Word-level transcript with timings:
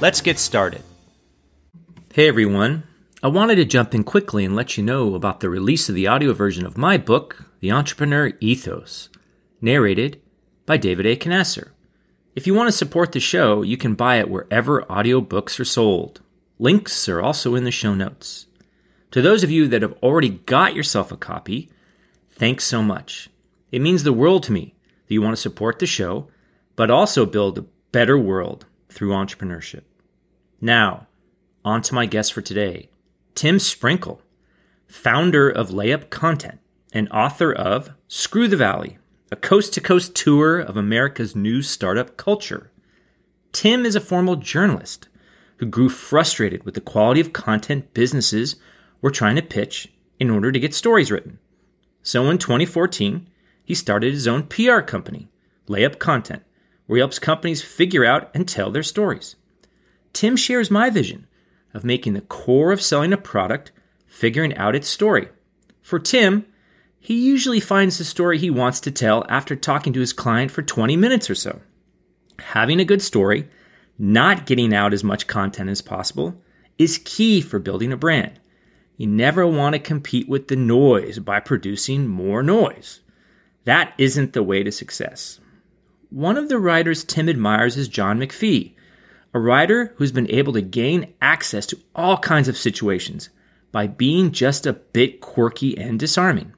Let's 0.00 0.20
get 0.20 0.38
started. 0.38 0.84
Hey 2.14 2.28
everyone. 2.28 2.84
I 3.20 3.26
wanted 3.26 3.56
to 3.56 3.64
jump 3.64 3.96
in 3.96 4.04
quickly 4.04 4.44
and 4.44 4.54
let 4.54 4.76
you 4.76 4.84
know 4.84 5.16
about 5.16 5.40
the 5.40 5.50
release 5.50 5.88
of 5.88 5.96
the 5.96 6.06
audio 6.06 6.32
version 6.32 6.64
of 6.64 6.78
my 6.78 6.96
book, 6.96 7.50
The 7.58 7.72
Entrepreneur 7.72 8.32
Ethos, 8.38 9.08
narrated 9.60 10.22
by 10.66 10.76
David 10.76 11.04
A. 11.04 11.16
Conatser. 11.16 11.70
If 12.36 12.46
you 12.46 12.54
want 12.54 12.68
to 12.68 12.76
support 12.76 13.10
the 13.10 13.18
show, 13.18 13.62
you 13.62 13.76
can 13.76 13.96
buy 13.96 14.20
it 14.20 14.30
wherever 14.30 14.82
audiobooks 14.82 15.58
are 15.58 15.64
sold. 15.64 16.20
Links 16.60 17.08
are 17.08 17.20
also 17.20 17.56
in 17.56 17.64
the 17.64 17.72
show 17.72 17.92
notes. 17.92 18.46
To 19.10 19.20
those 19.20 19.42
of 19.42 19.50
you 19.50 19.66
that 19.66 19.82
have 19.82 19.94
already 20.00 20.28
got 20.28 20.76
yourself 20.76 21.10
a 21.10 21.16
copy, 21.16 21.70
thanks 22.30 22.62
so 22.62 22.84
much. 22.84 23.30
It 23.72 23.82
means 23.82 24.04
the 24.04 24.12
world 24.12 24.44
to 24.44 24.52
me 24.52 24.76
that 25.08 25.14
you 25.14 25.20
want 25.20 25.34
to 25.34 25.42
support 25.42 25.80
the 25.80 25.86
show, 25.86 26.28
but 26.76 26.88
also 26.88 27.26
build 27.26 27.58
a 27.58 27.66
better 27.90 28.16
world 28.16 28.64
through 28.88 29.10
entrepreneurship. 29.10 29.82
Now, 30.60 31.06
on 31.64 31.82
to 31.82 31.94
my 31.94 32.06
guest 32.06 32.32
for 32.32 32.40
today, 32.40 32.88
Tim 33.34 33.58
Sprinkle, 33.58 34.22
founder 34.86 35.48
of 35.48 35.70
Layup 35.70 36.10
Content 36.10 36.60
and 36.92 37.08
author 37.10 37.52
of 37.52 37.90
Screw 38.08 38.48
the 38.48 38.56
Valley, 38.56 38.98
a 39.30 39.36
coast 39.36 39.74
to 39.74 39.80
coast 39.80 40.14
tour 40.14 40.58
of 40.58 40.76
America's 40.76 41.36
new 41.36 41.62
startup 41.62 42.16
culture. 42.16 42.70
Tim 43.52 43.84
is 43.84 43.94
a 43.94 44.00
former 44.00 44.36
journalist 44.36 45.08
who 45.58 45.66
grew 45.66 45.88
frustrated 45.88 46.64
with 46.64 46.74
the 46.74 46.80
quality 46.80 47.20
of 47.20 47.32
content 47.32 47.92
businesses 47.92 48.56
were 49.02 49.10
trying 49.10 49.36
to 49.36 49.42
pitch 49.42 49.92
in 50.18 50.30
order 50.30 50.50
to 50.50 50.60
get 50.60 50.74
stories 50.74 51.10
written. 51.10 51.38
So 52.02 52.30
in 52.30 52.38
2014, 52.38 53.28
he 53.64 53.74
started 53.74 54.12
his 54.12 54.26
own 54.26 54.44
PR 54.44 54.80
company, 54.80 55.28
Layup 55.68 55.98
Content, 55.98 56.42
where 56.88 56.96
he 56.96 57.00
helps 57.00 57.20
companies 57.20 57.62
figure 57.62 58.04
out 58.04 58.30
and 58.34 58.48
tell 58.48 58.72
their 58.72 58.82
stories. 58.82 59.36
Tim 60.12 60.36
shares 60.36 60.70
my 60.70 60.90
vision 60.90 61.28
of 61.72 61.84
making 61.84 62.14
the 62.14 62.22
core 62.22 62.72
of 62.72 62.82
selling 62.82 63.12
a 63.12 63.18
product 63.18 63.70
figuring 64.06 64.56
out 64.56 64.74
its 64.74 64.88
story. 64.88 65.28
For 65.82 65.98
Tim, 65.98 66.46
he 66.98 67.14
usually 67.14 67.60
finds 67.60 67.98
the 67.98 68.04
story 68.04 68.38
he 68.38 68.50
wants 68.50 68.80
to 68.80 68.90
tell 68.90 69.24
after 69.28 69.54
talking 69.54 69.92
to 69.92 70.00
his 70.00 70.12
client 70.12 70.50
for 70.50 70.62
20 70.62 70.96
minutes 70.96 71.30
or 71.30 71.34
so. 71.34 71.60
Having 72.38 72.80
a 72.80 72.86
good 72.86 73.02
story, 73.02 73.48
not 73.98 74.46
getting 74.46 74.74
out 74.74 74.94
as 74.94 75.04
much 75.04 75.26
content 75.26 75.68
as 75.68 75.82
possible, 75.82 76.40
is 76.78 77.00
key 77.04 77.40
for 77.40 77.58
building 77.58 77.92
a 77.92 77.96
brand. 77.96 78.40
You 78.96 79.06
never 79.06 79.46
want 79.46 79.74
to 79.74 79.78
compete 79.78 80.28
with 80.28 80.48
the 80.48 80.56
noise 80.56 81.18
by 81.18 81.38
producing 81.38 82.08
more 82.08 82.42
noise. 82.42 83.00
That 83.64 83.92
isn't 83.98 84.32
the 84.32 84.42
way 84.42 84.62
to 84.62 84.72
success. 84.72 85.38
One 86.10 86.38
of 86.38 86.48
the 86.48 86.58
writers 86.58 87.04
Tim 87.04 87.28
admires 87.28 87.76
is 87.76 87.86
John 87.86 88.18
McPhee, 88.18 88.72
a 89.34 89.38
writer 89.38 89.92
who's 89.96 90.10
been 90.10 90.30
able 90.30 90.54
to 90.54 90.62
gain 90.62 91.12
access 91.20 91.66
to 91.66 91.78
all 91.94 92.16
kinds 92.16 92.48
of 92.48 92.56
situations 92.56 93.28
by 93.72 93.88
being 93.88 94.32
just 94.32 94.66
a 94.66 94.72
bit 94.72 95.20
quirky 95.20 95.76
and 95.76 96.00
disarming. 96.00 96.54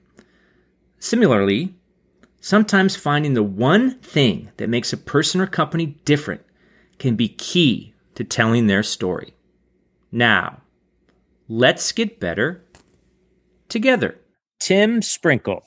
Similarly, 1.01 1.75
sometimes 2.41 2.95
finding 2.95 3.35
the 3.35 3.43
one 3.43 3.99
thing 3.99 4.51
that 4.59 4.69
makes 4.69 4.93
a 4.93 4.97
person 4.97 5.41
or 5.41 5.49
company 5.49 5.99
different 6.05 6.43
can 7.01 7.17
be 7.17 7.29
key 7.29 7.93
to 8.15 8.23
telling 8.23 8.69
their 8.69 8.85
story. 8.85 9.35
Now, 10.13 10.63
let's 11.49 11.91
get 11.91 12.21
better 12.21 12.65
together. 13.69 14.17
Tim 14.61 15.03
Sprinkle, 15.03 15.65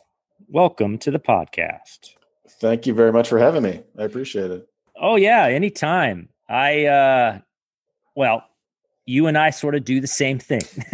welcome 0.48 0.98
to 1.00 1.12
the 1.12 1.20
podcast. 1.20 2.16
Thank 2.64 2.88
you 2.88 2.94
very 2.94 3.12
much 3.12 3.28
for 3.28 3.38
having 3.40 3.62
me. 3.62 3.84
I 4.00 4.04
appreciate 4.06 4.50
it. 4.50 4.66
Oh 4.96 5.18
yeah, 5.18 5.48
anytime. 5.48 6.30
I 6.48 6.86
uh 6.86 7.40
well, 8.16 8.46
you 9.06 9.28
and 9.28 9.38
I 9.38 9.50
sort 9.50 9.76
of 9.76 9.84
do 9.84 10.00
the 10.00 10.08
same 10.08 10.40
thing. 10.40 10.62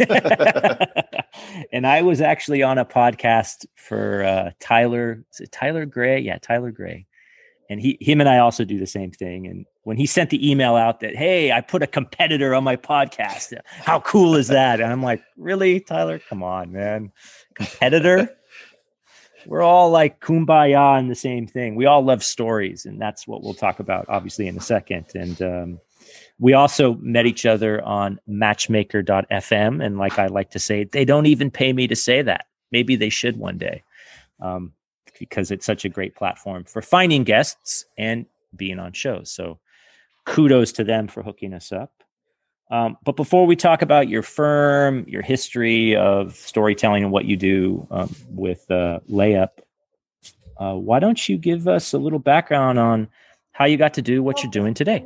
and 1.72 1.86
I 1.86 2.02
was 2.02 2.20
actually 2.20 2.64
on 2.64 2.78
a 2.78 2.84
podcast 2.84 3.66
for 3.76 4.24
uh 4.24 4.50
Tyler, 4.58 5.24
is 5.32 5.38
it 5.38 5.52
Tyler 5.52 5.86
Gray? 5.86 6.18
Yeah, 6.18 6.38
Tyler 6.38 6.72
Gray. 6.72 7.06
And 7.68 7.80
he 7.80 7.96
him 8.00 8.18
and 8.18 8.28
I 8.28 8.38
also 8.38 8.64
do 8.64 8.80
the 8.80 8.84
same 8.84 9.12
thing. 9.12 9.46
And 9.46 9.64
when 9.84 9.96
he 9.96 10.06
sent 10.06 10.30
the 10.30 10.50
email 10.50 10.74
out 10.74 10.98
that, 10.98 11.14
hey, 11.14 11.52
I 11.52 11.60
put 11.60 11.84
a 11.84 11.86
competitor 11.86 12.52
on 12.52 12.64
my 12.64 12.74
podcast. 12.74 13.56
How 13.64 14.00
cool 14.00 14.34
is 14.34 14.48
that? 14.48 14.80
And 14.80 14.90
I'm 14.90 15.04
like, 15.04 15.22
really, 15.36 15.78
Tyler? 15.78 16.18
Come 16.18 16.42
on, 16.42 16.72
man. 16.72 17.12
Competitor? 17.54 18.28
We're 19.46 19.62
all 19.62 19.90
like 19.90 20.20
kumbaya 20.20 20.98
in 20.98 21.08
the 21.08 21.14
same 21.14 21.46
thing. 21.46 21.74
We 21.74 21.86
all 21.86 22.02
love 22.02 22.22
stories, 22.22 22.86
and 22.86 23.00
that's 23.00 23.26
what 23.26 23.42
we'll 23.42 23.54
talk 23.54 23.80
about, 23.80 24.06
obviously, 24.08 24.46
in 24.46 24.56
a 24.56 24.60
second. 24.60 25.06
And 25.14 25.42
um, 25.42 25.80
we 26.38 26.54
also 26.54 26.94
met 26.96 27.26
each 27.26 27.46
other 27.46 27.82
on 27.84 28.20
matchmaker.fm. 28.26 29.84
And 29.84 29.98
like 29.98 30.18
I 30.18 30.26
like 30.26 30.50
to 30.50 30.58
say, 30.58 30.84
they 30.84 31.04
don't 31.04 31.26
even 31.26 31.50
pay 31.50 31.72
me 31.72 31.86
to 31.88 31.96
say 31.96 32.22
that. 32.22 32.46
Maybe 32.72 32.96
they 32.96 33.10
should 33.10 33.36
one 33.36 33.58
day. 33.58 33.82
Um, 34.40 34.72
because 35.18 35.50
it's 35.50 35.66
such 35.66 35.84
a 35.84 35.90
great 35.90 36.16
platform 36.16 36.64
for 36.64 36.80
finding 36.80 37.24
guests 37.24 37.84
and 37.98 38.24
being 38.56 38.78
on 38.78 38.92
shows. 38.92 39.30
So 39.30 39.58
kudos 40.24 40.72
to 40.72 40.84
them 40.84 41.08
for 41.08 41.22
hooking 41.22 41.52
us 41.52 41.72
up. 41.72 41.92
Um, 42.70 42.96
but 43.04 43.16
before 43.16 43.46
we 43.46 43.56
talk 43.56 43.82
about 43.82 44.08
your 44.08 44.22
firm, 44.22 45.04
your 45.08 45.22
history 45.22 45.96
of 45.96 46.36
storytelling 46.36 47.02
and 47.02 47.12
what 47.12 47.24
you 47.24 47.36
do 47.36 47.86
um, 47.90 48.14
with 48.28 48.70
uh, 48.70 49.00
Layup, 49.10 49.48
uh, 50.58 50.74
why 50.74 51.00
don't 51.00 51.28
you 51.28 51.36
give 51.36 51.66
us 51.66 51.92
a 51.92 51.98
little 51.98 52.18
background 52.18 52.78
on 52.78 53.08
how 53.52 53.64
you 53.64 53.76
got 53.76 53.94
to 53.94 54.02
do 54.02 54.22
what 54.22 54.42
you're 54.42 54.52
doing 54.52 54.74
today? 54.74 55.04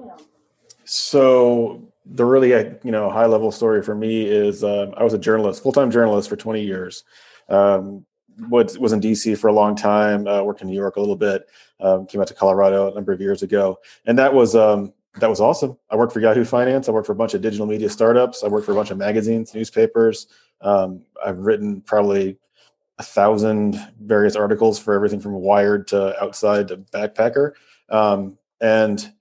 So 0.85 1.83
the 2.05 2.25
really 2.25 2.53
uh, 2.53 2.71
you 2.83 2.91
know 2.91 3.11
high 3.11 3.27
level 3.27 3.51
story 3.51 3.83
for 3.83 3.95
me 3.95 4.25
is 4.27 4.63
um, 4.63 4.93
I 4.97 5.05
was 5.05 5.15
a 5.15 5.19
journalist, 5.19 5.63
full 5.63 5.73
time 5.73 5.91
journalist 5.91 6.29
for 6.29 6.37
20 6.37 6.63
years. 6.63 7.05
Um, 7.49 8.05
was 8.49 8.79
was 8.79 8.93
in 8.93 9.01
DC 9.01 9.39
for 9.39 9.49
a 9.49 9.53
long 9.53 9.77
time. 9.77 10.27
Uh, 10.27 10.43
worked 10.43 10.61
in 10.61 10.69
New 10.69 10.77
York 10.77 10.97
a 10.97 11.01
little 11.01 11.17
bit. 11.17 11.47
Um, 11.81 12.07
came 12.07 12.21
out 12.21 12.27
to 12.27 12.35
Colorado 12.35 12.91
a 12.91 12.95
number 12.95 13.13
of 13.13 13.21
years 13.21 13.43
ago, 13.43 13.79
and 14.07 14.19
that 14.19 14.35
was 14.35 14.55
um, 14.55 14.93
that 15.17 15.31
was 15.31 15.41
awesome. 15.41 15.77
I 15.91 15.97
worked 15.97 16.13
for 16.13 16.21
Yahoo 16.21 16.45
Finance. 16.45 16.89
I 16.89 16.93
worked 16.93 17.07
for 17.07 17.13
a 17.13 17.17
bunch 17.17 17.35
of 17.35 17.41
digital 17.41 17.67
media 17.67 17.89
startups. 17.89 18.43
I 18.43 18.49
worked 18.49 18.67
for 18.67 18.73
a 18.73 18.75
bunch 18.75 18.91
of 18.91 18.99
magazines, 18.99 19.55
newspapers. 19.55 20.27
Um, 20.61 21.03
I've 21.25 21.39
written 21.39 21.81
probably 21.83 22.37
a 22.99 23.03
thousand 23.03 23.77
various 24.01 24.37
articles 24.37 24.79
for 24.79 24.95
everything 24.95 25.21
from 25.21 25.33
Wired 25.35 25.89
to 25.89 26.21
Outside 26.23 26.69
to 26.69 26.79
Backpacker. 26.79 27.53
Um, 27.91 28.39
and 28.61 29.13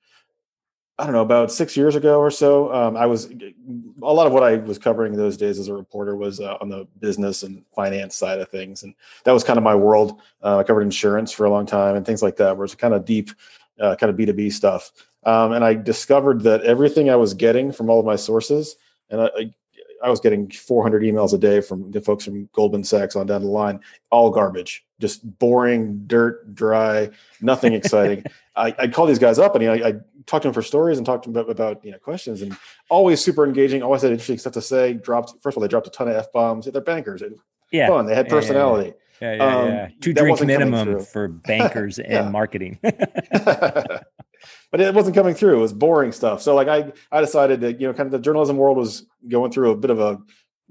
I 0.99 1.05
don't 1.05 1.13
know, 1.13 1.21
about 1.21 1.51
six 1.51 1.75
years 1.75 1.95
ago 1.95 2.19
or 2.19 2.29
so, 2.29 2.71
um, 2.71 2.95
I 2.95 3.07
was 3.07 3.31
a 3.31 4.13
lot 4.13 4.27
of 4.27 4.33
what 4.33 4.43
I 4.43 4.57
was 4.57 4.77
covering 4.77 5.13
those 5.13 5.37
days 5.37 5.57
as 5.57 5.67
a 5.67 5.73
reporter 5.73 6.15
was 6.15 6.39
uh, 6.39 6.55
on 6.61 6.69
the 6.69 6.87
business 6.99 7.41
and 7.41 7.63
finance 7.75 8.15
side 8.15 8.39
of 8.39 8.49
things, 8.49 8.83
and 8.83 8.93
that 9.25 9.31
was 9.31 9.43
kind 9.43 9.57
of 9.57 9.63
my 9.63 9.73
world. 9.73 10.21
Uh, 10.43 10.59
I 10.59 10.63
covered 10.63 10.81
insurance 10.81 11.31
for 11.31 11.45
a 11.45 11.49
long 11.49 11.65
time 11.65 11.95
and 11.95 12.05
things 12.05 12.21
like 12.21 12.35
that, 12.37 12.55
where 12.55 12.65
it's 12.65 12.75
kind 12.75 12.93
of 12.93 13.05
deep, 13.05 13.31
uh, 13.81 13.95
kind 13.95 14.11
of 14.11 14.15
B 14.15 14.27
two 14.27 14.33
B 14.33 14.51
stuff. 14.51 14.91
Um, 15.25 15.53
and 15.53 15.63
I 15.63 15.73
discovered 15.73 16.41
that 16.41 16.61
everything 16.63 17.09
I 17.09 17.15
was 17.15 17.33
getting 17.33 17.71
from 17.71 17.89
all 17.89 17.99
of 17.99 18.05
my 18.05 18.15
sources, 18.15 18.75
and 19.09 19.21
I, 19.21 19.53
I 20.03 20.09
was 20.09 20.19
getting 20.19 20.49
400 20.51 21.01
emails 21.03 21.33
a 21.33 21.37
day 21.37 21.61
from 21.61 21.89
the 21.91 22.01
folks 22.01 22.25
from 22.25 22.49
Goldman 22.51 22.83
Sachs 22.83 23.15
on 23.15 23.25
down 23.25 23.41
the 23.41 23.47
line, 23.47 23.79
all 24.11 24.29
garbage, 24.29 24.85
just 24.99 25.39
boring, 25.39 26.03
dirt, 26.07 26.53
dry, 26.53 27.09
nothing 27.41 27.73
exciting. 27.73 28.25
I, 28.55 28.75
would 28.81 28.93
call 28.93 29.05
these 29.05 29.19
guys 29.19 29.39
up 29.39 29.55
and 29.55 29.65
I, 29.65 29.87
I 29.87 29.93
talk 30.25 30.41
to 30.43 30.49
them 30.49 30.53
for 30.53 30.61
stories 30.61 30.97
and 30.97 31.05
talk 31.05 31.23
to 31.23 31.31
them 31.31 31.41
about, 31.41 31.51
about, 31.51 31.85
you 31.85 31.91
know 31.91 31.97
questions 31.97 32.41
and 32.41 32.55
always 32.89 33.21
super 33.21 33.45
engaging, 33.45 33.81
always 33.81 34.01
had 34.01 34.11
interesting 34.11 34.37
stuff 34.37 34.53
to 34.53 34.61
say. 34.61 34.93
Dropped 34.93 35.33
first 35.41 35.55
of 35.55 35.57
all, 35.57 35.61
they 35.61 35.69
dropped 35.69 35.87
a 35.87 35.89
ton 35.89 36.07
of 36.07 36.15
f 36.15 36.31
bombs. 36.31 36.65
They're 36.65 36.81
bankers. 36.81 37.23
Yeah, 37.71 37.87
fun. 37.87 38.05
They 38.05 38.13
had 38.13 38.29
personality. 38.29 38.93
Yeah, 39.21 39.33
yeah, 39.33 39.35
yeah. 39.35 39.65
yeah, 39.65 39.83
um, 39.85 39.91
Two 40.01 40.13
drink 40.13 40.45
minimum 40.45 41.03
for 41.05 41.29
bankers 41.29 41.97
and 41.99 42.31
marketing. 42.31 42.79
but 44.71 44.81
it 44.81 44.93
wasn't 44.93 45.15
coming 45.15 45.33
through. 45.33 45.57
It 45.57 45.61
was 45.61 45.73
boring 45.73 46.11
stuff. 46.11 46.41
So 46.41 46.55
like 46.55 46.67
I 46.67 46.91
I 47.11 47.21
decided 47.21 47.61
that 47.61 47.79
you 47.79 47.87
know 47.87 47.93
kind 47.93 48.07
of 48.07 48.11
the 48.11 48.19
journalism 48.19 48.57
world 48.57 48.77
was 48.77 49.05
going 49.27 49.51
through 49.51 49.71
a 49.71 49.77
bit 49.77 49.91
of 49.91 49.99
a 49.99 50.19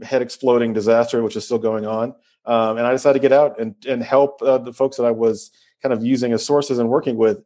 head 0.04 0.22
exploding 0.22 0.72
disaster, 0.72 1.22
which 1.22 1.36
is 1.36 1.44
still 1.44 1.58
going 1.58 1.86
on. 1.86 2.14
Um, 2.44 2.78
and 2.78 2.86
I 2.86 2.90
decided 2.92 3.20
to 3.20 3.28
get 3.28 3.32
out 3.32 3.60
and 3.60 3.74
and 3.88 4.02
help 4.02 4.42
uh, 4.42 4.58
the 4.58 4.72
folks 4.72 4.96
that 4.96 5.04
I 5.04 5.10
was 5.10 5.50
kind 5.82 5.92
of 5.92 6.04
using 6.04 6.32
as 6.32 6.44
sources 6.44 6.78
and 6.78 6.88
working 6.88 7.16
with 7.16 7.44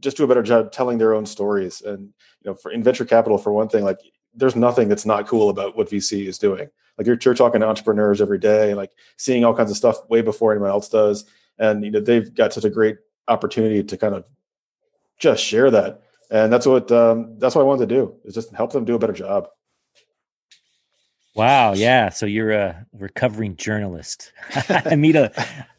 just 0.00 0.16
do 0.16 0.24
a 0.24 0.26
better 0.26 0.42
job 0.42 0.72
telling 0.72 0.98
their 0.98 1.14
own 1.14 1.26
stories. 1.26 1.80
And 1.80 2.12
you 2.42 2.50
know, 2.50 2.54
for 2.54 2.70
in 2.70 2.82
venture 2.82 3.04
capital, 3.04 3.38
for 3.38 3.52
one 3.52 3.68
thing, 3.68 3.84
like 3.84 3.98
there's 4.34 4.56
nothing 4.56 4.88
that's 4.88 5.06
not 5.06 5.28
cool 5.28 5.50
about 5.50 5.76
what 5.76 5.88
VC 5.88 6.26
is 6.26 6.38
doing. 6.38 6.68
Like 6.98 7.06
you're, 7.06 7.18
you're 7.24 7.34
talking 7.34 7.60
to 7.60 7.66
entrepreneurs 7.66 8.20
every 8.20 8.38
day, 8.38 8.74
like 8.74 8.90
seeing 9.16 9.44
all 9.44 9.54
kinds 9.54 9.70
of 9.70 9.76
stuff 9.76 10.08
way 10.08 10.22
before 10.22 10.52
anyone 10.52 10.70
else 10.70 10.88
does. 10.88 11.24
And 11.58 11.84
you 11.84 11.90
know, 11.90 12.00
they've 12.00 12.32
got 12.34 12.52
such 12.52 12.64
a 12.64 12.70
great 12.70 12.96
opportunity 13.28 13.82
to 13.82 13.96
kind 13.96 14.14
of 14.14 14.28
just 15.18 15.44
share 15.44 15.70
that. 15.70 16.02
And 16.30 16.52
that's 16.52 16.66
what 16.66 16.90
um, 16.90 17.38
that's 17.38 17.54
what 17.54 17.62
I 17.62 17.64
wanted 17.64 17.88
to 17.88 17.94
do 17.94 18.16
is 18.24 18.34
just 18.34 18.52
help 18.54 18.72
them 18.72 18.84
do 18.84 18.94
a 18.94 18.98
better 18.98 19.12
job. 19.12 19.48
Wow, 21.34 21.72
yeah. 21.72 22.10
So 22.10 22.26
you're 22.26 22.52
a 22.52 22.86
recovering 22.92 23.56
journalist. 23.56 24.32
I 24.68 24.94
meet 24.94 25.16
a 25.16 25.32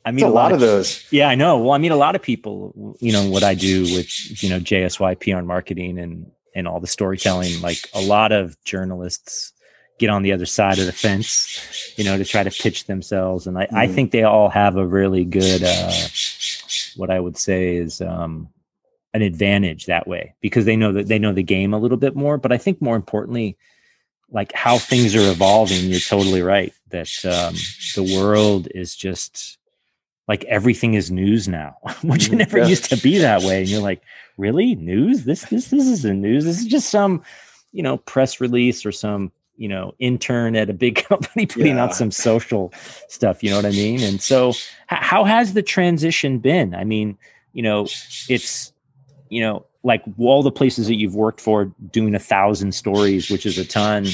I 0.06 0.12
meet 0.12 0.24
a, 0.24 0.28
a, 0.28 0.30
lot, 0.30 0.52
of 0.52 0.60
those. 0.60 1.06
Yeah, 1.12 1.30
I 1.30 1.36
know. 1.36 1.58
Well, 1.58 1.72
I 1.72 1.78
meet 1.78 1.92
a 1.92 1.96
lot 1.96 2.16
of 2.16 2.22
people, 2.22 2.96
you 3.00 3.12
know, 3.12 3.30
what 3.30 3.44
I 3.44 3.56
do 3.56 3.84
with, 3.84 4.44
you 4.44 4.50
know, 4.50 4.60
JSY 4.60 5.20
PR 5.20 5.38
and 5.38 5.48
marketing 5.48 5.98
and 5.98 6.30
and 6.54 6.68
all 6.68 6.80
the 6.80 6.88
storytelling. 6.88 7.62
Like 7.62 7.80
a 7.94 8.02
lot 8.02 8.32
of 8.32 8.62
journalists 8.66 9.54
get 9.98 10.10
on 10.10 10.24
the 10.24 10.34
other 10.34 10.46
side 10.46 10.78
of 10.78 10.86
the 10.86 10.92
fence, 10.92 11.94
you 11.98 12.04
know, 12.04 12.18
to 12.18 12.26
try 12.26 12.44
to 12.44 12.52
pitch 12.52 12.86
themselves. 12.86 13.48
And 13.48 13.58
I, 13.58 13.66
mm-hmm. 13.66 13.78
I 13.78 13.88
think 13.88 14.12
they 14.12 14.24
all 14.24 14.50
have 14.50 14.76
a 14.76 14.86
really 14.86 15.24
good 15.24 15.64
uh 15.64 15.92
what 16.98 17.10
I 17.10 17.20
would 17.20 17.38
say 17.38 17.78
is 17.78 18.02
um 18.02 18.50
an 19.16 19.22
advantage 19.22 19.86
that 19.86 20.08
way 20.08 20.36
because 20.42 20.66
they 20.66 20.76
know 20.76 20.92
that 20.92 21.08
they 21.08 21.18
know 21.18 21.32
the 21.32 21.42
game 21.42 21.74
a 21.74 21.80
little 21.80 21.98
bit 21.98 22.16
more. 22.16 22.38
But 22.38 22.52
I 22.52 22.58
think 22.58 22.82
more 22.82 22.98
importantly, 22.98 23.58
like 24.30 24.52
how 24.52 24.78
things 24.78 25.16
are 25.16 25.32
evolving, 25.32 25.86
you're 25.86 26.02
totally 26.02 26.42
right 26.42 26.74
that 26.90 27.10
um, 27.26 27.56
the 27.96 28.18
world 28.20 28.68
is 28.76 28.94
just 28.94 29.58
like 30.28 30.44
everything 30.46 30.96
is 30.96 31.12
news 31.12 31.48
now, 31.48 31.78
which 32.04 32.30
mm, 32.30 32.38
never 32.40 32.60
yeah. 32.60 32.68
used 32.68 32.90
to 32.90 32.98
be 32.98 33.18
that 33.20 33.44
way. 33.44 33.62
And 33.62 33.70
you're 33.70 33.82
like, 33.82 34.02
really 34.38 34.76
news? 34.76 35.24
This 35.24 35.46
this 35.46 35.70
this 35.70 35.88
isn't 35.88 36.22
news. 36.22 36.44
This 36.44 36.60
is 36.60 36.68
just 36.68 36.90
some, 36.90 37.24
you 37.72 37.82
know, 37.82 37.98
press 37.98 38.42
release 38.42 38.86
or 38.86 38.92
some 38.92 39.32
you 39.58 39.70
know 39.70 39.96
intern 40.00 40.58
at 40.58 40.70
a 40.70 40.74
big 40.74 40.96
company 41.08 41.46
putting 41.46 41.78
yeah. 41.78 41.86
out 41.86 41.96
some 41.96 42.12
social 42.12 42.74
stuff 43.08 43.42
you 43.42 43.50
know 43.50 43.56
what 43.56 43.66
i 43.66 43.70
mean 43.70 44.04
and 44.04 44.22
so 44.22 44.50
h- 44.50 44.58
how 44.90 45.24
has 45.24 45.54
the 45.54 45.62
transition 45.62 46.40
been 46.40 46.76
i 46.76 46.84
mean 46.84 47.18
you 47.54 47.64
know 47.64 47.88
it's 48.28 48.74
you 49.36 49.42
know, 49.42 49.66
like 49.84 50.02
all 50.18 50.42
the 50.42 50.52
places 50.52 50.88
that 50.88 50.96
you've 50.96 51.14
worked 51.14 51.42
for 51.42 51.66
doing 51.92 52.16
a 52.16 52.20
thousand 52.20 52.72
stories, 52.72 53.30
which 53.30 53.46
is 53.46 53.58
a 53.58 53.66
ton, 53.66 54.08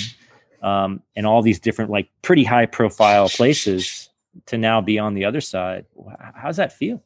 um, 0.63 0.99
and 1.15 1.27
all 1.27 1.43
these 1.43 1.59
different, 1.59 1.91
like 1.91 2.09
pretty 2.23 2.43
high 2.43 2.65
profile 2.65 3.29
places 3.29 4.09
to 4.47 4.57
now 4.57 4.81
be 4.81 4.97
on 4.97 5.13
the 5.13 5.23
other 5.23 5.39
side. 5.39 5.85
How's 6.33 6.57
that 6.57 6.73
feel? 6.73 7.03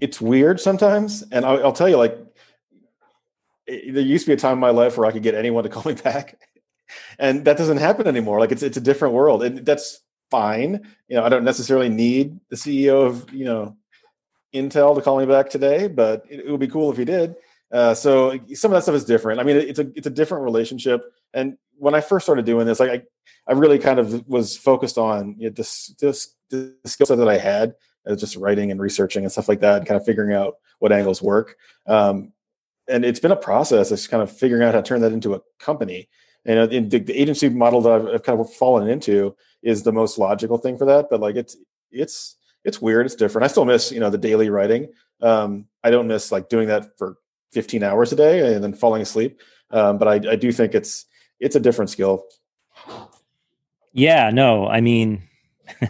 It's 0.00 0.20
weird 0.20 0.60
sometimes. 0.60 1.22
And 1.30 1.44
I'll, 1.44 1.66
I'll 1.66 1.72
tell 1.72 1.88
you, 1.88 1.96
like, 1.96 2.18
it, 3.68 3.94
there 3.94 4.02
used 4.02 4.24
to 4.24 4.30
be 4.30 4.34
a 4.34 4.36
time 4.36 4.54
in 4.54 4.58
my 4.58 4.70
life 4.70 4.98
where 4.98 5.06
I 5.06 5.12
could 5.12 5.22
get 5.22 5.36
anyone 5.36 5.62
to 5.62 5.70
call 5.70 5.84
me 5.84 5.94
back. 5.94 6.40
And 7.20 7.44
that 7.44 7.56
doesn't 7.56 7.78
happen 7.78 8.08
anymore. 8.08 8.40
Like 8.40 8.52
it's 8.52 8.62
it's 8.62 8.76
a 8.76 8.80
different 8.80 9.14
world. 9.14 9.44
And 9.44 9.64
that's 9.64 10.00
fine. 10.30 10.80
You 11.08 11.16
know, 11.16 11.24
I 11.24 11.28
don't 11.28 11.44
necessarily 11.44 11.88
need 11.88 12.40
the 12.50 12.56
CEO 12.56 13.06
of, 13.06 13.32
you 13.32 13.44
know, 13.44 13.76
Intel 14.54 14.94
to 14.94 15.02
call 15.02 15.18
me 15.18 15.26
back 15.26 15.50
today, 15.50 15.88
but 15.88 16.24
it, 16.30 16.40
it 16.40 16.50
would 16.50 16.60
be 16.60 16.68
cool 16.68 16.90
if 16.90 16.96
he 16.96 17.04
did. 17.04 17.34
Uh, 17.72 17.92
so 17.94 18.38
some 18.54 18.70
of 18.70 18.76
that 18.76 18.82
stuff 18.82 18.94
is 18.94 19.04
different. 19.04 19.40
I 19.40 19.42
mean, 19.42 19.56
it's 19.56 19.78
a 19.78 19.90
it's 19.96 20.06
a 20.06 20.10
different 20.10 20.44
relationship. 20.44 21.02
And 21.32 21.56
when 21.76 21.94
I 21.94 22.00
first 22.00 22.24
started 22.24 22.44
doing 22.44 22.66
this, 22.66 22.78
like 22.78 22.90
I, 22.90 23.02
I 23.48 23.52
really 23.54 23.78
kind 23.78 23.98
of 23.98 24.26
was 24.28 24.56
focused 24.56 24.96
on 24.96 25.34
you 25.38 25.48
know, 25.48 25.54
this 25.54 25.88
this 26.00 26.34
the 26.50 26.74
skill 26.84 27.06
set 27.06 27.18
that 27.18 27.28
I 27.28 27.38
had, 27.38 27.74
uh, 28.06 28.14
just 28.14 28.36
writing 28.36 28.70
and 28.70 28.80
researching 28.80 29.24
and 29.24 29.32
stuff 29.32 29.48
like 29.48 29.60
that, 29.60 29.78
and 29.78 29.86
kind 29.86 30.00
of 30.00 30.06
figuring 30.06 30.34
out 30.34 30.54
what 30.78 30.92
angles 30.92 31.20
work. 31.20 31.56
Um, 31.86 32.32
and 32.86 33.04
it's 33.04 33.20
been 33.20 33.32
a 33.32 33.36
process. 33.36 33.90
It's 33.90 34.06
kind 34.06 34.22
of 34.22 34.30
figuring 34.30 34.62
out 34.62 34.74
how 34.74 34.80
to 34.80 34.86
turn 34.86 35.00
that 35.00 35.12
into 35.12 35.34
a 35.34 35.40
company. 35.58 36.08
And 36.44 36.58
uh, 36.58 36.66
the, 36.66 36.98
the 36.98 37.20
agency 37.20 37.48
model 37.48 37.80
that 37.82 37.92
I've, 37.92 38.06
I've 38.06 38.22
kind 38.22 38.38
of 38.38 38.52
fallen 38.52 38.88
into 38.88 39.34
is 39.62 39.82
the 39.82 39.92
most 39.92 40.18
logical 40.18 40.58
thing 40.58 40.76
for 40.76 40.84
that. 40.84 41.06
But 41.10 41.20
like 41.20 41.36
it's 41.36 41.56
it's 41.90 42.36
it's 42.64 42.80
weird. 42.80 43.06
It's 43.06 43.14
different. 43.14 43.44
I 43.44 43.48
still 43.48 43.64
miss, 43.64 43.92
you 43.92 44.00
know, 44.00 44.10
the 44.10 44.18
daily 44.18 44.48
writing. 44.48 44.88
Um, 45.20 45.66
I 45.82 45.90
don't 45.90 46.08
miss 46.08 46.32
like 46.32 46.48
doing 46.48 46.68
that 46.68 46.98
for 46.98 47.16
15 47.52 47.82
hours 47.82 48.12
a 48.12 48.16
day 48.16 48.54
and 48.54 48.64
then 48.64 48.74
falling 48.74 49.02
asleep. 49.02 49.40
Um, 49.70 49.98
but 49.98 50.08
I, 50.08 50.32
I 50.32 50.36
do 50.36 50.52
think 50.52 50.74
it's 50.74 51.06
it's 51.40 51.56
a 51.56 51.60
different 51.60 51.90
skill. 51.90 52.24
Yeah, 53.92 54.30
no, 54.30 54.66
I 54.66 54.80
mean, 54.80 55.22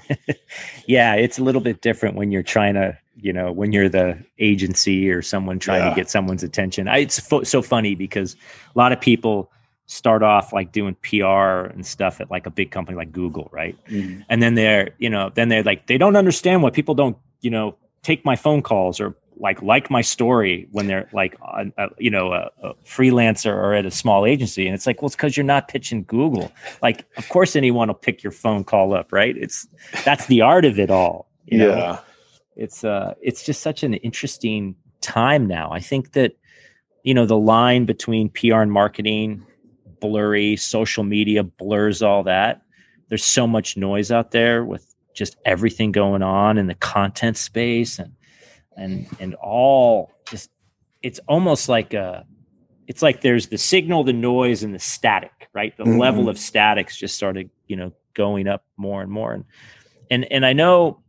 yeah, 0.87 1.15
it's 1.15 1.39
a 1.39 1.43
little 1.43 1.61
bit 1.61 1.81
different 1.81 2.17
when 2.17 2.31
you're 2.31 2.43
trying 2.43 2.75
to, 2.75 2.99
you 3.17 3.33
know, 3.33 3.51
when 3.51 3.73
you're 3.73 3.89
the 3.89 4.19
agency 4.39 5.11
or 5.11 5.23
someone 5.23 5.59
trying 5.59 5.83
yeah. 5.83 5.91
to 5.91 5.97
get 5.97 6.11
someone's 6.11 6.43
attention. 6.43 6.89
I, 6.89 6.99
it's 6.99 7.19
fo- 7.19 7.45
so 7.45 7.63
funny 7.63 7.95
because 7.95 8.35
a 8.75 8.79
lot 8.79 8.93
of 8.93 9.01
people 9.01 9.51
start 9.87 10.23
off 10.23 10.53
like 10.53 10.73
doing 10.73 10.97
PR 11.03 11.67
and 11.73 11.85
stuff 11.85 12.21
at 12.21 12.31
like 12.31 12.47
a 12.47 12.51
big 12.51 12.71
company 12.71 12.97
like 12.97 13.13
Google, 13.13 13.49
right? 13.53 13.77
Mm. 13.87 14.25
And 14.29 14.43
then 14.43 14.55
they're, 14.55 14.91
you 14.99 15.11
know, 15.11 15.31
then 15.35 15.49
they're 15.49 15.63
like, 15.63 15.87
they 15.87 15.99
don't 15.99 16.17
understand 16.17 16.63
why 16.63 16.71
people 16.71 16.95
don't, 16.95 17.17
you 17.41 17.51
know, 17.51 17.77
take 18.03 18.25
my 18.25 18.37
phone 18.37 18.63
calls 18.63 19.01
or 19.01 19.15
like 19.37 19.61
like 19.63 19.91
my 19.91 20.01
story 20.01 20.69
when 20.71 20.87
they're 20.87 21.09
like, 21.13 21.37
a, 21.43 21.67
a, 21.77 21.89
you 21.99 22.11
know, 22.11 22.33
a, 22.33 22.51
a, 22.63 22.75
freelancer 22.85 23.53
or 23.53 23.75
at 23.75 23.85
a 23.85 23.91
small 23.91 24.25
agency. 24.25 24.67
And 24.67 24.75
it's 24.75 24.87
like, 24.87 25.03
well, 25.03 25.07
it's 25.07 25.17
because 25.17 25.37
you're 25.37 25.45
not 25.45 25.69
pitching 25.69 26.05
Google. 26.05 26.51
Like, 26.83 27.05
of 27.17 27.29
course, 27.29 27.57
anyone 27.57 27.89
will 27.89 27.95
pick 27.95 28.23
your 28.23 28.33
phone 28.33 28.65
call 28.65 28.95
up, 28.95 29.13
right? 29.13 29.37
It's 29.37 29.67
that's 30.05 30.27
the 30.27 30.41
art 30.41 30.65
of 30.65 30.79
it 30.79 30.91
all. 30.91 31.29
You 31.47 31.59
know? 31.59 31.77
Yeah. 31.77 31.99
It's 32.57 32.85
uh, 32.85 33.15
it's 33.21 33.45
just 33.45 33.61
such 33.61 33.83
an 33.83 33.95
interesting 33.95 34.77
time 35.01 35.47
now. 35.47 35.71
I 35.73 35.81
think 35.81 36.13
that 36.13 36.37
you 37.03 37.13
know 37.13 37.27
the 37.27 37.37
line 37.37 37.85
between 37.85 38.31
PR 38.31 38.61
and 38.61 38.73
marketing 38.73 39.45
blurry. 40.05 40.57
Social 40.57 41.03
media 41.03 41.43
blurs 41.43 42.03
all 42.03 42.23
that. 42.25 42.61
There's 43.09 43.25
so 43.25 43.47
much 43.47 43.77
noise 43.77 44.13
out 44.13 44.33
there 44.33 44.65
with 44.65 44.95
just 45.15 45.37
everything 45.47 45.93
going 45.93 46.23
on 46.23 46.59
in 46.59 46.67
the 46.67 46.75
content 46.75 47.37
space 47.39 47.99
and 47.99 48.13
and 48.77 49.07
and 49.21 49.35
all 49.37 50.13
just 50.29 50.51
it's 51.03 51.21
almost 51.27 51.69
like 51.69 51.95
a 51.95 52.27
it's 52.87 53.01
like 53.01 53.23
there's 53.23 53.47
the 53.47 53.57
signal, 53.57 54.05
the 54.05 54.13
noise, 54.13 54.63
and 54.63 54.75
the 54.75 54.79
static, 54.79 55.49
right? 55.55 55.75
The 55.79 55.85
mm-hmm. 55.85 55.99
level 55.99 56.29
of 56.29 56.39
statics 56.39 56.99
just 56.99 57.17
started, 57.17 57.49
you 57.67 57.77
know, 57.77 57.93
going 58.13 58.47
up 58.47 58.65
more 58.77 59.01
and 59.01 59.11
more. 59.11 59.33
And 59.33 59.45
and 60.11 60.31
and 60.31 60.45
I 60.45 60.53
know 60.53 61.01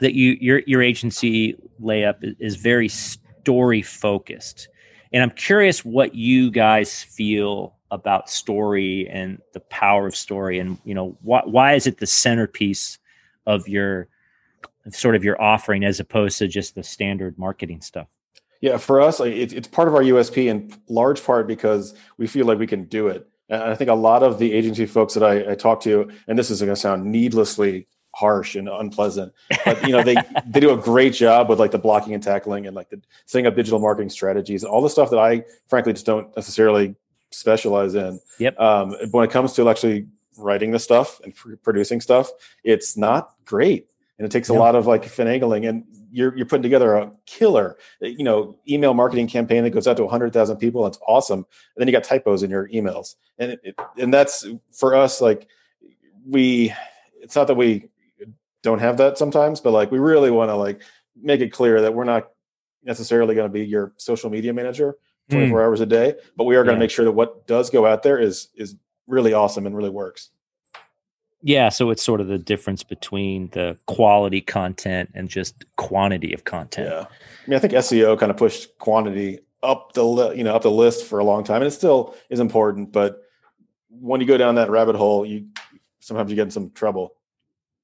that 0.00 0.14
you 0.14 0.36
your 0.40 0.62
your 0.66 0.82
agency 0.82 1.56
layup 1.80 2.16
is 2.40 2.56
very 2.56 2.88
story 2.88 3.82
focused. 3.82 4.68
And 5.12 5.22
I'm 5.22 5.30
curious 5.30 5.84
what 5.84 6.16
you 6.16 6.50
guys 6.50 7.04
feel 7.04 7.76
about 7.94 8.28
story 8.28 9.08
and 9.08 9.40
the 9.52 9.60
power 9.60 10.08
of 10.08 10.16
story 10.16 10.58
and 10.58 10.76
you 10.84 10.94
know 10.94 11.16
why 11.22 11.42
why 11.44 11.74
is 11.74 11.86
it 11.86 11.98
the 11.98 12.06
centerpiece 12.06 12.98
of 13.46 13.68
your 13.68 14.08
sort 14.90 15.14
of 15.14 15.22
your 15.22 15.40
offering 15.40 15.84
as 15.84 16.00
opposed 16.00 16.38
to 16.38 16.48
just 16.48 16.74
the 16.74 16.82
standard 16.82 17.38
marketing 17.38 17.80
stuff? 17.80 18.08
Yeah 18.60 18.78
for 18.78 19.00
us 19.00 19.20
it's 19.20 19.68
part 19.68 19.86
of 19.86 19.94
our 19.94 20.02
usp 20.02 20.36
in 20.36 20.74
large 20.88 21.24
part 21.24 21.46
because 21.46 21.94
we 22.18 22.26
feel 22.26 22.46
like 22.46 22.58
we 22.58 22.66
can 22.66 22.84
do 22.84 23.06
it. 23.06 23.28
And 23.48 23.62
i 23.62 23.76
think 23.76 23.90
a 23.90 23.94
lot 23.94 24.24
of 24.24 24.40
the 24.40 24.52
agency 24.52 24.86
folks 24.86 25.14
that 25.14 25.22
i, 25.22 25.52
I 25.52 25.54
talk 25.54 25.80
to 25.82 26.10
and 26.26 26.36
this 26.36 26.50
is 26.50 26.60
going 26.60 26.74
to 26.74 26.76
sound 26.76 27.04
needlessly 27.04 27.86
harsh 28.14 28.54
and 28.54 28.68
unpleasant 28.68 29.32
but 29.64 29.82
you 29.82 29.92
know 29.92 30.02
they 30.02 30.16
they 30.46 30.60
do 30.60 30.72
a 30.72 30.76
great 30.76 31.12
job 31.12 31.48
with 31.48 31.60
like 31.60 31.72
the 31.72 31.78
blocking 31.78 32.14
and 32.14 32.22
tackling 32.22 32.66
and 32.66 32.74
like 32.74 32.88
the 32.88 33.00
setting 33.26 33.46
up 33.46 33.54
digital 33.54 33.78
marketing 33.78 34.08
strategies 34.08 34.62
and 34.62 34.70
all 34.72 34.80
the 34.80 34.90
stuff 34.90 35.10
that 35.10 35.18
i 35.18 35.44
frankly 35.68 35.92
just 35.92 36.06
don't 36.06 36.34
necessarily 36.36 36.94
specialize 37.34 37.94
in. 37.94 38.20
Yep. 38.38 38.58
Um, 38.58 38.94
when 39.10 39.24
it 39.24 39.30
comes 39.30 39.52
to 39.54 39.68
actually 39.68 40.06
writing 40.36 40.70
the 40.70 40.78
stuff 40.78 41.20
and 41.20 41.34
pr- 41.34 41.56
producing 41.56 42.00
stuff, 42.00 42.30
it's 42.62 42.96
not 42.96 43.34
great, 43.44 43.86
and 44.18 44.26
it 44.26 44.30
takes 44.30 44.48
a 44.48 44.54
lot 44.54 44.74
of 44.74 44.86
like 44.86 45.04
finagling. 45.04 45.68
And 45.68 45.84
you're 46.10 46.36
you're 46.36 46.46
putting 46.46 46.62
together 46.62 46.94
a 46.94 47.12
killer, 47.26 47.76
you 48.00 48.24
know, 48.24 48.58
email 48.68 48.94
marketing 48.94 49.26
campaign 49.26 49.64
that 49.64 49.70
goes 49.70 49.88
out 49.88 49.96
to 49.96 50.04
100,000 50.04 50.56
people. 50.58 50.84
That's 50.84 50.98
awesome. 51.06 51.38
And 51.38 51.46
then 51.76 51.88
you 51.88 51.92
got 51.92 52.04
typos 52.04 52.42
in 52.42 52.50
your 52.50 52.68
emails, 52.68 53.16
and 53.38 53.52
it, 53.52 53.60
it, 53.64 53.74
and 53.98 54.12
that's 54.12 54.46
for 54.72 54.94
us 54.94 55.20
like 55.20 55.48
we. 56.26 56.72
It's 57.20 57.36
not 57.36 57.46
that 57.46 57.54
we 57.54 57.88
don't 58.62 58.80
have 58.80 58.98
that 58.98 59.16
sometimes, 59.16 59.60
but 59.60 59.70
like 59.70 59.90
we 59.90 59.98
really 59.98 60.30
want 60.30 60.50
to 60.50 60.56
like 60.56 60.82
make 61.16 61.40
it 61.40 61.52
clear 61.52 61.80
that 61.80 61.94
we're 61.94 62.04
not 62.04 62.30
necessarily 62.82 63.34
going 63.34 63.48
to 63.48 63.52
be 63.52 63.64
your 63.64 63.92
social 63.96 64.30
media 64.30 64.52
manager 64.52 64.96
24 65.30 65.58
mm. 65.58 65.62
hours 65.62 65.80
a 65.80 65.86
day 65.86 66.14
but 66.36 66.44
we 66.44 66.56
are 66.56 66.64
going 66.64 66.74
to 66.74 66.78
yeah. 66.78 66.84
make 66.84 66.90
sure 66.90 67.04
that 67.04 67.12
what 67.12 67.46
does 67.46 67.70
go 67.70 67.86
out 67.86 68.02
there 68.02 68.18
is 68.18 68.48
is 68.56 68.76
really 69.06 69.32
awesome 69.32 69.66
and 69.66 69.76
really 69.76 69.90
works 69.90 70.30
yeah 71.42 71.68
so 71.68 71.90
it's 71.90 72.02
sort 72.02 72.20
of 72.20 72.26
the 72.26 72.38
difference 72.38 72.82
between 72.82 73.48
the 73.52 73.76
quality 73.86 74.40
content 74.40 75.10
and 75.14 75.28
just 75.28 75.64
quantity 75.76 76.32
of 76.32 76.44
content 76.44 76.88
yeah 76.90 77.06
i 77.06 77.48
mean 77.48 77.56
i 77.56 77.60
think 77.60 77.72
seo 77.72 78.18
kind 78.18 78.30
of 78.30 78.36
pushed 78.36 78.76
quantity 78.78 79.38
up 79.62 79.92
the 79.94 80.04
li- 80.04 80.36
you 80.36 80.44
know 80.44 80.54
up 80.54 80.62
the 80.62 80.70
list 80.70 81.06
for 81.06 81.18
a 81.18 81.24
long 81.24 81.42
time 81.42 81.56
and 81.56 81.66
it 81.66 81.72
still 81.72 82.14
is 82.28 82.40
important 82.40 82.92
but 82.92 83.22
when 83.88 84.20
you 84.20 84.26
go 84.26 84.36
down 84.36 84.56
that 84.56 84.70
rabbit 84.70 84.96
hole 84.96 85.24
you 85.24 85.46
sometimes 86.00 86.30
you 86.30 86.36
get 86.36 86.42
in 86.42 86.50
some 86.50 86.70
trouble 86.70 87.14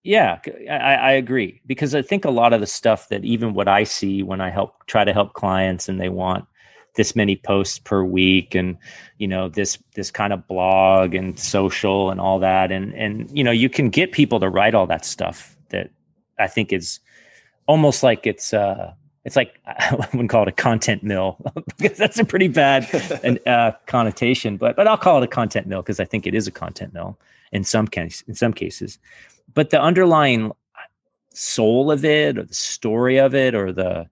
yeah, 0.02 0.38
I, 0.70 0.94
I, 0.94 1.12
agree 1.12 1.60
because 1.66 1.94
I 1.94 2.00
think 2.00 2.24
a 2.24 2.30
lot 2.30 2.54
of 2.54 2.60
the 2.60 2.66
stuff 2.66 3.10
that 3.10 3.22
even 3.22 3.52
what 3.52 3.68
I 3.68 3.84
see 3.84 4.22
when 4.22 4.40
I 4.40 4.48
help 4.48 4.86
try 4.86 5.04
to 5.04 5.12
help 5.12 5.34
clients 5.34 5.90
and 5.90 6.00
they 6.00 6.08
want 6.08 6.46
this 6.94 7.14
many 7.14 7.36
posts 7.36 7.78
per 7.78 8.02
week 8.02 8.54
and 8.54 8.76
you 9.18 9.28
know 9.28 9.48
this 9.48 9.78
this 9.94 10.10
kind 10.10 10.32
of 10.32 10.46
blog 10.46 11.14
and 11.14 11.38
social 11.38 12.10
and 12.10 12.20
all 12.20 12.38
that 12.38 12.72
and 12.72 12.94
and 12.94 13.30
you 13.36 13.44
know 13.44 13.50
you 13.50 13.68
can 13.68 13.90
get 13.90 14.12
people 14.12 14.40
to 14.40 14.48
write 14.48 14.74
all 14.74 14.86
that 14.86 15.04
stuff 15.04 15.56
that 15.68 15.90
i 16.38 16.46
think 16.46 16.72
is 16.72 17.00
almost 17.66 18.02
like 18.02 18.26
it's 18.26 18.52
uh 18.52 18.92
it's 19.24 19.36
like 19.36 19.60
I 19.66 20.08
wouldn't 20.12 20.30
call 20.30 20.42
it 20.42 20.48
a 20.48 20.52
content 20.52 21.02
mill 21.02 21.36
because 21.78 21.98
that's 21.98 22.18
a 22.18 22.24
pretty 22.24 22.48
bad 22.48 22.88
and 23.22 23.38
uh, 23.46 23.72
connotation, 23.86 24.56
but 24.56 24.76
but 24.76 24.86
I'll 24.86 24.98
call 24.98 25.18
it 25.18 25.24
a 25.24 25.28
content 25.28 25.66
mill 25.66 25.82
because 25.82 26.00
I 26.00 26.04
think 26.04 26.26
it 26.26 26.34
is 26.34 26.46
a 26.46 26.50
content 26.50 26.94
mill 26.94 27.18
in 27.52 27.64
some 27.64 27.86
case 27.86 28.22
in 28.26 28.34
some 28.34 28.52
cases. 28.52 28.98
But 29.52 29.70
the 29.70 29.80
underlying 29.80 30.52
soul 31.32 31.90
of 31.90 32.04
it, 32.04 32.38
or 32.38 32.44
the 32.44 32.54
story 32.54 33.18
of 33.18 33.34
it, 33.34 33.54
or 33.54 33.72
the 33.72 34.08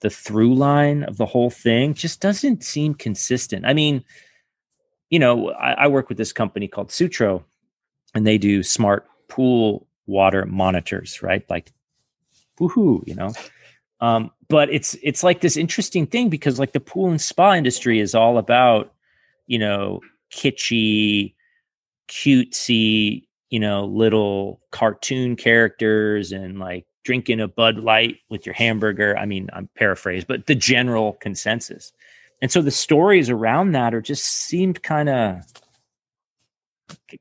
the 0.00 0.10
through 0.10 0.54
line 0.54 1.02
of 1.04 1.16
the 1.16 1.26
whole 1.26 1.50
thing 1.50 1.94
just 1.94 2.20
doesn't 2.20 2.62
seem 2.62 2.94
consistent. 2.94 3.66
I 3.66 3.74
mean, 3.74 4.04
you 5.10 5.18
know, 5.18 5.50
I, 5.52 5.72
I 5.72 5.86
work 5.88 6.08
with 6.08 6.18
this 6.18 6.32
company 6.32 6.68
called 6.68 6.92
Sutro, 6.92 7.44
and 8.14 8.26
they 8.26 8.38
do 8.38 8.62
smart 8.62 9.06
pool 9.28 9.86
water 10.06 10.46
monitors, 10.46 11.22
right? 11.22 11.48
Like, 11.50 11.72
woohoo, 12.58 13.06
you 13.06 13.14
know. 13.14 13.32
Um, 14.00 14.30
but 14.48 14.70
it's 14.70 14.96
it's 15.02 15.22
like 15.22 15.40
this 15.40 15.56
interesting 15.56 16.06
thing 16.06 16.28
because 16.28 16.58
like 16.58 16.72
the 16.72 16.80
pool 16.80 17.10
and 17.10 17.20
spa 17.20 17.54
industry 17.54 18.00
is 18.00 18.14
all 18.14 18.38
about, 18.38 18.92
you 19.46 19.58
know, 19.58 20.00
kitschy, 20.32 21.34
cutesy, 22.08 23.26
you 23.50 23.60
know, 23.60 23.84
little 23.86 24.60
cartoon 24.70 25.36
characters 25.36 26.32
and 26.32 26.58
like 26.58 26.86
drinking 27.08 27.40
a 27.40 27.48
Bud 27.48 27.78
Light 27.78 28.18
with 28.28 28.44
your 28.44 28.52
hamburger. 28.52 29.16
I 29.16 29.24
mean, 29.24 29.48
I'm 29.54 29.66
paraphrased, 29.76 30.26
but 30.26 30.44
the 30.44 30.54
general 30.54 31.14
consensus. 31.14 31.90
And 32.42 32.52
so 32.52 32.60
the 32.60 32.70
stories 32.70 33.30
around 33.30 33.72
that 33.72 33.94
are 33.94 34.02
just 34.02 34.26
seemed 34.26 34.82
kind 34.82 35.08
of 35.08 35.42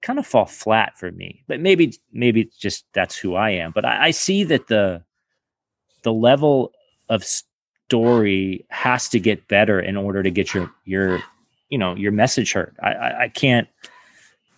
kind 0.01 0.19
of 0.19 0.27
fall 0.27 0.45
flat 0.45 0.97
for 0.97 1.09
me. 1.13 1.41
But 1.47 1.61
maybe 1.61 1.97
maybe 2.11 2.41
it's 2.41 2.57
just 2.57 2.83
that's 2.91 3.15
who 3.15 3.35
I 3.35 3.51
am. 3.51 3.71
But 3.71 3.85
I, 3.85 4.07
I 4.07 4.11
see 4.11 4.43
that 4.43 4.67
the 4.67 5.05
the 6.01 6.11
level 6.11 6.73
of 7.07 7.23
story 7.23 8.65
has 8.69 9.07
to 9.07 9.21
get 9.21 9.47
better 9.47 9.79
in 9.79 9.95
order 9.95 10.21
to 10.21 10.29
get 10.29 10.53
your 10.53 10.69
your 10.83 11.23
you 11.69 11.77
know 11.77 11.95
your 11.95 12.11
message 12.11 12.51
heard. 12.51 12.75
I, 12.83 12.91
I, 12.91 13.21
I 13.21 13.29
can't 13.29 13.69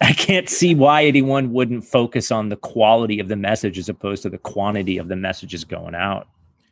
I 0.02 0.14
can't 0.14 0.50
see 0.50 0.76
why 0.76 1.04
anyone 1.04 1.52
wouldn't 1.52 1.84
focus 1.84 2.32
on 2.32 2.50
the 2.50 2.56
quality 2.56 3.20
of 3.20 3.28
the 3.28 3.36
message 3.36 3.78
as 3.78 3.90
opposed 3.90 4.24
to 4.24 4.30
the 4.30 4.38
quantity 4.38 4.98
of 4.98 5.08
the 5.08 5.16
messages 5.16 5.64
going 5.64 5.96
out. 5.96 6.28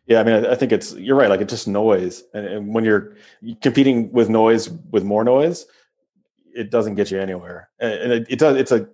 Yeah, 0.06 0.22
I 0.22 0.24
mean, 0.24 0.46
I 0.46 0.56
think 0.56 0.72
it's 0.72 0.94
you're 0.96 1.18
right. 1.18 1.30
Like 1.30 1.42
it's 1.42 1.52
just 1.52 1.68
noise, 1.68 2.24
and, 2.34 2.46
and 2.46 2.74
when 2.74 2.86
you're 2.86 3.18
competing 3.62 4.10
with 4.14 4.30
noise 4.30 4.70
with 4.70 5.04
more 5.04 5.26
noise, 5.26 5.66
it 6.56 6.72
doesn't 6.72 6.96
get 6.96 7.12
you 7.12 7.20
anywhere. 7.20 7.70
And 7.80 8.14
it, 8.14 8.28
it 8.30 8.40
does. 8.40 8.56
It's 8.56 8.72
a. 8.72 8.88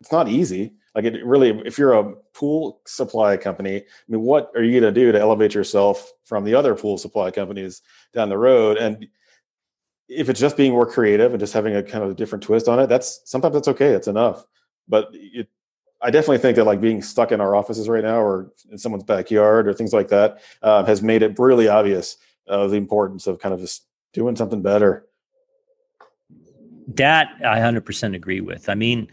It's 0.00 0.12
not 0.12 0.28
easy. 0.28 0.74
Like 0.94 1.04
it 1.04 1.24
really, 1.24 1.50
if 1.64 1.78
you're 1.78 1.92
a 1.92 2.12
pool 2.34 2.80
supply 2.86 3.36
company, 3.36 3.76
I 3.76 3.82
mean, 4.08 4.22
what 4.22 4.50
are 4.56 4.62
you 4.62 4.80
going 4.80 4.92
to 4.92 5.00
do 5.00 5.12
to 5.12 5.18
elevate 5.18 5.54
yourself 5.54 6.12
from 6.24 6.44
the 6.44 6.54
other 6.54 6.74
pool 6.74 6.98
supply 6.98 7.30
companies 7.30 7.82
down 8.12 8.28
the 8.28 8.38
road? 8.38 8.78
And 8.78 9.06
if 10.08 10.28
it's 10.28 10.40
just 10.40 10.56
being 10.56 10.72
more 10.72 10.86
creative 10.86 11.32
and 11.32 11.40
just 11.40 11.52
having 11.52 11.76
a 11.76 11.82
kind 11.82 12.02
of 12.02 12.10
a 12.10 12.14
different 12.14 12.42
twist 12.42 12.68
on 12.68 12.78
it, 12.80 12.86
that's 12.88 13.20
sometimes 13.24 13.54
that's 13.54 13.68
okay. 13.68 13.92
It's 13.92 14.08
enough. 14.08 14.44
But 14.88 15.08
it, 15.12 15.48
I 16.00 16.10
definitely 16.10 16.38
think 16.38 16.56
that 16.56 16.64
like 16.64 16.80
being 16.80 17.02
stuck 17.02 17.32
in 17.32 17.40
our 17.40 17.54
offices 17.54 17.88
right 17.88 18.04
now 18.04 18.20
or 18.20 18.52
in 18.70 18.78
someone's 18.78 19.04
backyard 19.04 19.66
or 19.66 19.74
things 19.74 19.92
like 19.92 20.08
that 20.08 20.40
uh, 20.62 20.84
has 20.84 21.02
made 21.02 21.22
it 21.22 21.38
really 21.38 21.68
obvious 21.68 22.16
uh, 22.48 22.66
the 22.68 22.76
importance 22.76 23.26
of 23.26 23.38
kind 23.40 23.52
of 23.52 23.60
just 23.60 23.84
doing 24.12 24.36
something 24.36 24.62
better. 24.62 25.06
That 26.94 27.28
I 27.44 27.58
100% 27.58 28.14
agree 28.14 28.40
with. 28.40 28.68
I 28.68 28.74
mean, 28.74 29.08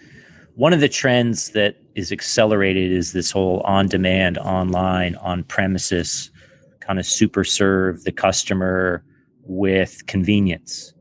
one 0.54 0.72
of 0.72 0.80
the 0.80 0.88
trends 0.88 1.50
that 1.50 1.75
is 1.96 2.12
accelerated 2.12 2.92
is 2.92 3.12
this 3.12 3.32
whole 3.32 3.60
on 3.62 3.88
demand, 3.88 4.38
online, 4.38 5.16
on 5.16 5.44
premises 5.44 6.32
kind 6.80 7.00
of 7.00 7.06
super 7.06 7.44
serve 7.44 8.04
the 8.04 8.12
customer 8.12 9.04
with 9.46 10.06
convenience. 10.08 10.94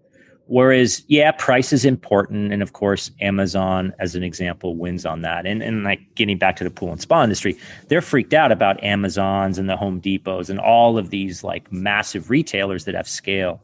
Whereas, 0.46 1.02
yeah, 1.08 1.32
price 1.32 1.72
is 1.72 1.84
important. 1.84 2.52
And 2.52 2.62
of 2.62 2.74
course, 2.74 3.10
Amazon, 3.20 3.94
as 3.98 4.14
an 4.14 4.22
example, 4.22 4.76
wins 4.76 5.06
on 5.06 5.22
that. 5.22 5.46
And, 5.46 5.62
and 5.62 5.84
like 5.84 6.00
getting 6.14 6.36
back 6.36 6.56
to 6.56 6.64
the 6.64 6.70
pool 6.70 6.92
and 6.92 7.00
spa 7.00 7.22
industry, 7.22 7.56
they're 7.88 8.02
freaked 8.02 8.34
out 8.34 8.52
about 8.52 8.82
Amazons 8.84 9.58
and 9.58 9.68
the 9.70 9.76
Home 9.76 10.00
Depots 10.00 10.50
and 10.50 10.60
all 10.60 10.98
of 10.98 11.10
these 11.10 11.42
like 11.42 11.72
massive 11.72 12.28
retailers 12.28 12.84
that 12.84 12.94
have 12.94 13.08
scale 13.08 13.62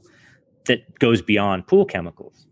that 0.67 0.99
goes 0.99 1.21
beyond 1.21 1.67
pool 1.67 1.85
chemicals. 1.85 2.47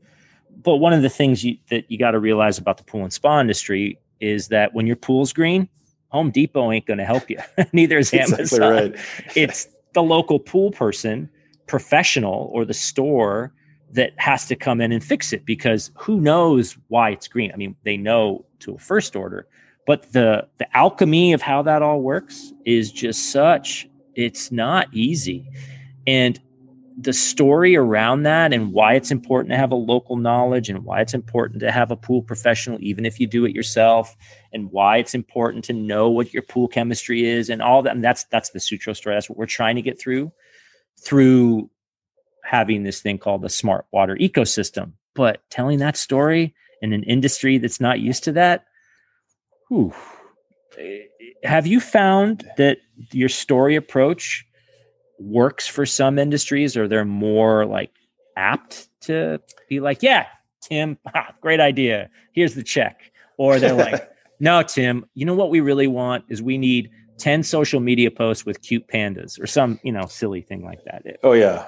But 0.62 0.76
one 0.76 0.92
of 0.92 1.02
the 1.02 1.08
things 1.08 1.44
you, 1.44 1.56
that 1.70 1.90
you 1.90 1.98
got 1.98 2.10
to 2.10 2.18
realize 2.18 2.58
about 2.58 2.76
the 2.76 2.84
pool 2.84 3.04
and 3.04 3.12
spa 3.12 3.40
industry 3.40 3.98
is 4.20 4.48
that 4.48 4.74
when 4.74 4.86
your 4.86 4.96
pool's 4.96 5.32
green, 5.32 5.68
Home 6.08 6.30
Depot 6.30 6.70
ain't 6.72 6.86
going 6.86 6.98
to 6.98 7.04
help 7.04 7.30
you. 7.30 7.38
Neither 7.72 7.98
is 7.98 8.12
Amazon. 8.12 8.40
Exactly 8.40 8.68
right. 8.68 8.96
it's 9.36 9.68
the 9.94 10.02
local 10.02 10.38
pool 10.38 10.70
person 10.70 11.30
professional 11.68 12.50
or 12.52 12.64
the 12.64 12.74
store 12.74 13.52
that 13.92 14.12
has 14.16 14.46
to 14.46 14.56
come 14.56 14.80
in 14.80 14.92
and 14.92 15.02
fix 15.02 15.32
it 15.32 15.44
because 15.46 15.90
who 15.96 16.20
knows 16.20 16.76
why 16.88 17.10
it's 17.10 17.28
green. 17.28 17.50
I 17.52 17.56
mean, 17.56 17.76
they 17.84 17.96
know 17.96 18.44
to 18.60 18.74
a 18.74 18.78
first 18.78 19.16
order, 19.16 19.46
but 19.86 20.12
the 20.12 20.46
the 20.58 20.76
alchemy 20.76 21.32
of 21.32 21.40
how 21.40 21.62
that 21.62 21.82
all 21.82 22.02
works 22.02 22.52
is 22.64 22.92
just 22.92 23.30
such 23.30 23.88
it's 24.14 24.50
not 24.50 24.88
easy. 24.92 25.48
And 26.06 26.40
the 27.00 27.12
story 27.12 27.76
around 27.76 28.24
that 28.24 28.52
and 28.52 28.72
why 28.72 28.94
it's 28.94 29.12
important 29.12 29.52
to 29.52 29.56
have 29.56 29.70
a 29.70 29.76
local 29.76 30.16
knowledge 30.16 30.68
and 30.68 30.84
why 30.84 31.00
it's 31.00 31.14
important 31.14 31.60
to 31.60 31.70
have 31.70 31.92
a 31.92 31.96
pool 31.96 32.20
professional 32.20 32.76
even 32.80 33.06
if 33.06 33.20
you 33.20 33.26
do 33.26 33.44
it 33.44 33.54
yourself 33.54 34.16
and 34.52 34.72
why 34.72 34.96
it's 34.96 35.14
important 35.14 35.64
to 35.64 35.72
know 35.72 36.10
what 36.10 36.34
your 36.34 36.42
pool 36.42 36.66
chemistry 36.66 37.24
is 37.24 37.50
and 37.50 37.62
all 37.62 37.82
that 37.82 37.94
and 37.94 38.02
that's 38.02 38.24
that's 38.24 38.50
the 38.50 38.58
sutro 38.58 38.92
story 38.92 39.14
that's 39.14 39.30
what 39.30 39.38
we're 39.38 39.46
trying 39.46 39.76
to 39.76 39.82
get 39.82 39.96
through 40.00 40.32
through 41.02 41.70
having 42.44 42.82
this 42.82 43.00
thing 43.00 43.18
called 43.18 43.42
the 43.42 43.48
smart 43.48 43.86
water 43.92 44.16
ecosystem. 44.16 44.92
But 45.14 45.42
telling 45.50 45.78
that 45.80 45.96
story 45.96 46.54
in 46.80 46.92
an 46.92 47.02
industry 47.02 47.58
that's 47.58 47.80
not 47.80 48.00
used 48.00 48.24
to 48.24 48.32
that 48.32 48.64
whew, 49.68 49.92
have 51.44 51.66
you 51.66 51.80
found 51.80 52.48
that 52.56 52.78
your 53.12 53.28
story 53.28 53.76
approach 53.76 54.46
works 55.18 55.66
for 55.66 55.86
some 55.86 56.18
industries? 56.18 56.76
Or 56.76 56.88
they're 56.88 57.04
more 57.04 57.66
like 57.66 57.90
apt 58.36 58.88
to 59.00 59.40
be 59.68 59.80
like 59.80 60.02
yeah 60.02 60.26
tim 60.62 60.98
ah, 61.14 61.34
great 61.40 61.60
idea. 61.60 62.10
Here's 62.32 62.54
the 62.54 62.62
check. 62.62 63.12
Or 63.36 63.58
they're 63.58 63.74
like 63.74 64.08
no 64.40 64.62
tim 64.62 65.04
you 65.14 65.26
know 65.26 65.34
what 65.34 65.50
we 65.50 65.60
really 65.60 65.88
want 65.88 66.24
is 66.28 66.40
we 66.40 66.58
need 66.58 66.90
10 67.18 67.42
social 67.42 67.80
media 67.80 68.10
posts 68.10 68.46
with 68.46 68.62
cute 68.62 68.86
pandas 68.88 69.40
or 69.40 69.46
some 69.46 69.78
you 69.82 69.92
know 69.92 70.06
silly 70.06 70.40
thing 70.40 70.64
like 70.64 70.82
that 70.84 71.02
oh 71.22 71.32
yeah 71.32 71.66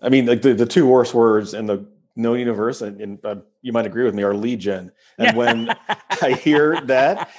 i 0.00 0.08
mean 0.08 0.26
like 0.26 0.42
the, 0.42 0.54
the 0.54 0.66
two 0.66 0.86
worst 0.86 1.14
words 1.14 1.54
in 1.54 1.66
the 1.66 1.84
known 2.14 2.38
universe 2.38 2.82
and, 2.82 3.00
and 3.00 3.24
uh, 3.24 3.36
you 3.62 3.72
might 3.72 3.86
agree 3.86 4.04
with 4.04 4.14
me 4.14 4.22
are 4.22 4.34
lead 4.34 4.60
gen 4.60 4.92
and 5.18 5.36
when 5.36 5.68
i 6.22 6.32
hear 6.32 6.80
that 6.82 7.30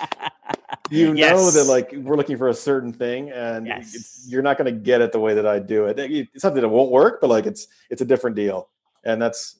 you 0.90 1.14
yes. 1.14 1.32
know 1.32 1.52
that 1.52 1.66
like 1.66 1.94
we're 1.98 2.16
looking 2.16 2.38
for 2.38 2.50
a 2.50 2.54
certain 2.54 2.92
thing 2.92 3.30
and 3.32 3.68
yes. 3.68 4.26
you're 4.28 4.42
not 4.42 4.58
going 4.58 4.66
to 4.66 4.80
get 4.80 5.02
it 5.02 5.12
the 5.12 5.20
way 5.20 5.34
that 5.34 5.46
i 5.46 5.60
do 5.60 5.86
it 5.86 6.00
it's 6.00 6.42
something 6.42 6.62
that 6.62 6.70
won't 6.70 6.92
work 6.92 7.22
but 7.22 7.30
like 7.30 7.46
it's 7.46 7.68
it's 7.90 8.02
a 8.02 8.06
different 8.06 8.36
deal 8.36 8.70
and 9.04 9.22
that's 9.22 9.60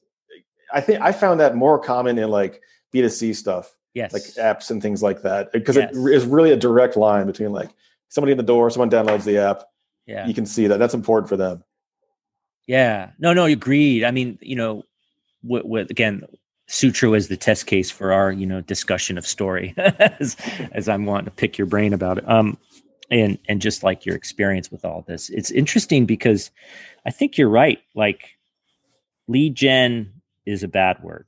i 0.72 0.80
think 0.80 1.00
i 1.00 1.12
found 1.12 1.38
that 1.38 1.54
more 1.54 1.78
common 1.78 2.18
in 2.18 2.28
like 2.28 2.60
b2c 2.92 3.34
stuff 3.34 3.76
yes 3.94 4.12
like 4.12 4.22
apps 4.22 4.70
and 4.70 4.82
things 4.82 5.02
like 5.02 5.22
that 5.22 5.52
because 5.52 5.76
yes. 5.76 5.94
it 5.94 6.12
is 6.12 6.26
really 6.26 6.50
a 6.50 6.56
direct 6.56 6.96
line 6.96 7.26
between 7.26 7.52
like 7.52 7.70
somebody 8.14 8.32
in 8.32 8.38
the 8.38 8.44
door 8.44 8.70
someone 8.70 8.90
downloads 8.90 9.24
the 9.24 9.38
app 9.38 9.64
yeah 10.06 10.26
you 10.26 10.34
can 10.34 10.46
see 10.46 10.66
that 10.66 10.78
that's 10.78 10.94
important 10.94 11.28
for 11.28 11.36
them 11.36 11.62
yeah 12.66 13.10
no 13.18 13.32
no 13.32 13.44
agreed 13.44 14.04
i 14.04 14.10
mean 14.10 14.38
you 14.40 14.56
know 14.56 14.82
with, 15.42 15.64
with 15.64 15.90
again 15.90 16.22
Sutro 16.66 17.12
is 17.12 17.28
the 17.28 17.36
test 17.36 17.66
case 17.66 17.90
for 17.90 18.12
our 18.12 18.32
you 18.32 18.46
know 18.46 18.60
discussion 18.62 19.18
of 19.18 19.26
story 19.26 19.74
as, 19.76 20.36
as 20.72 20.88
I'm 20.88 21.04
wanting 21.04 21.26
to 21.26 21.30
pick 21.30 21.58
your 21.58 21.66
brain 21.66 21.92
about 21.92 22.18
it. 22.18 22.28
Um, 22.28 22.56
and 23.10 23.38
and 23.48 23.60
just 23.60 23.82
like 23.82 24.06
your 24.06 24.16
experience 24.16 24.70
with 24.70 24.84
all 24.84 25.04
this, 25.06 25.28
it's 25.28 25.50
interesting 25.50 26.06
because 26.06 26.50
I 27.06 27.10
think 27.10 27.36
you're 27.36 27.50
right. 27.50 27.80
Like 27.94 28.38
lead 29.28 29.54
gen 29.54 30.10
is 30.46 30.62
a 30.62 30.68
bad 30.68 31.02
word. 31.02 31.26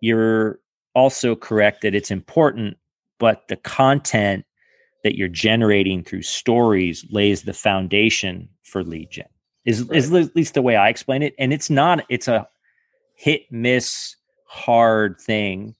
You're 0.00 0.60
also 0.94 1.36
correct 1.36 1.82
that 1.82 1.94
it's 1.94 2.10
important, 2.10 2.78
but 3.18 3.48
the 3.48 3.56
content 3.56 4.46
that 5.02 5.16
you're 5.16 5.28
generating 5.28 6.04
through 6.04 6.22
stories 6.22 7.04
lays 7.10 7.42
the 7.42 7.52
foundation 7.52 8.48
for 8.62 8.84
lead 8.84 9.10
gen. 9.10 9.26
Is 9.64 9.84
right. 9.84 9.98
is 9.98 10.12
at 10.12 10.34
least 10.36 10.54
the 10.54 10.62
way 10.62 10.76
I 10.76 10.88
explain 10.88 11.22
it. 11.22 11.34
And 11.38 11.52
it's 11.52 11.70
not. 11.70 12.04
It's 12.08 12.28
a 12.28 12.48
hit 13.14 13.42
miss 13.50 14.16
hard 14.46 15.20
thing, 15.20 15.74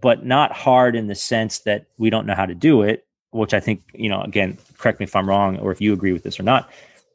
but 0.00 0.24
not 0.24 0.52
hard 0.52 0.96
in 0.96 1.06
the 1.06 1.14
sense 1.14 1.60
that 1.60 1.86
we 1.98 2.10
don't 2.10 2.26
know 2.26 2.34
how 2.34 2.46
to 2.46 2.54
do 2.54 2.82
it, 2.82 3.06
which 3.30 3.54
I 3.54 3.60
think, 3.60 3.82
you 3.94 4.08
know, 4.08 4.22
again, 4.22 4.58
correct 4.78 4.98
me 5.00 5.04
if 5.04 5.14
I'm 5.14 5.28
wrong 5.28 5.58
or 5.58 5.70
if 5.72 5.80
you 5.80 5.92
agree 5.92 6.12
with 6.12 6.22
this 6.22 6.40
or 6.40 6.42
not. 6.42 6.70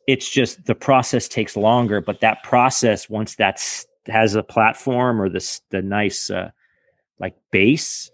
It's 0.05 0.29
just 0.29 0.65
the 0.65 0.75
process 0.75 1.27
takes 1.27 1.55
longer, 1.55 2.01
but 2.01 2.21
that 2.21 2.43
process, 2.43 3.09
once 3.09 3.35
that's 3.35 3.85
has 4.07 4.35
a 4.35 4.43
platform 4.43 5.21
or 5.21 5.29
this 5.29 5.61
the 5.69 5.81
nice 5.81 6.29
uh, 6.29 6.51
like 7.19 7.35
base, 7.51 8.11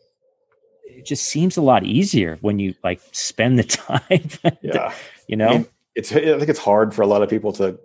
it 0.89 1.05
just 1.05 1.25
seems 1.25 1.57
a 1.57 1.61
lot 1.61 1.85
easier 1.85 2.37
when 2.41 2.59
you 2.59 2.73
like 2.83 3.01
spend 3.11 3.59
the 3.59 3.63
time. 3.63 4.57
yeah, 4.61 4.93
you 5.27 5.35
know, 5.35 5.47
I 5.47 5.53
mean, 5.59 5.67
it's 5.95 6.11
I 6.11 6.19
think 6.19 6.49
it's 6.49 6.59
hard 6.59 6.93
for 6.93 7.01
a 7.01 7.07
lot 7.07 7.21
of 7.21 7.29
people 7.29 7.53
to 7.53 7.79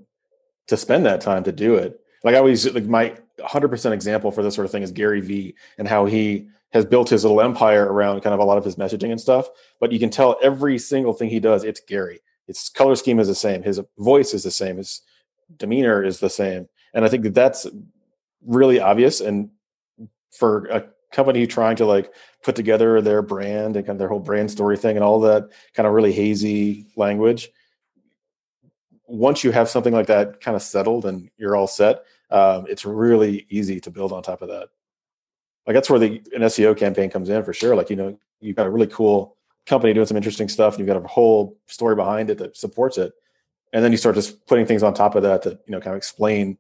to 0.69 0.77
spend 0.77 1.07
that 1.07 1.21
time 1.21 1.45
to 1.45 1.53
do 1.53 1.75
it. 1.77 2.01
Like 2.23 2.35
I 2.35 2.39
always 2.39 2.73
like 2.73 2.85
my 2.85 3.15
100% 3.39 3.93
example 3.93 4.31
for 4.31 4.43
this 4.43 4.55
sort 4.55 4.65
of 4.65 4.71
thing 4.71 4.83
is 4.83 4.93
Gary 4.93 5.21
Vee 5.21 5.55
and 5.79 5.87
how 5.87 6.07
he 6.07 6.49
has 6.73 6.85
built 6.85 7.09
his 7.09 7.25
little 7.25 7.41
empire 7.41 7.85
around 7.85 8.21
kind 8.23 8.35
of 8.35 8.41
a 8.41 8.45
lot 8.45 8.59
of 8.59 8.65
his 8.65 8.77
messaging 8.77 9.11
and 9.11 9.21
stuff. 9.21 9.49
But 9.79 9.93
you 9.93 9.99
can 9.99 10.11
tell 10.11 10.39
every 10.43 10.79
single 10.79 11.13
thing 11.13 11.29
he 11.29 11.41
does, 11.41 11.65
it's 11.65 11.81
Gary. 11.81 12.21
Its 12.49 12.69
color 12.69 12.97
scheme 12.97 13.21
is 13.21 13.29
the 13.29 13.35
same. 13.35 13.63
His 13.63 13.81
voice 13.99 14.35
is 14.35 14.43
the 14.43 14.51
same. 14.51 14.79
His 14.79 15.03
demeanor 15.57 16.03
is 16.03 16.21
the 16.21 16.31
same. 16.31 16.69
And 16.93 17.05
I 17.05 17.09
think 17.09 17.23
that 17.25 17.35
that's 17.35 17.67
really 18.45 18.81
obvious. 18.81 19.21
And 19.21 19.51
for 20.31 20.67
a 20.67 20.85
company 21.15 21.47
trying 21.47 21.77
to 21.77 21.87
like 21.87 22.13
put 22.43 22.57
together 22.57 23.01
their 23.01 23.23
brand 23.23 23.77
and 23.77 23.87
kind 23.87 23.97
of 23.97 23.99
their 23.99 24.09
whole 24.09 24.21
brand 24.21 24.51
story 24.51 24.77
thing 24.77 24.97
and 24.97 25.05
all 25.05 25.21
that 25.21 25.49
kind 25.73 25.87
of 25.87 25.95
really 25.95 26.13
hazy 26.13 26.87
language, 26.97 27.51
once 29.07 29.45
you 29.45 29.53
have 29.53 29.69
something 29.69 29.93
like 29.93 30.07
that 30.09 30.41
kind 30.41 30.57
of 30.57 30.63
settled 30.63 31.07
and 31.07 31.31
you're 31.37 31.57
all 31.57 31.67
set, 31.67 32.05
um, 32.31 32.67
it's 32.69 32.85
really 32.85 33.47
easy 33.49 33.81
to 33.81 33.91
build 33.91 34.13
on 34.13 34.23
top 34.23 34.43
of 34.43 34.49
that. 34.49 34.69
Like 35.67 35.75
that's 35.75 35.89
where 35.89 35.99
the 35.99 36.23
an 36.35 36.43
SEO 36.43 36.77
campaign 36.77 37.11
comes 37.11 37.29
in 37.29 37.43
for 37.45 37.53
sure. 37.53 37.75
Like 37.75 37.91
you 37.91 37.97
know 37.97 38.19
you've 38.41 38.57
got 38.57 38.67
a 38.67 38.71
really 38.71 38.87
cool 38.87 39.37
company 39.67 39.95
doing 39.95 40.07
some 40.07 40.17
interesting 40.17 40.49
stuff, 40.49 40.75
and 40.75 40.81
you've 40.81 40.95
got 40.95 41.03
a 41.03 41.09
whole 41.09 41.57
story 41.67 41.95
behind 41.95 42.29
it 42.29 42.39
that 42.39 42.57
supports 42.57 42.99
it, 42.99 43.13
and 43.73 43.83
then 43.83 43.93
you 43.93 43.99
start 43.99 44.15
just 44.15 44.47
putting 44.47 44.67
things 44.67 44.83
on 44.83 44.93
top 44.93 45.15
of 45.15 45.23
that 45.23 45.43
that 45.43 45.61
you 45.67 45.73
know 45.73 45.81
kind 45.81 45.95
of 45.95 45.97
explain 45.97 46.59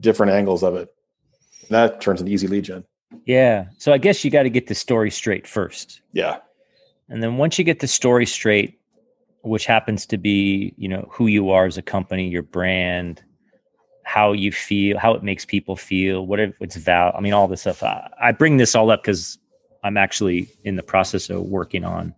different 0.00 0.32
angles 0.32 0.64
of 0.64 0.74
it. 0.74 0.88
And 1.62 1.70
that 1.70 2.00
turns 2.00 2.20
an 2.20 2.28
easy 2.28 2.48
lead 2.48 2.64
gen. 2.64 2.84
Yeah. 3.24 3.66
So 3.78 3.92
I 3.92 3.98
guess 3.98 4.24
you 4.24 4.30
got 4.30 4.44
to 4.44 4.50
get 4.50 4.66
the 4.66 4.74
story 4.74 5.10
straight 5.10 5.46
first. 5.46 6.00
Yeah. 6.12 6.38
And 7.08 7.22
then 7.22 7.36
once 7.36 7.58
you 7.58 7.64
get 7.64 7.80
the 7.80 7.86
story 7.86 8.26
straight, 8.26 8.78
which 9.42 9.64
happens 9.64 10.06
to 10.06 10.18
be, 10.18 10.74
you 10.76 10.88
know, 10.88 11.08
who 11.10 11.28
you 11.28 11.50
are 11.50 11.66
as 11.66 11.78
a 11.78 11.82
company, 11.82 12.28
your 12.28 12.42
brand, 12.42 13.22
how 14.04 14.32
you 14.32 14.52
feel, 14.52 14.98
how 14.98 15.14
it 15.14 15.22
makes 15.22 15.44
people 15.44 15.76
feel, 15.76 16.26
what 16.26 16.40
it's 16.40 16.76
val. 16.76 17.12
I 17.16 17.20
mean, 17.20 17.32
all 17.32 17.48
this 17.48 17.62
stuff. 17.62 17.82
I, 17.82 18.08
I 18.20 18.32
bring 18.32 18.56
this 18.56 18.74
all 18.74 18.90
up 18.90 19.02
because 19.02 19.38
I'm 19.84 19.96
actually 19.96 20.48
in 20.64 20.76
the 20.76 20.82
process 20.82 21.30
of 21.30 21.42
working 21.42 21.84
on 21.84 22.14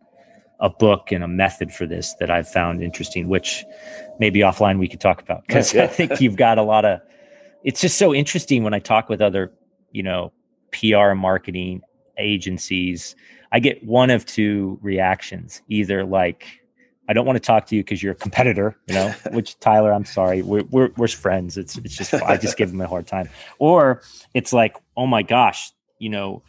a 0.60 0.70
book 0.70 1.12
and 1.12 1.22
a 1.22 1.28
method 1.28 1.72
for 1.72 1.86
this 1.86 2.14
that 2.20 2.30
I've 2.30 2.48
found 2.48 2.82
interesting, 2.82 3.28
which 3.28 3.64
maybe 4.18 4.40
offline 4.40 4.78
we 4.78 4.88
could 4.88 5.00
talk 5.00 5.20
about 5.20 5.46
because 5.46 5.72
yeah. 5.72 5.84
I 5.84 5.86
think 5.86 6.20
you've 6.20 6.36
got 6.36 6.58
a 6.58 6.62
lot 6.62 6.84
of. 6.84 7.00
It's 7.64 7.80
just 7.80 7.98
so 7.98 8.14
interesting 8.14 8.64
when 8.64 8.74
I 8.74 8.78
talk 8.78 9.08
with 9.08 9.20
other, 9.20 9.52
you 9.92 10.02
know, 10.02 10.32
PR 10.72 11.14
marketing 11.14 11.82
agencies. 12.18 13.16
I 13.52 13.60
get 13.60 13.84
one 13.84 14.10
of 14.10 14.26
two 14.26 14.78
reactions: 14.82 15.62
either 15.68 16.04
like 16.04 16.46
I 17.08 17.14
don't 17.14 17.24
want 17.24 17.36
to 17.36 17.40
talk 17.40 17.66
to 17.66 17.76
you 17.76 17.82
because 17.82 18.02
you're 18.02 18.12
a 18.12 18.16
competitor, 18.16 18.76
you 18.86 18.94
know, 18.94 19.14
which 19.32 19.58
Tyler, 19.60 19.92
I'm 19.92 20.04
sorry, 20.04 20.42
we're, 20.42 20.64
we're, 20.64 20.90
we're 20.98 21.08
friends. 21.08 21.56
It's, 21.56 21.78
it's 21.78 21.96
just, 21.96 22.12
I 22.14 22.36
just 22.36 22.58
give 22.58 22.70
him 22.70 22.80
a 22.82 22.86
hard 22.86 23.06
time. 23.06 23.30
Or 23.58 24.02
it's 24.34 24.52
like, 24.52 24.76
oh 24.96 25.06
my 25.06 25.22
gosh, 25.22 25.72
you 25.98 26.10
know, 26.10 26.42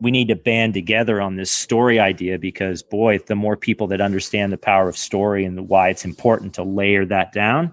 we 0.00 0.10
need 0.10 0.28
to 0.28 0.34
band 0.34 0.74
together 0.74 1.20
on 1.20 1.36
this 1.36 1.52
story 1.52 2.00
idea 2.00 2.38
because 2.38 2.82
boy, 2.82 3.18
the 3.18 3.36
more 3.36 3.56
people 3.56 3.86
that 3.88 4.00
understand 4.00 4.52
the 4.52 4.58
power 4.58 4.88
of 4.88 4.96
story 4.96 5.44
and 5.44 5.56
the, 5.56 5.62
why 5.62 5.90
it's 5.90 6.04
important 6.04 6.54
to 6.54 6.64
layer 6.64 7.04
that 7.04 7.32
down, 7.32 7.72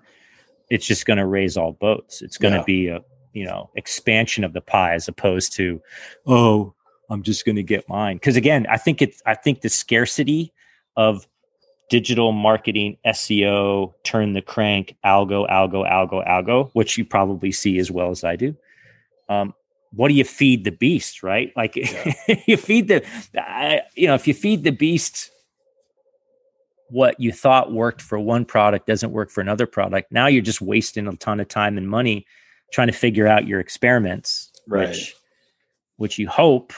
it's 0.70 0.86
just 0.86 1.06
going 1.08 1.18
to 1.18 1.26
raise 1.26 1.58
all 1.58 1.72
boats. 1.72 2.22
It's 2.22 2.38
going 2.38 2.54
to 2.54 2.60
yeah. 2.60 2.66
be 2.66 2.88
a, 2.90 3.02
you 3.38 3.46
know, 3.46 3.70
expansion 3.76 4.44
of 4.44 4.54
the 4.54 4.62
pie 4.62 4.96
as 4.96 5.08
opposed 5.08 5.54
to, 5.54 5.80
oh, 6.26 6.74
I'm 7.12 7.22
just 7.22 7.46
going 7.46 7.56
to 7.56 7.64
get 7.64 7.88
mine. 7.88 8.18
Cause 8.18 8.36
again, 8.36 8.66
I 8.68 8.78
think 8.78 9.00
it's, 9.00 9.22
I 9.28 9.36
think 9.36 9.62
the 9.62 9.70
scarcity 9.70 10.52
of 10.96 11.28
digital 11.92 12.32
marketing, 12.32 12.98
SEO, 13.06 13.94
turn 14.04 14.34
the 14.34 14.42
crank, 14.42 14.96
algo, 15.06 15.48
algo, 15.50 15.88
algo, 15.88 16.28
algo, 16.28 16.72
which 16.74 16.98
you 16.98 17.06
probably 17.06 17.52
see 17.52 17.78
as 17.78 17.92
well 17.92 18.10
as 18.10 18.24
I 18.24 18.36
do. 18.36 18.56
Um, 19.30 19.54
what 19.92 20.08
do 20.08 20.16
you 20.16 20.24
feed 20.26 20.64
the 20.64 20.72
beast, 20.72 21.22
right? 21.22 21.54
Like 21.56 21.76
yeah. 21.76 22.16
you 22.48 22.58
feed 22.58 22.88
the, 22.88 23.06
I, 23.38 23.84
you 23.94 24.08
know, 24.08 24.16
if 24.16 24.28
you 24.28 24.34
feed 24.34 24.64
the 24.64 24.72
beast 24.72 25.30
what 26.90 27.20
you 27.20 27.32
thought 27.32 27.72
worked 27.72 28.02
for 28.02 28.18
one 28.18 28.46
product 28.46 28.88
doesn't 28.88 29.12
work 29.12 29.30
for 29.30 29.42
another 29.42 29.68
product, 29.68 30.12
now 30.12 30.26
you're 30.26 30.42
just 30.42 30.62
wasting 30.62 31.08
a 31.08 31.16
ton 31.18 31.40
of 31.40 31.48
time 31.48 31.78
and 31.78 31.88
money 31.88 32.26
trying 32.72 32.88
to 32.88 32.94
figure 32.94 33.28
out 33.28 33.48
your 33.48 33.60
experiments, 33.60 34.52
right? 34.68 34.90
Which, 34.90 35.16
which 35.98 36.20
you 36.20 36.28
hope, 36.28 36.74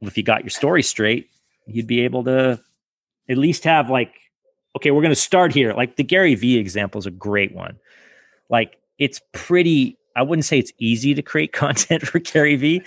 if 0.00 0.16
you 0.16 0.22
got 0.22 0.42
your 0.42 0.50
story 0.50 0.82
straight, 0.82 1.28
you'd 1.66 1.86
be 1.86 2.00
able 2.00 2.24
to 2.24 2.60
at 3.28 3.38
least 3.38 3.64
have 3.64 3.90
like, 3.90 4.14
okay, 4.76 4.90
we're 4.90 5.02
going 5.02 5.14
to 5.14 5.16
start 5.16 5.52
here. 5.52 5.72
Like 5.74 5.96
the 5.96 6.04
Gary 6.04 6.34
Vee 6.34 6.58
example 6.58 6.98
is 6.98 7.06
a 7.06 7.10
great 7.10 7.54
one. 7.54 7.78
Like 8.48 8.78
it's 8.98 9.20
pretty, 9.32 9.96
I 10.16 10.22
wouldn't 10.22 10.44
say 10.44 10.58
it's 10.58 10.72
easy 10.78 11.14
to 11.14 11.22
create 11.22 11.52
content 11.52 12.02
for 12.02 12.18
Gary 12.18 12.56
Vee, 12.56 12.82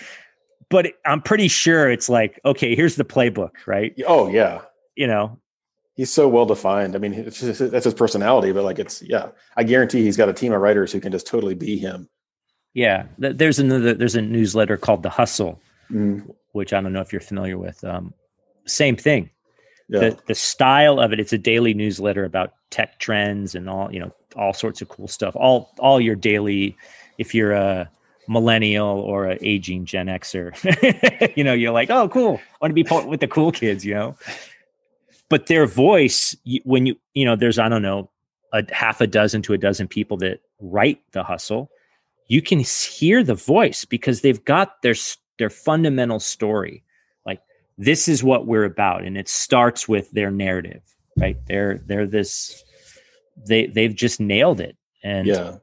but 0.69 0.93
I'm 1.05 1.21
pretty 1.21 1.47
sure 1.47 1.91
it's 1.91 2.09
like, 2.09 2.39
okay, 2.45 2.75
here's 2.75 2.95
the 2.95 3.05
playbook, 3.05 3.51
right? 3.65 3.93
Oh, 4.07 4.29
yeah. 4.29 4.61
You 4.95 5.07
know, 5.07 5.39
he's 5.95 6.12
so 6.12 6.27
well 6.27 6.45
defined. 6.45 6.95
I 6.95 6.99
mean, 6.99 7.13
it's 7.13 7.39
just, 7.39 7.71
that's 7.71 7.86
his 7.86 7.93
personality, 7.93 8.51
but 8.51 8.63
like 8.63 8.79
it's 8.79 9.01
yeah, 9.01 9.29
I 9.58 9.63
guarantee 9.63 10.03
he's 10.03 10.17
got 10.17 10.29
a 10.29 10.34
team 10.34 10.53
of 10.53 10.62
writers 10.62 10.91
who 10.91 10.99
can 10.99 11.12
just 11.12 11.27
totally 11.27 11.55
be 11.55 11.77
him. 11.77 12.10
Yeah, 12.73 13.05
there's 13.17 13.58
another 13.60 13.93
there's 13.93 14.15
a 14.15 14.21
newsletter 14.21 14.77
called 14.77 15.03
The 15.03 15.10
Hustle, 15.10 15.60
Mm. 15.91 16.34
which 16.53 16.73
I 16.73 16.81
don't 16.81 16.93
know 16.93 17.01
if 17.01 17.13
you're 17.13 17.21
familiar 17.21 17.58
with. 17.58 17.84
Um, 17.84 18.13
same 18.65 18.95
thing. 18.95 19.29
Yeah. 19.88 19.99
The 19.99 20.19
the 20.27 20.36
style 20.36 20.99
of 20.99 21.13
it. 21.13 21.19
It's 21.19 21.31
a 21.34 21.38
daily 21.38 21.73
newsletter 21.73 22.25
about 22.25 22.53
tech 22.71 22.97
trends 22.99 23.53
and 23.55 23.69
all 23.69 23.93
you 23.93 23.99
know 23.99 24.12
all 24.36 24.51
sorts 24.53 24.81
of 24.81 24.89
cool 24.89 25.08
stuff. 25.08 25.36
All 25.36 25.71
all 25.79 26.01
your 26.01 26.15
daily. 26.15 26.75
If 27.17 27.34
you're 27.36 27.53
a 27.53 27.89
millennial 28.27 28.99
or 28.99 29.29
a 29.29 29.38
aging 29.41 29.86
Gen 29.86 30.08
Xer, 30.08 30.51
you 31.38 31.43
know 31.43 31.53
you're 31.53 31.71
like, 31.71 31.89
oh, 31.91 32.10
cool. 32.10 32.41
I 32.43 32.58
want 32.60 32.71
to 32.71 32.73
be 32.73 32.84
part 32.84 33.08
with 33.08 33.19
the 33.19 33.27
cool 33.27 33.51
kids. 33.51 33.86
You 33.86 33.93
know, 33.93 34.17
but 35.29 35.47
their 35.47 35.65
voice 35.65 36.35
when 36.63 36.85
you 36.85 36.95
you 37.13 37.25
know 37.25 37.35
there's 37.35 37.59
I 37.59 37.69
don't 37.69 37.81
know 37.81 38.09
a 38.53 38.63
half 38.71 39.01
a 39.01 39.07
dozen 39.07 39.41
to 39.43 39.53
a 39.53 39.57
dozen 39.57 39.88
people 39.88 40.17
that 40.17 40.41
write 40.59 41.01
the 41.11 41.23
hustle 41.23 41.69
you 42.27 42.41
can 42.41 42.59
hear 42.59 43.23
the 43.23 43.35
voice 43.35 43.85
because 43.85 44.21
they've 44.21 44.43
got 44.45 44.81
their 44.81 44.95
their 45.38 45.49
fundamental 45.49 46.19
story. 46.19 46.83
Like 47.25 47.41
this 47.77 48.07
is 48.07 48.23
what 48.23 48.47
we're 48.47 48.63
about 48.63 49.03
and 49.03 49.17
it 49.17 49.29
starts 49.29 49.88
with 49.88 50.09
their 50.11 50.31
narrative 50.31 50.81
right? 51.17 51.38
They're 51.47 51.77
they're 51.85 52.07
this 52.07 52.63
they 53.47 53.67
they've 53.67 53.95
just 53.95 54.19
nailed 54.19 54.59
it. 54.59 54.77
And 55.03 55.27
yeah. 55.27 55.57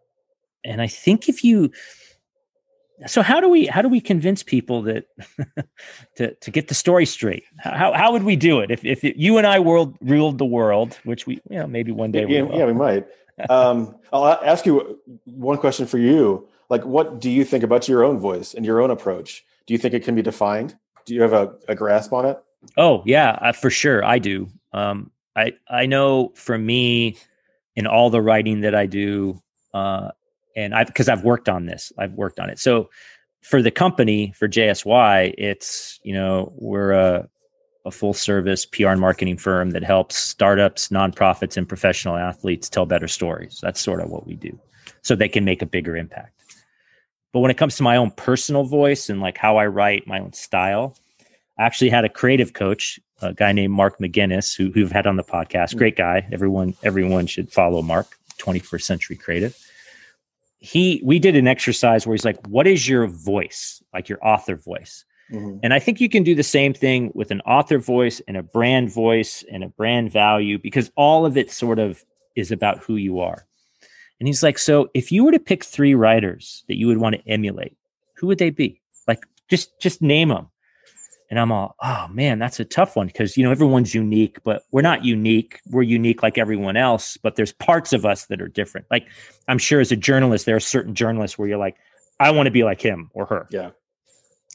and 0.65 0.81
i 0.81 0.87
think 0.87 1.29
if 1.29 1.43
you 1.43 1.73
so 3.07 3.23
how 3.23 3.41
do 3.41 3.49
we 3.49 3.67
how 3.67 3.83
do 3.83 3.89
we 3.89 4.01
convince 4.01 4.43
people 4.43 4.83
that 4.83 5.07
to 6.17 6.35
to 6.35 6.51
get 6.51 6.69
the 6.69 6.75
story 6.75 7.07
straight 7.07 7.45
how 7.59 7.93
how 7.93 8.13
would 8.13 8.23
we 8.23 8.37
do 8.37 8.61
it 8.61 8.71
if 8.71 8.85
if 8.85 9.03
you 9.03 9.39
and 9.39 9.47
i 9.47 9.59
world 9.59 9.97
ruled 10.01 10.39
the 10.39 10.45
world 10.45 10.99
which 11.05 11.27
we 11.27 11.35
you 11.51 11.59
know 11.59 11.67
maybe 11.67 11.93
one 11.93 12.11
day 12.11 12.25
we 12.25 12.37
yeah, 12.37 12.43
will. 12.43 12.59
yeah, 12.59 12.67
we 12.67 12.73
might. 12.73 13.07
Um, 13.49 13.97
I'll 14.13 14.27
ask 14.27 14.67
you 14.67 15.01
one 15.25 15.59
question 15.59 15.87
for 15.87 15.99
you. 15.99 16.47
Like, 16.69 16.85
what 16.85 17.21
do 17.21 17.31
you 17.31 17.45
think 17.45 17.65
about 17.65 17.89
your 17.89 18.05
own 18.05 18.19
voice 18.19 18.55
and 18.55 18.65
your 18.65 18.81
own 18.81 18.91
approach? 18.91 19.45
Do 19.67 19.75
you 19.75 19.79
think 19.79 19.95
it 19.95 20.05
can 20.05 20.15
be 20.15 20.23
defined? 20.23 20.77
Do 21.05 21.15
you 21.15 21.23
have 21.23 21.33
a, 21.33 21.55
a 21.69 21.75
grasp 21.75 22.13
on 22.13 22.27
it? 22.27 22.43
Oh 22.77 23.03
yeah, 23.05 23.39
uh, 23.41 23.53
for 23.53 23.71
sure 23.71 24.05
I 24.05 24.19
do. 24.19 24.49
Um, 24.73 25.11
I 25.35 25.55
I 25.69 25.87
know 25.87 26.33
for 26.35 26.57
me, 26.57 27.17
in 27.75 27.87
all 27.87 28.11
the 28.11 28.23
writing 28.23 28.61
that 28.61 28.75
I 28.75 28.87
do, 28.87 29.41
uh, 29.75 30.11
and 30.57 30.75
I 30.75 30.85
because 30.85 31.09
I've 31.09 31.25
worked 31.25 31.49
on 31.49 31.67
this, 31.67 31.93
I've 31.99 32.13
worked 32.15 32.39
on 32.41 32.51
it. 32.51 32.59
So 32.59 32.91
for 33.43 33.61
the 33.61 33.71
company 33.71 34.33
for 34.37 34.49
JSY, 34.49 35.35
it's 35.37 36.01
you 36.03 36.15
know 36.15 36.53
we're 36.57 36.93
a 36.93 37.29
a 37.85 37.91
full 37.91 38.15
service 38.15 38.65
PR 38.65 38.89
and 38.89 39.01
marketing 39.01 39.37
firm 39.37 39.71
that 39.71 39.83
helps 39.83 40.17
startups, 40.17 40.89
nonprofits, 40.89 41.57
and 41.57 41.69
professional 41.69 42.17
athletes 42.17 42.69
tell 42.69 42.87
better 42.87 43.09
stories. 43.09 43.59
That's 43.61 43.81
sort 43.81 44.01
of 44.01 44.11
what 44.11 44.27
we 44.27 44.35
do, 44.35 44.59
so 45.03 45.15
they 45.15 45.29
can 45.29 45.45
make 45.45 45.63
a 45.63 45.67
bigger 45.67 45.97
impact. 45.97 46.43
But 47.33 47.41
when 47.41 47.51
it 47.51 47.57
comes 47.57 47.77
to 47.77 47.83
my 47.83 47.97
own 47.97 48.11
personal 48.13 48.65
voice 48.65 49.09
and 49.09 49.21
like 49.21 49.39
how 49.39 49.57
I 49.57 49.67
write, 49.67 50.07
my 50.07 50.21
own 50.21 50.33
style, 50.33 50.97
I 51.59 51.65
actually 51.65 51.91
had 51.91 52.05
a 52.05 52.09
creative 52.09 52.53
coach, 52.53 53.01
a 53.23 53.33
guy 53.33 53.53
named 53.53 53.73
Mark 53.73 53.99
McGuinness, 53.99 54.57
who 54.57 54.71
who've 54.71 54.93
had 54.93 55.07
on 55.07 55.17
the 55.17 55.25
podcast. 55.25 55.73
Hmm. 55.73 55.79
Great 55.79 55.97
guy. 55.97 56.29
Everyone 56.31 56.75
everyone 56.83 57.27
should 57.27 57.51
follow 57.51 57.83
Mark, 57.83 58.17
21st 58.39 58.83
Century 58.83 59.17
Creative. 59.17 59.57
He 60.63 61.03
we 61.05 61.19
did 61.19 61.37
an 61.37 61.49
exercise 61.49 62.07
where 62.07 62.15
he's 62.15 62.25
like, 62.25 62.39
"What 62.47 62.67
is 62.67 62.89
your 62.89 63.07
voice? 63.09 63.83
Like 63.93 64.09
your 64.09 64.25
author 64.27 64.57
voice?" 64.57 65.05
Mhm. 65.31 65.61
And 65.63 65.75
I 65.75 65.79
think 65.79 66.01
you 66.01 66.09
can 66.09 66.23
do 66.23 66.35
the 66.35 66.43
same 66.43 66.73
thing 66.75 67.11
with 67.15 67.31
an 67.31 67.41
author 67.43 67.79
voice 67.79 68.21
and 68.29 68.37
a 68.37 68.43
brand 68.43 68.93
voice 68.93 69.45
and 69.51 69.65
a 69.65 69.69
brand 69.69 70.13
value 70.13 70.59
because 70.59 70.91
all 70.97 71.27
of 71.27 71.37
it 71.37 71.51
sort 71.51 71.79
of 71.79 72.05
is 72.37 72.53
about 72.53 72.79
who 72.79 72.97
you 72.97 73.21
are. 73.21 73.47
And 74.21 74.29
he's 74.29 74.43
like, 74.43 74.59
so 74.59 74.89
if 74.95 75.11
you 75.11 75.25
were 75.25 75.33
to 75.33 75.41
pick 75.41 75.65
three 75.65 75.95
writers 75.95 76.65
that 76.69 76.77
you 76.77 76.87
would 76.87 76.99
want 76.99 77.17
to 77.17 77.29
emulate, 77.29 77.77
who 78.15 78.29
would 78.29 78.39
they 78.39 78.51
be? 78.51 78.81
Like 79.09 79.25
just 79.49 79.81
just 79.81 80.01
name 80.01 80.29
them. 80.29 80.49
And 81.33 81.41
I'm 81.41 81.51
all, 81.51 81.77
oh 81.81 82.09
man, 82.11 82.39
that's 82.39 82.61
a 82.61 82.65
tough 82.65 82.95
one 82.95 83.07
because 83.07 83.39
you 83.39 83.43
know 83.43 83.51
everyone's 83.51 83.95
unique, 83.95 84.37
but 84.45 84.65
we're 84.71 84.83
not 84.83 85.03
unique. 85.03 85.61
We're 85.71 85.81
unique 85.81 86.23
like 86.23 86.37
everyone 86.37 86.77
else, 86.77 87.17
but 87.17 87.37
there's 87.37 87.53
parts 87.53 87.95
of 87.95 88.05
us 88.05 88.27
that 88.27 88.43
are 88.43 88.49
different. 88.49 88.87
Like 88.91 89.09
I'm 89.49 89.57
sure 89.57 89.81
as 89.81 89.91
a 89.91 89.97
journalist, 89.97 90.45
there 90.45 90.57
are 90.57 90.61
certain 90.61 90.95
journalists 90.95 91.39
where 91.39 91.49
you're 91.49 91.57
like, 91.57 91.77
I 92.21 92.31
want 92.33 92.49
to 92.49 92.51
be 92.51 92.65
like 92.65 92.83
him 92.83 93.11
or 93.15 93.25
her. 93.25 93.47
Yeah. 93.51 93.71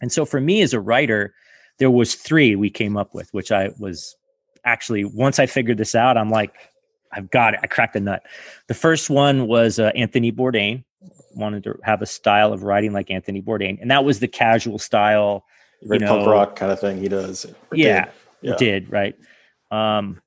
And 0.04 0.12
so 0.12 0.24
for 0.24 0.40
me 0.40 0.62
as 0.62 0.72
a 0.72 0.80
writer, 0.80 1.34
there 1.80 1.90
was 1.90 2.14
three 2.14 2.56
we 2.56 2.70
came 2.70 2.96
up 2.96 3.12
with, 3.16 3.34
which 3.34 3.52
I 3.52 3.72
was 3.80 4.16
actually 4.64 5.04
once 5.04 5.40
I 5.40 5.48
figured 5.48 5.80
this 5.80 5.96
out, 5.96 6.16
I'm 6.16 6.30
like, 6.30 6.54
I've 7.12 7.32
got 7.32 7.56
it. 7.56 7.60
I 7.64 7.66
cracked 7.66 7.94
the 7.94 8.02
nut. 8.02 8.22
The 8.68 8.76
first 8.76 9.10
one 9.10 9.48
was 9.48 9.80
uh, 9.80 9.92
Anthony 9.96 10.32
Bourdain. 10.32 10.84
Wanted 11.34 11.64
to 11.64 11.80
have 11.82 12.04
a 12.04 12.06
style 12.06 12.54
of 12.54 12.62
writing 12.62 12.94
like 12.94 13.10
Anthony 13.10 13.42
Bourdain, 13.42 13.82
and 13.82 13.90
that 13.90 14.06
was 14.06 14.20
the 14.20 14.28
casual 14.28 14.78
style. 14.78 15.44
Very 15.84 16.02
You 16.02 16.08
punk 16.08 16.28
rock 16.28 16.56
kind 16.56 16.72
of 16.72 16.80
thing 16.80 16.98
he 16.98 17.08
does. 17.08 17.46
Yeah, 17.72 18.06
did. 18.06 18.14
Yeah. 18.42 18.56
did 18.58 18.92
right. 18.92 19.16
Um, 19.72 20.22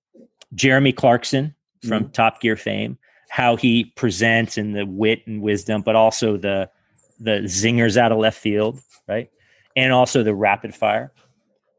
Jeremy 0.55 0.93
Clarkson 0.93 1.55
from 1.87 2.11
Top 2.11 2.41
Gear 2.41 2.57
fame, 2.57 2.99
how 3.29 3.57
he 3.57 3.85
presents 3.97 4.59
and 4.59 4.75
the 4.75 4.85
wit 4.85 5.23
and 5.27 5.41
wisdom, 5.43 5.83
but 5.83 5.97
also 5.97 6.37
the 6.37 6.71
the 7.19 7.43
zingers 7.43 7.97
out 7.97 8.13
of 8.13 8.19
left 8.19 8.39
field, 8.39 8.81
right? 9.09 9.31
And 9.77 9.93
also 9.93 10.23
the 10.23 10.35
rapid 10.35 10.75
fire. 10.75 11.13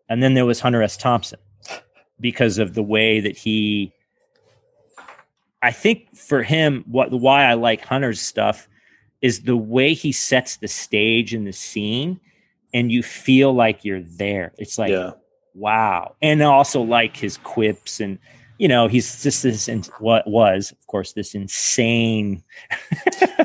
And 0.10 0.22
then 0.22 0.34
there 0.34 0.46
was 0.46 0.60
Hunter 0.60 0.84
S. 0.84 0.98
Thompson 0.98 1.40
because 2.20 2.58
of 2.58 2.74
the 2.74 2.84
way 2.84 3.20
that 3.20 3.38
he 3.38 3.92
I 5.62 5.72
think 5.72 6.16
for 6.16 6.42
him, 6.42 6.84
what 6.88 7.12
why 7.12 7.46
I 7.46 7.54
like 7.54 7.86
Hunter's 7.86 8.22
stuff 8.22 8.68
is 9.22 9.44
the 9.44 9.58
way 9.58 9.94
he 9.94 10.12
sets 10.12 10.58
the 10.58 10.68
stage 10.68 11.34
and 11.34 11.46
the 11.46 11.54
scene, 11.54 12.20
and 12.74 12.92
you 12.92 13.04
feel 13.04 13.54
like 13.54 13.84
you're 13.86 14.02
there. 14.04 14.54
It's 14.58 14.78
like 14.78 14.92
yeah. 14.92 15.12
wow 15.54 16.16
and 16.22 16.42
also 16.42 16.82
like 16.82 17.16
his 17.18 17.38
quips 17.38 18.00
and 18.00 18.18
you 18.58 18.68
know 18.68 18.88
he's 18.88 19.22
just 19.24 19.44
this 19.44 19.68
in, 19.68 19.84
what 20.00 20.26
was 20.28 20.72
of 20.72 20.88
course 20.88 21.14
this 21.14 21.34
insane 21.36 22.44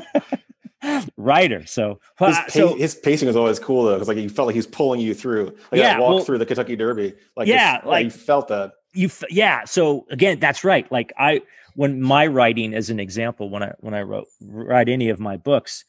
writer 1.17 1.65
so, 1.65 1.99
His, 2.19 2.37
so 2.49 2.75
his 2.75 2.95
pacing 2.95 3.27
was 3.27 3.35
always 3.35 3.59
cool 3.59 3.83
though, 3.83 3.93
because 3.95 4.07
like 4.07 4.17
you 4.17 4.29
felt 4.29 4.45
like 4.45 4.53
he 4.53 4.59
was 4.59 4.67
pulling 4.67 5.01
you 5.01 5.13
through. 5.13 5.47
Like 5.71 5.79
Yeah, 5.81 5.99
walk 5.99 6.15
well- 6.15 6.23
through 6.23 6.37
the 6.37 6.45
Kentucky 6.45 6.75
Derby. 6.75 7.13
Like 7.35 7.47
Yeah, 7.47 7.81
like- 7.83 8.05
you 8.05 8.09
felt 8.11 8.47
that. 8.49 8.73
you 8.93 9.07
f- 9.07 9.23
yeah 9.29 9.65
so 9.65 10.05
again 10.09 10.39
that's 10.39 10.63
right 10.63 10.89
like 10.91 11.11
i 11.19 11.41
when 11.75 12.01
my 12.01 12.25
writing 12.25 12.73
as 12.73 12.89
an 12.89 12.99
example 12.99 13.49
when 13.49 13.61
i 13.61 13.73
when 13.79 13.93
i 13.93 14.01
wrote 14.01 14.27
write 14.41 14.87
any 14.89 15.09
of 15.09 15.19
my 15.19 15.35
books 15.37 15.83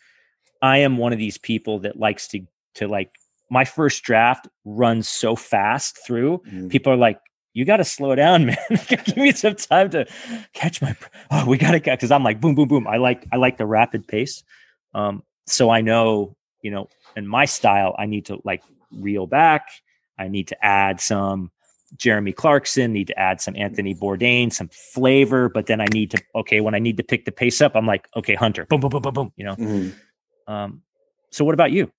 i 0.61 0.79
am 0.79 0.99
one 0.99 1.13
of 1.13 1.19
these 1.19 1.39
people 1.39 1.79
that 1.79 1.97
likes 1.97 2.29
to 2.29 2.41
to 2.75 2.89
like 2.89 3.15
my 3.51 3.65
first 3.65 4.03
draft 4.03 4.47
runs 4.65 5.09
so 5.09 5.35
fast 5.37 5.99
through 6.07 6.39
Mhm. 6.51 6.69
people 6.71 6.93
are 6.93 6.97
like 6.97 7.21
you 7.55 7.65
got 7.65 7.79
to 7.79 7.85
slow 7.85 8.15
down 8.15 8.47
man. 8.51 8.57
Give 8.89 9.17
me 9.17 9.33
some 9.33 9.57
time 9.57 9.91
to 9.91 10.07
catch 10.53 10.81
my 10.83 10.95
oh 11.31 11.45
we 11.47 11.57
got 11.59 11.73
to 11.73 11.81
get 11.81 11.99
because 11.99 12.11
i'm 12.11 12.23
like 12.23 12.41
boom 12.41 12.55
boom 12.55 12.69
boom. 12.69 12.87
I 12.87 12.99
like 12.99 13.27
i 13.33 13.37
like 13.37 13.57
the 13.59 13.67
rapid 13.67 14.07
pace. 14.07 14.43
Um 14.95 15.23
so 15.47 15.71
i 15.71 15.81
know 15.81 16.37
you 16.63 16.71
know 16.71 16.89
in 17.17 17.27
my 17.27 17.45
style 17.47 17.95
i 17.99 18.07
need 18.07 18.27
to 18.27 18.39
like 18.45 18.63
reel 18.93 19.27
back. 19.27 19.69
I 20.19 20.29
need 20.29 20.49
to 20.49 20.65
add 20.65 21.01
some 21.01 21.51
jeremy 21.97 22.33
clarkson 22.33 22.93
need 22.93 23.07
to 23.07 23.19
add 23.19 23.41
some 23.41 23.57
anthony 23.57 23.95
bourdain 23.95 24.53
some 24.53 24.69
flavor 24.69 25.49
but 25.49 25.65
then 25.65 25.81
i 25.81 25.87
need 25.87 26.11
to 26.11 26.23
okay 26.35 26.61
when 26.61 26.75
i 26.75 26.79
need 26.79 26.99
to 26.99 27.03
pick 27.03 27.25
the 27.25 27.33
pace 27.33 27.63
up 27.63 27.75
i'm 27.75 27.87
like 27.87 28.07
okay 28.15 28.35
hunter. 28.35 28.67
Boom 28.67 28.81
boom 28.81 28.91
boom 28.91 29.01
boom 29.01 29.15
boom 29.15 29.33
you 29.37 29.45
know? 29.47 29.57
Mhm. 29.57 29.95
um 30.47 30.83
so 31.31 31.47
what 31.47 31.55
about 31.55 31.73
you 31.73 31.91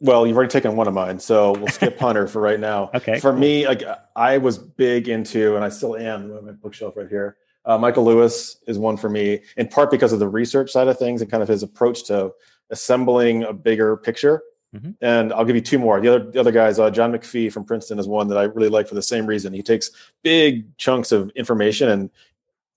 Well, 0.00 0.26
you've 0.26 0.36
already 0.36 0.50
taken 0.50 0.76
one 0.76 0.86
of 0.86 0.94
mine, 0.94 1.18
so 1.18 1.52
we'll 1.52 1.68
skip 1.68 1.98
Hunter 2.00 2.26
for 2.28 2.40
right 2.40 2.60
now. 2.60 2.90
Okay, 2.94 3.18
For 3.18 3.30
cool. 3.32 3.40
me, 3.40 3.66
like 3.66 3.82
I 4.14 4.38
was 4.38 4.56
big 4.58 5.08
into, 5.08 5.56
and 5.56 5.64
I 5.64 5.68
still 5.70 5.96
am. 5.96 6.28
My 6.44 6.52
bookshelf 6.52 6.96
right 6.96 7.08
here. 7.08 7.36
Uh, 7.64 7.76
Michael 7.78 8.04
Lewis 8.04 8.58
is 8.66 8.78
one 8.78 8.96
for 8.96 9.10
me, 9.10 9.40
in 9.56 9.68
part 9.68 9.90
because 9.90 10.12
of 10.12 10.20
the 10.20 10.28
research 10.28 10.70
side 10.70 10.88
of 10.88 10.98
things 10.98 11.20
and 11.20 11.30
kind 11.30 11.42
of 11.42 11.48
his 11.48 11.62
approach 11.62 12.04
to 12.04 12.30
assembling 12.70 13.42
a 13.42 13.52
bigger 13.52 13.96
picture. 13.96 14.42
Mhm. 14.76 14.94
And 15.00 15.32
I'll 15.32 15.44
give 15.44 15.56
you 15.56 15.62
two 15.62 15.78
more. 15.78 16.00
The 16.00 16.14
other, 16.14 16.30
the 16.30 16.40
other 16.40 16.52
guys, 16.52 16.78
uh, 16.78 16.90
John 16.90 17.10
McPhee 17.12 17.50
from 17.52 17.64
Princeton 17.64 17.98
is 17.98 18.06
one 18.06 18.28
that 18.28 18.38
I 18.38 18.44
really 18.44 18.68
like 18.68 18.86
for 18.86 18.94
the 18.94 19.02
same 19.02 19.26
reason. 19.26 19.52
He 19.52 19.62
takes 19.62 19.90
big 20.22 20.76
chunks 20.76 21.10
of 21.10 21.30
information 21.30 21.88
and 21.88 22.10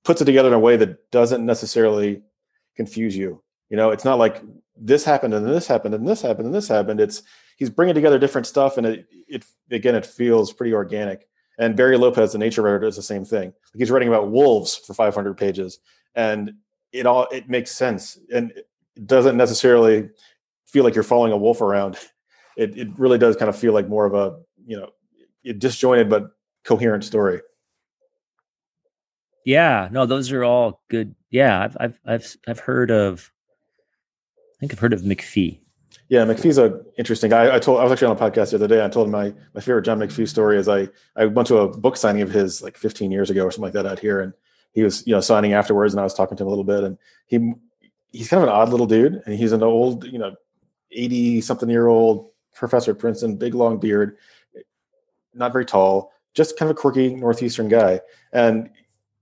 puts 0.04 0.22
it 0.22 0.26
together 0.26 0.48
in 0.48 0.54
a 0.54 0.60
way 0.60 0.78
that 0.78 1.12
doesn't 1.12 1.46
necessarily 1.46 2.22
confuse 2.76 3.16
you. 3.16 3.42
You 3.72 3.78
know, 3.78 3.92
it's 3.92 4.04
not 4.04 4.20
like 4.20 4.44
this 4.76 5.06
happened 5.06 5.34
and 5.34 5.48
this 5.48 5.66
happened 5.66 5.96
and 5.96 6.06
this 6.06 6.22
happened 6.22 6.46
and 6.46 6.54
this 6.54 6.68
happened. 6.68 7.00
It's 7.00 7.24
he's 7.56 7.70
bringing 7.70 7.96
together 7.96 8.20
different 8.20 8.46
stuff, 8.46 8.78
and 8.78 8.86
it, 8.86 9.08
it 9.30 9.46
again, 9.72 9.96
it 9.96 10.06
feels 10.06 10.52
pretty 10.52 10.74
organic. 10.74 11.28
And 11.58 11.78
Barry 11.78 11.98
Lopez, 11.98 12.34
the 12.34 12.38
nature 12.38 12.64
writer, 12.64 12.80
does 12.80 12.98
the 12.98 13.02
same 13.02 13.24
thing. 13.24 13.54
He's 13.74 13.90
writing 13.90 14.10
about 14.10 14.30
wolves 14.30 14.76
for 14.76 14.94
500 14.94 15.38
pages, 15.38 15.80
and 16.16 16.54
it 16.92 17.06
all 17.06 17.28
it 17.32 17.50
makes 17.50 17.72
sense, 17.72 18.20
and 18.34 18.52
it 18.52 18.68
doesn't 19.06 19.38
necessarily 19.38 20.10
feel 20.66 20.84
like 20.84 20.94
you're 20.94 21.04
following 21.04 21.32
a 21.32 21.38
wolf 21.38 21.62
around. 21.62 21.98
It 22.58 22.78
it 22.78 22.90
really 22.98 23.18
does 23.18 23.38
kind 23.38 23.48
of 23.48 23.56
feel 23.56 23.72
like 23.72 23.88
more 23.88 24.06
of 24.06 24.14
a 24.14 24.38
you 24.66 24.78
know 24.78 24.90
disjointed 25.58 26.10
but 26.10 26.32
coherent 26.66 27.06
story. 27.06 27.40
Yeah, 29.46 29.88
no, 29.90 30.06
those 30.06 30.34
are 30.34 30.44
all 30.44 30.84
good. 30.90 31.16
Yeah, 31.30 31.62
I've 31.64 31.78
I've 31.80 32.00
I've 32.06 32.36
I've 32.50 32.60
heard 32.60 32.92
of. 32.92 33.32
I 34.62 34.68
think 34.68 34.74
I've 34.74 34.80
heard 34.80 34.94
of 34.94 35.02
McPhee. 35.02 35.60
Yeah, 36.08 36.24
McPhee's 36.24 36.60
an 36.60 36.86
interesting 36.98 37.32
guy. 37.32 37.56
I 37.56 37.58
told 37.58 37.80
I 37.80 37.84
was 37.84 37.92
actually 37.92 38.10
on 38.10 38.18
a 38.18 38.20
podcast 38.20 38.52
the 38.52 38.58
other 38.58 38.68
day. 38.68 38.86
I 38.86 38.90
told 38.90 39.08
him 39.08 39.12
my 39.12 39.34
my 39.56 39.62
favorite 39.62 39.86
John 39.86 39.98
McPhee 39.98 40.28
story 40.28 40.58
is 40.58 40.70
I 40.70 40.88
I 41.16 41.26
went 41.26 41.48
to 41.48 41.58
a 41.58 41.68
book 41.68 41.98
signing 41.98 42.22
of 42.22 42.30
his 42.30 42.62
like 42.62 42.78
15 42.78 43.12
years 43.12 43.32
ago 43.32 43.44
or 43.44 43.50
something 43.50 43.64
like 43.64 43.74
that 43.74 43.88
out 43.88 43.98
here, 43.98 44.22
and 44.22 44.34
he 44.72 44.84
was 44.84 45.08
you 45.08 45.14
know 45.14 45.22
signing 45.22 45.54
afterwards, 45.54 45.94
and 45.94 46.00
I 46.00 46.04
was 46.04 46.14
talking 46.14 46.38
to 46.38 46.44
him 46.44 46.48
a 46.48 46.50
little 46.50 46.64
bit, 46.64 46.84
and 46.84 46.98
he 47.26 47.54
he's 48.12 48.28
kind 48.28 48.44
of 48.44 48.50
an 48.50 48.54
odd 48.54 48.70
little 48.70 48.86
dude, 48.86 49.24
and 49.26 49.36
he's 49.36 49.52
an 49.52 49.64
old 49.64 50.04
you 50.04 50.20
know 50.20 50.36
80 50.92 51.42
something 51.42 51.70
year 51.70 51.88
old 51.88 52.30
professor 52.54 52.92
at 52.92 53.00
Princeton, 53.00 53.38
big 53.38 53.56
long 53.56 53.80
beard, 53.80 54.18
not 55.34 55.54
very 55.54 55.66
tall, 55.66 56.12
just 56.36 56.60
kind 56.60 56.70
of 56.70 56.78
a 56.78 56.80
quirky 56.80 57.16
northeastern 57.16 57.68
guy, 57.68 58.00
and 58.32 58.70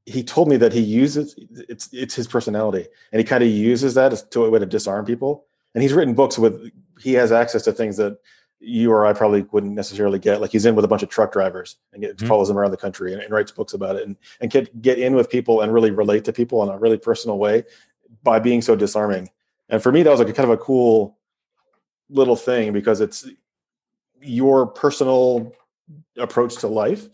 he 0.05 0.23
told 0.23 0.47
me 0.47 0.57
that 0.57 0.73
he 0.73 0.79
uses 0.79 1.35
it's 1.69 1.89
it's 1.91 2.15
his 2.15 2.27
personality, 2.27 2.87
and 3.11 3.19
he 3.19 3.23
kind 3.23 3.43
of 3.43 3.49
uses 3.49 3.93
that 3.93 4.13
as 4.13 4.23
to 4.23 4.45
a 4.45 4.49
way 4.49 4.59
to 4.59 4.65
disarm 4.65 5.05
people. 5.05 5.45
And 5.73 5.83
he's 5.83 5.93
written 5.93 6.13
books 6.13 6.37
with 6.37 6.71
he 6.99 7.13
has 7.13 7.31
access 7.31 7.63
to 7.63 7.71
things 7.71 7.97
that 7.97 8.17
you 8.59 8.91
or 8.91 9.05
I 9.05 9.13
probably 9.13 9.43
wouldn't 9.51 9.73
necessarily 9.73 10.19
get. 10.19 10.41
Like 10.41 10.51
he's 10.51 10.65
in 10.65 10.75
with 10.75 10.83
a 10.83 10.87
bunch 10.87 11.03
of 11.03 11.09
truck 11.09 11.31
drivers 11.31 11.77
and 11.93 12.01
get, 12.01 12.17
mm-hmm. 12.17 12.27
follows 12.27 12.49
them 12.49 12.57
around 12.57 12.71
the 12.71 12.77
country 12.77 13.13
and, 13.13 13.21
and, 13.21 13.31
writes 13.31 13.51
books 13.51 13.73
about 13.73 13.95
it 13.95 14.05
and 14.05 14.17
and 14.41 14.51
get 14.51 14.81
get 14.81 14.99
in 14.99 15.15
with 15.15 15.29
people 15.29 15.61
and 15.61 15.73
really 15.73 15.91
relate 15.91 16.25
to 16.25 16.33
people 16.33 16.61
in 16.63 16.69
a 16.69 16.77
really 16.77 16.97
personal 16.97 17.37
way 17.37 17.63
by 18.23 18.39
being 18.39 18.61
so 18.61 18.75
disarming. 18.75 19.29
And 19.69 19.81
for 19.81 19.91
me, 19.91 20.03
that 20.03 20.09
was 20.09 20.19
like 20.19 20.29
a 20.29 20.33
kind 20.33 20.49
of 20.49 20.59
a 20.59 20.61
cool 20.61 21.17
little 22.09 22.35
thing 22.35 22.73
because 22.73 23.01
it's 23.01 23.27
your 24.21 24.65
personal 24.65 25.53
approach 26.17 26.57
to 26.57 26.67
life 26.67 27.07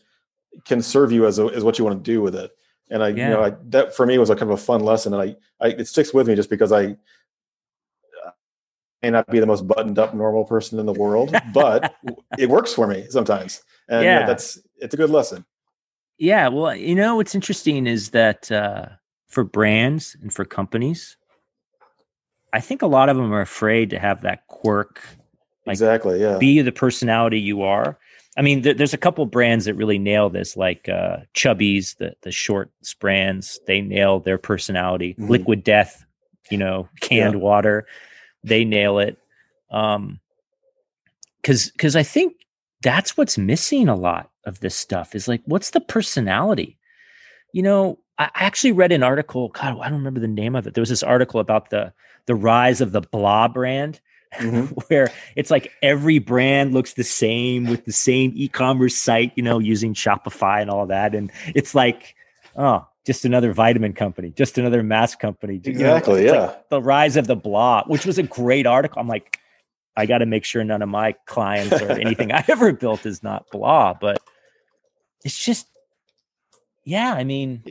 can 0.63 0.81
serve 0.81 1.11
you 1.11 1.25
as 1.25 1.37
a, 1.37 1.45
as 1.47 1.63
what 1.63 1.77
you 1.77 1.85
want 1.85 2.03
to 2.03 2.11
do 2.11 2.21
with 2.21 2.35
it. 2.35 2.54
And 2.89 3.03
I, 3.03 3.09
yeah. 3.09 3.29
you 3.29 3.33
know, 3.33 3.43
I, 3.43 3.53
that 3.69 3.95
for 3.95 4.05
me 4.05 4.17
was 4.17 4.29
a 4.29 4.35
kind 4.35 4.51
of 4.51 4.59
a 4.59 4.61
fun 4.61 4.81
lesson, 4.81 5.13
and 5.13 5.21
I, 5.21 5.35
I, 5.59 5.69
it 5.69 5.87
sticks 5.87 6.13
with 6.13 6.27
me 6.27 6.35
just 6.35 6.49
because 6.49 6.71
I 6.71 6.95
may 9.01 9.09
not 9.09 9.27
be 9.27 9.39
the 9.39 9.47
most 9.47 9.67
buttoned 9.67 9.97
up 9.97 10.13
normal 10.13 10.45
person 10.45 10.79
in 10.79 10.85
the 10.85 10.93
world, 10.93 11.35
but 11.53 11.95
it 12.37 12.49
works 12.49 12.73
for 12.73 12.87
me 12.87 13.07
sometimes, 13.09 13.63
and 13.89 14.03
yeah. 14.03 14.13
You 14.13 14.19
know, 14.21 14.27
that's 14.27 14.59
it's 14.77 14.93
a 14.93 14.97
good 14.97 15.09
lesson. 15.09 15.45
Yeah, 16.17 16.47
well, 16.47 16.75
you 16.75 16.95
know 16.95 17.17
what's 17.17 17.35
interesting 17.35 17.87
is 17.87 18.11
that 18.11 18.51
uh, 18.51 18.85
for 19.27 19.43
brands 19.43 20.15
and 20.21 20.31
for 20.31 20.45
companies, 20.45 21.17
I 22.53 22.61
think 22.61 22.81
a 22.81 22.87
lot 22.87 23.09
of 23.09 23.17
them 23.17 23.33
are 23.33 23.41
afraid 23.41 23.89
to 23.89 23.99
have 23.99 24.21
that 24.21 24.47
quirk. 24.47 25.01
Like, 25.65 25.73
exactly. 25.73 26.21
Yeah. 26.21 26.37
Be 26.37 26.61
the 26.61 26.71
personality 26.71 27.39
you 27.39 27.63
are. 27.63 27.99
I 28.37 28.41
mean, 28.41 28.63
th- 28.63 28.77
there's 28.77 28.93
a 28.93 28.97
couple 28.97 29.25
brands 29.25 29.65
that 29.65 29.75
really 29.75 29.97
nail 29.97 30.29
this, 30.29 30.57
like 30.57 30.89
uh, 30.89 31.17
Chubbies, 31.33 31.97
the 31.97 32.15
the 32.21 32.31
short 32.31 32.71
brands. 32.99 33.59
They 33.67 33.81
nail 33.81 34.19
their 34.19 34.37
personality. 34.37 35.13
Mm-hmm. 35.13 35.31
Liquid 35.31 35.63
Death, 35.63 36.05
you 36.49 36.57
know, 36.57 36.89
canned 36.99 37.35
yeah. 37.35 37.41
water, 37.41 37.87
they 38.43 38.65
nail 38.65 38.99
it. 38.99 39.17
Um, 39.71 40.19
because 41.41 41.69
because 41.71 41.95
I 41.95 42.03
think 42.03 42.35
that's 42.81 43.15
what's 43.15 43.37
missing 43.37 43.87
a 43.87 43.95
lot 43.95 44.31
of 44.45 44.59
this 44.59 44.75
stuff 44.75 45.15
is 45.15 45.27
like, 45.27 45.41
what's 45.45 45.71
the 45.71 45.81
personality? 45.81 46.77
You 47.53 47.63
know, 47.63 47.99
I 48.17 48.29
actually 48.33 48.71
read 48.71 48.91
an 48.91 49.03
article. 49.03 49.49
God, 49.49 49.79
I 49.79 49.89
don't 49.89 49.99
remember 49.99 50.19
the 50.19 50.27
name 50.27 50.55
of 50.55 50.67
it. 50.67 50.73
There 50.73 50.81
was 50.81 50.89
this 50.89 51.03
article 51.03 51.39
about 51.39 51.69
the 51.69 51.93
the 52.25 52.35
rise 52.35 52.81
of 52.81 52.91
the 52.91 53.01
blah 53.01 53.47
brand, 53.47 53.99
mm-hmm. 54.37 54.65
where 54.87 55.11
it's 55.35 55.51
like 55.51 55.71
every 55.81 56.19
brand 56.19 56.73
looks 56.73 56.93
the 56.93 57.03
same 57.03 57.65
with 57.65 57.85
the 57.85 57.91
same 57.91 58.31
e-commerce 58.35 58.95
site, 58.95 59.31
you 59.35 59.43
know, 59.43 59.59
using 59.59 59.93
Shopify 59.93 60.61
and 60.61 60.69
all 60.69 60.85
that, 60.87 61.15
and 61.15 61.31
it's 61.53 61.75
like, 61.75 62.15
oh, 62.55 62.85
just 63.05 63.23
another 63.23 63.53
vitamin 63.53 63.93
company, 63.93 64.31
just 64.31 64.57
another 64.57 64.81
mask 64.81 65.19
company. 65.19 65.61
Exactly. 65.63 66.21
You 66.21 66.27
know, 66.27 66.33
yeah. 66.33 66.45
Like 66.47 66.69
the 66.69 66.81
rise 66.81 67.17
of 67.17 67.27
the 67.27 67.35
blah, 67.35 67.83
which 67.85 68.05
was 68.05 68.17
a 68.17 68.23
great 68.23 68.65
article. 68.65 68.99
I'm 68.99 69.07
like, 69.07 69.39
I 69.95 70.05
got 70.05 70.17
to 70.17 70.25
make 70.25 70.43
sure 70.43 70.63
none 70.63 70.81
of 70.81 70.89
my 70.89 71.13
clients 71.25 71.81
or 71.81 71.91
anything 71.91 72.31
I 72.31 72.43
ever 72.47 72.73
built 72.73 73.05
is 73.05 73.23
not 73.23 73.45
blah, 73.51 73.93
but 73.93 74.19
it's 75.23 75.37
just, 75.37 75.67
yeah. 76.83 77.13
I 77.13 77.23
mean, 77.23 77.63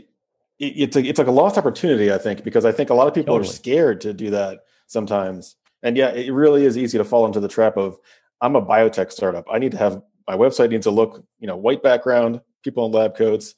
it's 0.59 0.96
a, 0.96 1.00
it's 1.00 1.18
like 1.18 1.29
a 1.29 1.33
lost 1.33 1.59
opportunity, 1.59 2.12
I 2.12 2.18
think, 2.18 2.44
because 2.44 2.64
I 2.64 2.72
think 2.72 2.90
a 2.90 2.94
lot 2.94 3.09
of 3.09 3.14
people 3.14 3.35
totally. 3.35 3.50
are 3.50 3.53
scared 3.53 4.00
to 4.03 4.14
do 4.14 4.31
that 4.31 4.61
sometimes. 4.87 5.57
And 5.85 5.97
yeah, 5.97 6.09
it 6.09 6.33
really 6.33 6.64
is 6.64 6.77
easy 6.77 6.99
to 6.99 7.05
fall 7.05 7.27
into 7.27 7.38
the 7.38 7.47
trap 7.47 7.77
of 7.77 7.99
I'm 8.40 8.57
a 8.57 8.62
biotech 8.64 9.12
startup. 9.12 9.47
I 9.53 9.59
need 9.59 9.70
to 9.73 9.79
have 9.79 10.03
my 10.27 10.35
website 10.35 10.70
needs 10.70 10.87
to 10.87 10.90
look, 10.90 11.23
you 11.38 11.47
know, 11.47 11.57
white 11.57 11.83
background, 11.83 12.40
people 12.62 12.87
in 12.87 12.92
lab 12.92 13.16
coats, 13.16 13.55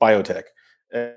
biotech. 0.00 0.44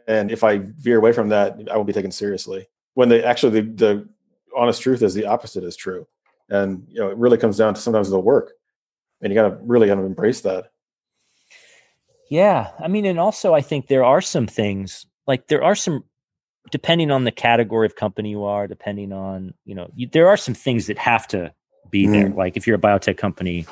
And 0.08 0.30
if 0.30 0.44
I 0.44 0.60
veer 0.60 0.98
away 0.98 1.14
from 1.14 1.30
that, 1.30 1.58
I 1.72 1.76
won't 1.76 1.88
be 1.88 1.94
taken 1.94 2.12
seriously. 2.12 2.68
When 2.94 3.10
they 3.10 3.24
actually 3.24 3.62
the, 3.62 3.74
the 3.74 4.10
honest 4.56 4.82
truth 4.82 5.02
is 5.02 5.14
the 5.14 5.26
opposite 5.26 5.64
is 5.64 5.76
true. 5.76 6.06
And 6.50 6.86
you 6.90 7.00
know, 7.00 7.10
it 7.10 7.18
really 7.18 7.38
comes 7.38 7.58
down 7.58 7.74
to 7.74 7.82
sometimes 7.82 8.10
the 8.10 8.20
work. 8.20 8.52
And 9.22 9.32
you 9.32 9.40
gotta 9.40 9.58
really 9.62 9.88
kind 9.88 10.00
of 10.00 10.06
embrace 10.06 10.42
that. 10.42 10.72
Yeah. 12.30 12.72
I 12.80 12.90
mean, 12.90 13.06
and 13.06 13.20
also 13.20 13.54
I 13.54 13.62
think 13.62 13.88
there 13.88 14.04
are 14.04 14.22
some 14.22 14.48
things 14.48 15.06
like 15.28 15.48
there 15.48 15.64
are 15.64 15.76
some, 15.76 16.04
depending 16.72 17.12
on 17.12 17.24
the 17.24 17.32
category 17.32 17.86
of 17.86 17.96
company 17.96 18.32
you 18.32 18.44
are, 18.44 18.68
depending 18.68 19.12
on, 19.12 19.54
you 19.66 19.76
know, 19.76 19.90
you, 19.96 20.08
there 20.08 20.28
are 20.28 20.38
some 20.38 20.54
things 20.54 20.88
that 20.88 20.98
have 20.98 21.28
to 21.28 21.54
be 21.90 22.08
mm. 22.08 22.12
there. 22.12 22.30
Like 22.30 22.58
if 22.58 22.66
you're 22.66 22.78
a 22.78 22.80
biotech 22.80 23.18
company, 23.18 23.66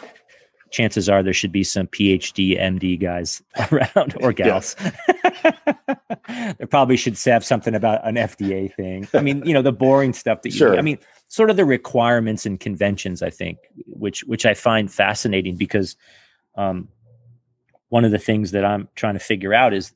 chances 0.71 1.07
are 1.07 1.23
there 1.23 1.33
should 1.33 1.51
be 1.51 1.63
some 1.63 1.87
PhD, 1.87 2.59
MD 2.59 2.99
guys 2.99 3.41
around 3.71 4.15
or 4.21 4.33
gals. 4.33 4.75
there 6.27 6.67
probably 6.69 6.97
should 6.97 7.17
have 7.25 7.45
something 7.45 7.75
about 7.75 8.05
an 8.07 8.15
FDA 8.15 8.73
thing. 8.73 9.07
I 9.13 9.21
mean, 9.21 9.45
you 9.45 9.53
know, 9.53 9.61
the 9.61 9.71
boring 9.71 10.13
stuff 10.13 10.41
that 10.41 10.49
you, 10.49 10.57
sure. 10.57 10.77
I 10.77 10.81
mean, 10.81 10.97
sort 11.27 11.49
of 11.49 11.57
the 11.57 11.65
requirements 11.65 12.45
and 12.45 12.59
conventions, 12.59 13.21
I 13.21 13.29
think, 13.29 13.59
which, 13.85 14.23
which 14.25 14.45
I 14.45 14.53
find 14.53 14.91
fascinating 14.91 15.55
because, 15.55 15.95
um, 16.55 16.89
one 17.89 18.05
of 18.05 18.11
the 18.11 18.19
things 18.19 18.51
that 18.51 18.65
I'm 18.65 18.89
trying 18.95 19.13
to 19.13 19.19
figure 19.19 19.53
out 19.53 19.71
is 19.71 19.93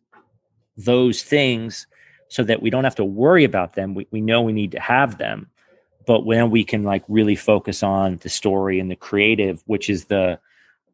those 0.77 1.23
things 1.23 1.87
so 2.29 2.43
that 2.43 2.61
we 2.61 2.69
don't 2.69 2.83
have 2.83 2.95
to 2.95 3.05
worry 3.05 3.43
about 3.43 3.73
them. 3.73 3.93
We, 3.93 4.07
we 4.11 4.21
know 4.21 4.41
we 4.41 4.53
need 4.53 4.71
to 4.71 4.79
have 4.79 5.17
them, 5.17 5.49
but 6.05 6.25
when 6.25 6.49
we 6.49 6.63
can 6.63 6.83
like 6.83 7.03
really 7.07 7.35
focus 7.35 7.83
on 7.83 8.17
the 8.17 8.29
story 8.29 8.79
and 8.79 8.89
the 8.89 8.95
creative, 8.95 9.63
which 9.65 9.89
is 9.89 10.05
the 10.05 10.39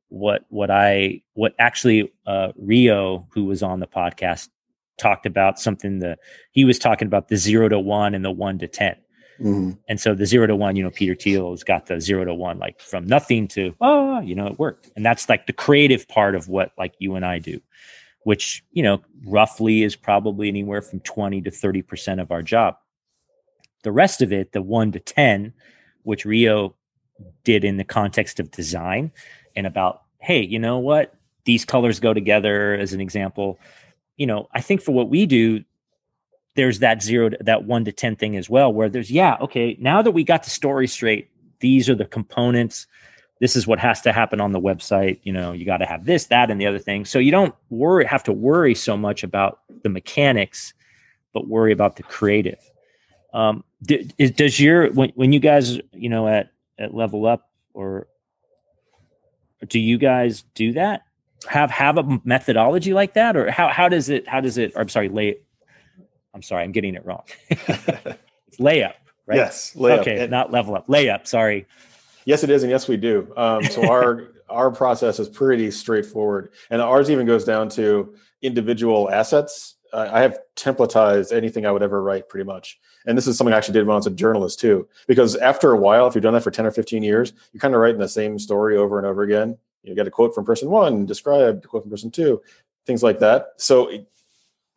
what 0.10 0.46
what 0.50 0.70
I 0.70 1.22
what 1.34 1.56
actually 1.58 2.12
uh, 2.28 2.52
Rio, 2.56 3.28
who 3.32 3.46
was 3.46 3.64
on 3.64 3.80
the 3.80 3.88
podcast, 3.88 4.50
talked 4.98 5.26
about 5.26 5.60
something 5.60 6.00
that 6.00 6.20
he 6.52 6.66
was 6.66 6.78
talking 6.78 7.08
about 7.08 7.30
the 7.30 7.38
zero 7.38 7.68
to 7.70 7.80
one 7.80 8.14
and 8.14 8.24
the 8.24 8.32
one 8.32 8.60
to 8.60 8.68
ten. 8.68 8.96
Mm-hmm. 9.40 9.72
And 9.90 10.00
so 10.00 10.14
the 10.14 10.28
zero 10.28 10.46
to 10.46 10.56
one, 10.56 10.76
you 10.76 10.84
know, 10.84 10.92
Peter 10.92 11.16
Thiel 11.16 11.52
has 11.52 11.64
got 11.64 11.88
the 11.88 12.00
zero 12.00 12.24
to 12.26 12.34
one, 12.34 12.60
like 12.60 12.80
from 12.80 13.08
nothing 13.08 13.48
to, 13.50 13.76
oh, 13.82 14.20
you 14.22 14.36
know, 14.36 14.48
it 14.48 14.60
worked. 14.60 14.92
And 14.96 15.04
that's 15.04 15.28
like 15.28 15.48
the 15.48 15.54
creative 15.54 16.08
part 16.08 16.36
of 16.36 16.48
what 16.48 16.72
like 16.78 16.94
you 17.00 17.16
and 17.16 17.26
I 17.26 17.40
do, 17.40 17.60
which, 18.24 18.64
you 18.72 18.84
know, 18.84 19.02
roughly 19.26 19.84
is 19.84 19.96
probably 19.96 20.48
anywhere 20.48 20.82
from 20.82 21.00
20 21.02 21.42
to 21.42 21.52
30% 21.52 22.22
of 22.22 22.32
our 22.32 22.42
job. 22.42 22.76
The 23.84 23.92
rest 23.92 24.22
of 24.22 24.32
it, 24.32 24.52
the 24.52 24.62
one 24.62 24.92
to 24.94 25.00
10, 25.00 25.54
which 26.04 26.26
Rio 26.26 26.76
did 27.44 27.64
in 27.64 27.78
the 27.78 27.84
context 27.84 28.40
of 28.40 28.52
design 28.52 29.12
and 29.56 29.68
about, 29.68 30.04
hey, 30.20 30.42
you 30.42 30.60
know 30.60 30.80
what? 30.80 31.16
These 31.46 31.66
colors 31.66 32.00
go 32.00 32.14
together 32.14 32.74
as 32.76 32.94
an 32.94 33.02
example. 33.02 33.60
You 34.18 34.28
know, 34.28 34.48
I 34.54 34.62
think 34.62 34.82
for 34.82 34.94
what 34.94 35.10
we 35.10 35.26
do, 35.26 35.64
there's 36.56 36.80
that 36.80 37.02
zero 37.02 37.30
to, 37.30 37.38
that 37.42 37.66
one 37.66 37.84
to 37.86 37.92
10 37.92 38.16
thing 38.16 38.38
as 38.38 38.50
well, 38.50 38.72
where 38.72 38.88
there's, 38.90 39.12
yeah, 39.12 39.38
okay, 39.42 39.76
now 39.80 40.02
that 40.02 40.12
we 40.12 40.24
got 40.24 40.44
the 40.44 40.50
story 40.50 40.88
straight, 40.88 41.30
these 41.60 41.90
are 41.90 41.96
the 41.96 42.06
components. 42.06 42.88
This 43.44 43.58
is 43.58 43.68
what 43.68 43.78
has 43.80 44.00
to 44.04 44.14
happen 44.14 44.40
on 44.40 44.54
the 44.54 44.62
website. 44.62 45.20
You 45.24 45.34
know, 45.34 45.52
you 45.52 45.66
got 45.66 45.80
to 45.80 45.86
have 45.86 46.06
this, 46.06 46.28
that, 46.28 46.50
and 46.50 46.62
the 46.62 46.66
other 46.66 46.80
thing. 46.80 47.04
So 47.04 47.20
you 47.20 47.30
don't 47.30 47.54
worry, 47.70 48.06
have 48.06 48.24
to 48.24 48.32
worry 48.32 48.74
so 48.74 48.96
much 48.96 49.22
about 49.22 49.60
the 49.82 49.90
mechanics, 49.90 50.74
but 51.34 51.50
worry 51.50 51.74
about 51.74 51.98
the 51.98 52.04
creative. 52.04 52.72
Um, 53.34 53.66
is, 53.90 54.32
does 54.32 54.62
your, 54.62 54.94
when, 54.94 55.10
when 55.16 55.34
you 55.34 55.42
guys, 55.42 55.78
you 55.92 56.08
know, 56.08 56.26
at, 56.26 56.54
at 56.80 56.94
level 56.94 57.26
up 57.26 57.50
or 57.74 58.08
do 59.68 59.78
you 59.78 59.98
guys 59.98 60.46
do 60.56 60.72
that? 60.72 61.02
Have, 61.50 61.70
have 61.70 61.98
a 61.98 62.22
methodology 62.24 62.94
like 62.94 63.16
that 63.16 63.36
or 63.36 63.52
how, 63.52 63.68
how 63.68 63.90
does 63.90 64.08
it, 64.08 64.26
how 64.26 64.40
does 64.40 64.58
it, 64.58 64.72
I'm 64.78 64.88
sorry, 64.88 65.10
lay, 65.10 65.36
I'm 66.34 66.44
sorry, 66.44 66.64
I'm 66.64 66.72
getting 66.72 66.96
it 66.96 67.06
wrong. 67.06 67.24
it's 67.50 68.58
layup, 68.58 68.94
right? 69.26 69.36
Yes, 69.36 69.74
layup. 69.76 70.00
Okay, 70.00 70.22
and, 70.22 70.32
not 70.32 70.50
level 70.50 70.76
up. 70.76 70.88
Layup. 70.88 71.28
Sorry. 71.28 71.68
Yes, 72.26 72.44
it 72.44 72.50
is, 72.50 72.64
and 72.64 72.70
yes, 72.70 72.88
we 72.88 72.98
do. 72.98 73.32
Um, 73.36 73.64
so 73.64 73.88
our 73.90 74.30
our 74.50 74.72
process 74.72 75.20
is 75.20 75.30
pretty 75.30 75.72
straightforward, 75.72 76.50
and 76.70 76.82
ours 76.82 77.10
even 77.10 77.26
goes 77.26 77.44
down 77.44 77.70
to 77.70 78.16
individual 78.42 79.10
assets. 79.10 79.76
Uh, 79.92 80.10
I 80.12 80.22
have 80.22 80.40
templatized 80.56 81.36
anything 81.36 81.66
I 81.66 81.72
would 81.72 81.84
ever 81.84 82.02
write, 82.02 82.28
pretty 82.28 82.46
much. 82.46 82.80
And 83.06 83.18
this 83.18 83.28
is 83.28 83.38
something 83.38 83.54
I 83.54 83.58
actually 83.58 83.74
did 83.74 83.86
when 83.86 83.94
I 83.94 83.98
was 83.98 84.08
a 84.08 84.12
journalist 84.12 84.60
too, 84.60 84.88
because 85.08 85.36
after 85.36 85.72
a 85.72 85.78
while, 85.78 86.08
if 86.08 86.16
you've 86.16 86.24
done 86.24 86.34
that 86.34 86.44
for 86.44 86.52
ten 86.52 86.66
or 86.66 86.72
fifteen 86.72 87.04
years, 87.04 87.34
you're 87.52 87.62
kind 87.62 87.74
of 87.74 87.82
writing 87.82 88.00
the 88.00 88.08
same 88.08 88.40
story 88.40 88.78
over 88.78 88.98
and 88.98 89.08
over 89.08 89.24
again. 89.24 89.58
You 89.84 89.96
get 89.96 90.08
a 90.08 90.12
quote 90.12 90.34
from 90.34 90.46
person 90.46 90.70
one, 90.70 91.06
describe, 91.06 91.66
quote 91.68 91.84
from 91.84 91.92
person 91.92 92.10
two, 92.10 92.42
things 92.86 93.04
like 93.04 93.20
that. 93.20 93.50
So 93.58 93.92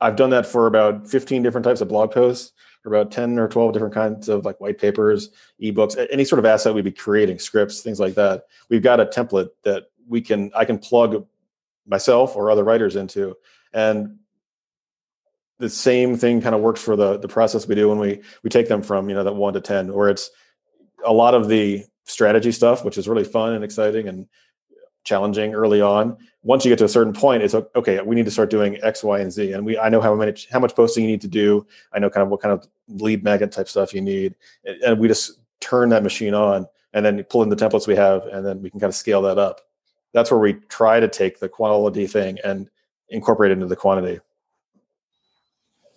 I've 0.00 0.16
done 0.16 0.30
that 0.30 0.46
for 0.46 0.66
about 0.66 1.08
15 1.08 1.42
different 1.42 1.64
types 1.64 1.80
of 1.80 1.88
blog 1.88 2.10
posts, 2.10 2.52
about 2.86 3.10
10 3.10 3.38
or 3.38 3.48
12 3.48 3.72
different 3.72 3.94
kinds 3.94 4.28
of 4.28 4.44
like 4.44 4.60
white 4.60 4.78
papers, 4.78 5.30
ebooks, 5.60 5.96
any 6.10 6.24
sort 6.24 6.38
of 6.38 6.44
asset 6.44 6.74
we'd 6.74 6.84
be 6.84 6.92
creating, 6.92 7.38
scripts, 7.38 7.80
things 7.80 8.00
like 8.00 8.14
that. 8.14 8.44
We've 8.68 8.82
got 8.82 9.00
a 9.00 9.06
template 9.06 9.50
that 9.64 9.90
we 10.08 10.20
can 10.20 10.50
I 10.54 10.64
can 10.64 10.78
plug 10.78 11.26
myself 11.86 12.36
or 12.36 12.50
other 12.50 12.64
writers 12.64 12.96
into. 12.96 13.36
And 13.72 14.18
the 15.58 15.70
same 15.70 16.16
thing 16.16 16.40
kind 16.40 16.54
of 16.54 16.60
works 16.60 16.82
for 16.82 16.96
the 16.96 17.18
the 17.18 17.28
process 17.28 17.66
we 17.66 17.74
do 17.74 17.88
when 17.88 17.98
we 17.98 18.22
we 18.42 18.50
take 18.50 18.68
them 18.68 18.82
from, 18.82 19.08
you 19.08 19.14
know, 19.14 19.24
that 19.24 19.34
one 19.34 19.54
to 19.54 19.60
10, 19.60 19.92
where 19.92 20.08
it's 20.08 20.30
a 21.04 21.12
lot 21.12 21.34
of 21.34 21.48
the 21.48 21.84
strategy 22.04 22.52
stuff, 22.52 22.84
which 22.84 22.98
is 22.98 23.08
really 23.08 23.24
fun 23.24 23.52
and 23.52 23.64
exciting 23.64 24.08
and 24.08 24.26
challenging 25.06 25.54
early 25.54 25.80
on. 25.80 26.18
Once 26.42 26.64
you 26.64 26.70
get 26.70 26.78
to 26.78 26.84
a 26.84 26.88
certain 26.88 27.14
point, 27.14 27.42
it's 27.42 27.54
okay. 27.54 28.00
We 28.02 28.14
need 28.14 28.26
to 28.26 28.30
start 28.30 28.50
doing 28.50 28.78
X, 28.82 29.02
Y, 29.02 29.18
and 29.18 29.32
Z, 29.32 29.52
and 29.52 29.64
we 29.64 29.78
I 29.78 29.88
know 29.88 30.00
how 30.00 30.14
many 30.14 30.34
how 30.50 30.60
much 30.60 30.76
posting 30.76 31.04
you 31.04 31.10
need 31.10 31.22
to 31.22 31.28
do. 31.28 31.66
I 31.92 31.98
know 31.98 32.10
kind 32.10 32.22
of 32.22 32.28
what 32.28 32.42
kind 32.42 32.52
of 32.52 32.66
lead 32.88 33.24
magnet 33.24 33.52
type 33.52 33.68
stuff 33.68 33.94
you 33.94 34.02
need, 34.02 34.34
and 34.84 35.00
we 35.00 35.08
just 35.08 35.40
turn 35.60 35.88
that 35.88 36.02
machine 36.02 36.34
on, 36.34 36.68
and 36.92 37.04
then 37.04 37.24
pull 37.24 37.42
in 37.42 37.48
the 37.48 37.56
templates 37.56 37.86
we 37.86 37.96
have, 37.96 38.26
and 38.26 38.46
then 38.46 38.60
we 38.60 38.70
can 38.70 38.78
kind 38.78 38.90
of 38.90 38.94
scale 38.94 39.22
that 39.22 39.38
up. 39.38 39.62
That's 40.12 40.30
where 40.30 40.40
we 40.40 40.54
try 40.68 41.00
to 41.00 41.08
take 41.08 41.40
the 41.40 41.48
quality 41.48 42.06
thing 42.06 42.38
and 42.44 42.68
incorporate 43.08 43.50
it 43.50 43.54
into 43.54 43.66
the 43.66 43.76
quantity. 43.76 44.20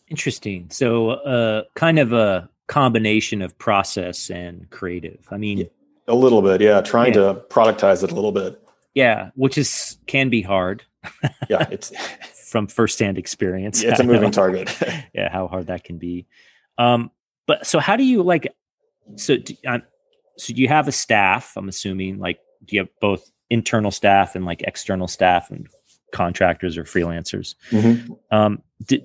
Interesting. 0.07 0.67
So, 0.71 1.11
uh, 1.11 1.63
kind 1.75 1.99
of 1.99 2.13
a 2.13 2.49
combination 2.67 3.41
of 3.41 3.57
process 3.59 4.29
and 4.29 4.69
creative. 4.71 5.27
I 5.29 5.37
mean, 5.37 5.69
a 6.07 6.15
little 6.15 6.41
bit, 6.41 6.61
yeah. 6.61 6.81
Trying 6.81 7.13
yeah. 7.13 7.33
to 7.33 7.33
productize 7.49 8.03
it 8.03 8.11
a 8.11 8.15
little 8.15 8.31
bit. 8.31 8.61
Yeah, 8.99 9.29
which 9.35 9.57
is 9.57 9.97
can 10.07 10.29
be 10.29 10.41
hard. 10.41 10.83
yeah, 11.49 11.67
it's 11.71 11.93
from 12.49 12.67
firsthand 12.67 13.17
experience. 13.17 13.81
Yeah, 13.81 13.91
it's 13.91 14.01
a 14.01 14.03
moving 14.13 14.31
target. 14.31 14.75
yeah, 15.13 15.31
how 15.31 15.47
hard 15.47 15.67
that 15.67 15.85
can 15.85 15.97
be. 15.97 16.25
Um, 16.77 17.09
but 17.47 17.65
so 17.65 17.79
how 17.79 17.95
do 17.95 18.03
you 18.03 18.21
like? 18.21 18.53
So, 19.15 19.37
do, 19.37 19.55
um, 19.65 19.83
so 20.37 20.53
you 20.53 20.67
have 20.67 20.89
a 20.89 20.91
staff? 20.91 21.53
I'm 21.55 21.69
assuming. 21.69 22.19
Like, 22.19 22.39
do 22.65 22.75
you 22.75 22.81
have 22.81 22.89
both 22.99 23.31
internal 23.49 23.89
staff 23.91 24.35
and 24.35 24.43
like 24.45 24.63
external 24.63 25.07
staff 25.07 25.49
and 25.49 25.67
contractors 26.11 26.77
or 26.77 26.83
freelancers? 26.83 27.55
Mm-hmm. 27.71 28.13
Um, 28.31 28.61
do, 28.85 28.99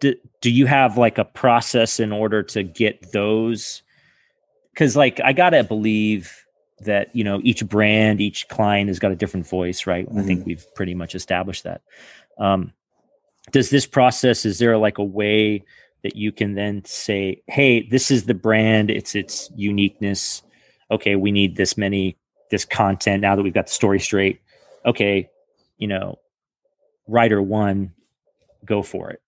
do, 0.00 0.14
do 0.42 0.50
you 0.50 0.66
have 0.66 0.98
like 0.98 1.16
a 1.16 1.24
process 1.24 2.00
in 2.00 2.12
order 2.12 2.42
to 2.42 2.62
get 2.62 3.12
those? 3.12 3.82
Because 4.74 4.94
like 4.94 5.20
I 5.24 5.32
gotta 5.32 5.64
believe 5.64 6.44
that 6.80 7.14
you 7.14 7.24
know 7.24 7.40
each 7.42 7.66
brand 7.66 8.20
each 8.20 8.48
client 8.48 8.88
has 8.88 8.98
got 8.98 9.12
a 9.12 9.16
different 9.16 9.46
voice 9.46 9.86
right? 9.86 10.08
Mm-hmm. 10.08 10.18
i 10.18 10.22
think 10.22 10.40
mm-hmm. 10.40 10.48
we've 10.48 10.74
pretty 10.74 10.94
much 10.94 11.14
established 11.14 11.64
that. 11.64 11.82
Um, 12.38 12.72
does 13.52 13.70
this 13.70 13.86
process 13.86 14.44
is 14.44 14.58
there 14.58 14.76
like 14.78 14.98
a 14.98 15.04
way 15.04 15.64
that 16.02 16.16
you 16.16 16.32
can 16.32 16.54
then 16.54 16.84
say 16.84 17.42
hey 17.46 17.82
this 17.88 18.10
is 18.10 18.24
the 18.24 18.34
brand. 18.34 18.90
It's 18.90 19.14
its 19.14 19.50
uniqueness. 19.54 20.42
Okay 20.90 21.16
we 21.16 21.30
need 21.32 21.56
this 21.56 21.76
many 21.76 22.16
this 22.50 22.64
content 22.64 23.22
now 23.22 23.36
that 23.36 23.42
we've 23.42 23.54
got 23.54 23.66
the 23.66 23.72
story 23.72 24.00
straight. 24.00 24.40
Okay 24.84 25.28
you 25.78 25.88
know 25.88 26.18
writer 27.06 27.42
one 27.42 27.92
go 28.64 28.82
for 28.82 29.10
it. 29.10 29.20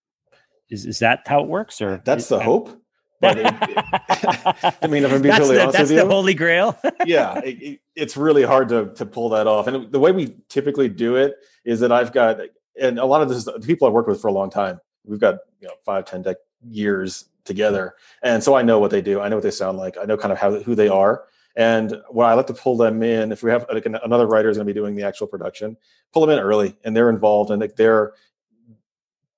Is, 0.70 0.86
is 0.86 0.98
that 1.00 1.22
how 1.26 1.42
it 1.42 1.48
works 1.48 1.82
or 1.82 2.00
that's 2.04 2.28
the 2.28 2.40
hope 2.40 2.81
but 3.22 3.38
it, 3.38 3.46
I 4.82 4.86
mean, 4.88 5.04
if 5.04 5.12
I'm 5.12 5.22
being 5.22 5.34
totally 5.34 5.60
honest 5.60 5.78
with 5.78 5.90
you, 5.90 5.96
that's 5.96 6.08
the 6.08 6.12
holy 6.12 6.34
grail. 6.34 6.78
yeah, 7.06 7.38
it, 7.38 7.62
it, 7.62 7.80
it's 7.94 8.16
really 8.16 8.42
hard 8.42 8.68
to 8.70 8.92
to 8.96 9.06
pull 9.06 9.30
that 9.30 9.46
off. 9.46 9.68
And 9.68 9.90
the 9.90 10.00
way 10.00 10.10
we 10.10 10.34
typically 10.48 10.88
do 10.88 11.16
it 11.16 11.36
is 11.64 11.80
that 11.80 11.92
I've 11.92 12.12
got, 12.12 12.40
and 12.78 12.98
a 12.98 13.06
lot 13.06 13.22
of 13.22 13.28
this, 13.28 13.44
the 13.44 13.60
people 13.60 13.86
I've 13.86 13.94
worked 13.94 14.08
with 14.08 14.20
for 14.20 14.28
a 14.28 14.32
long 14.32 14.50
time. 14.50 14.80
We've 15.04 15.20
got 15.20 15.38
you 15.60 15.68
know 15.68 15.74
five, 15.84 16.04
ten 16.04 16.24
dec- 16.24 16.34
years 16.68 17.26
together, 17.44 17.94
and 18.22 18.42
so 18.42 18.56
I 18.56 18.62
know 18.62 18.80
what 18.80 18.90
they 18.90 19.00
do. 19.00 19.20
I 19.20 19.28
know 19.28 19.36
what 19.36 19.44
they 19.44 19.52
sound 19.52 19.78
like. 19.78 19.96
I 19.96 20.04
know 20.04 20.16
kind 20.16 20.32
of 20.32 20.38
how 20.38 20.60
who 20.60 20.74
they 20.74 20.88
are. 20.88 21.24
And 21.54 22.00
what 22.08 22.24
I 22.24 22.32
like 22.32 22.46
to 22.46 22.54
pull 22.54 22.78
them 22.78 23.02
in, 23.02 23.30
if 23.30 23.42
we 23.42 23.50
have 23.50 23.66
like 23.70 23.84
another 23.84 24.26
writer 24.26 24.48
is 24.48 24.56
going 24.56 24.66
to 24.66 24.72
be 24.72 24.78
doing 24.78 24.94
the 24.94 25.02
actual 25.02 25.26
production, 25.26 25.76
pull 26.10 26.24
them 26.24 26.30
in 26.30 26.42
early, 26.42 26.74
and 26.82 26.96
they're 26.96 27.10
involved, 27.10 27.50
and 27.50 27.60
they're 27.76 28.14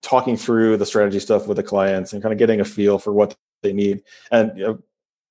talking 0.04 0.36
through 0.36 0.76
the 0.76 0.86
strategy 0.86 1.18
stuff 1.18 1.48
with 1.48 1.56
the 1.56 1.62
clients 1.62 2.12
and 2.12 2.22
kind 2.22 2.32
of 2.32 2.38
getting 2.38 2.60
a 2.60 2.64
feel 2.64 2.98
for 2.98 3.12
what 3.12 3.34
they 3.64 3.72
need. 3.72 4.04
And 4.30 4.56
you 4.56 4.64
know, 4.64 4.82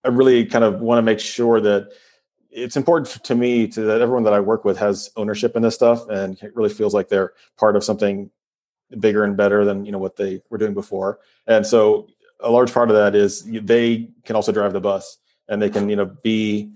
I 0.03 0.09
really 0.09 0.45
kind 0.45 0.65
of 0.65 0.81
want 0.81 0.97
to 0.97 1.03
make 1.03 1.21
sure 1.21 1.61
that 1.61 1.89
it's 2.51 2.75
important 2.75 3.23
to 3.23 3.35
me 3.35 3.67
to 3.67 3.81
that 3.81 4.01
everyone 4.01 4.23
that 4.23 4.33
I 4.33 4.39
work 4.39 4.65
with 4.65 4.77
has 4.77 5.09
ownership 5.15 5.55
in 5.55 5.63
this 5.63 5.75
stuff 5.75 6.07
and 6.09 6.37
it 6.43 6.55
really 6.55 6.69
feels 6.69 6.93
like 6.93 7.09
they're 7.09 7.33
part 7.57 7.75
of 7.75 7.83
something 7.83 8.29
bigger 8.99 9.23
and 9.23 9.35
better 9.35 9.65
than 9.65 9.85
you 9.85 9.91
know 9.91 9.97
what 9.97 10.17
they 10.17 10.41
were 10.49 10.57
doing 10.57 10.73
before. 10.73 11.19
And 11.47 11.65
so 11.65 12.07
a 12.41 12.51
large 12.51 12.73
part 12.73 12.89
of 12.89 12.95
that 12.95 13.15
is 13.15 13.43
they 13.43 14.09
can 14.25 14.35
also 14.35 14.51
drive 14.51 14.73
the 14.73 14.81
bus 14.81 15.17
and 15.47 15.61
they 15.61 15.69
can 15.69 15.89
you 15.89 15.95
know 15.95 16.05
be 16.05 16.71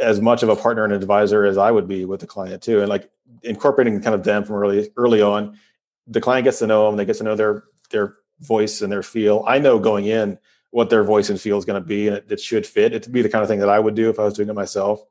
as 0.00 0.20
much 0.20 0.42
of 0.42 0.48
a 0.48 0.56
partner 0.56 0.84
and 0.84 0.92
advisor 0.92 1.44
as 1.44 1.58
I 1.58 1.70
would 1.70 1.88
be 1.88 2.04
with 2.04 2.20
the 2.20 2.26
client 2.26 2.62
too. 2.62 2.80
And 2.80 2.88
like 2.88 3.10
incorporating 3.42 4.00
kind 4.00 4.14
of 4.14 4.24
them 4.24 4.44
from 4.44 4.56
early 4.56 4.90
early 4.96 5.22
on, 5.22 5.58
the 6.06 6.20
client 6.20 6.44
gets 6.44 6.58
to 6.60 6.66
know 6.66 6.86
them, 6.86 6.96
they 6.96 7.04
get 7.04 7.16
to 7.16 7.24
know 7.24 7.36
their 7.36 7.64
their 7.90 8.16
voice 8.40 8.80
and 8.80 8.92
their 8.92 9.02
feel. 9.02 9.44
I 9.46 9.58
know 9.58 9.78
going 9.78 10.06
in 10.06 10.38
what 10.70 10.90
their 10.90 11.04
voice 11.04 11.30
and 11.30 11.40
feel 11.40 11.58
is 11.58 11.64
going 11.64 11.80
to 11.80 11.86
be, 11.86 12.08
and 12.08 12.16
it, 12.16 12.26
it 12.30 12.40
should 12.40 12.66
fit. 12.66 12.94
It'd 12.94 13.12
be 13.12 13.22
the 13.22 13.28
kind 13.28 13.42
of 13.42 13.48
thing 13.48 13.60
that 13.60 13.68
I 13.68 13.78
would 13.78 13.94
do 13.94 14.08
if 14.08 14.18
I 14.18 14.24
was 14.24 14.34
doing 14.34 14.48
it 14.48 14.54
myself. 14.54 15.02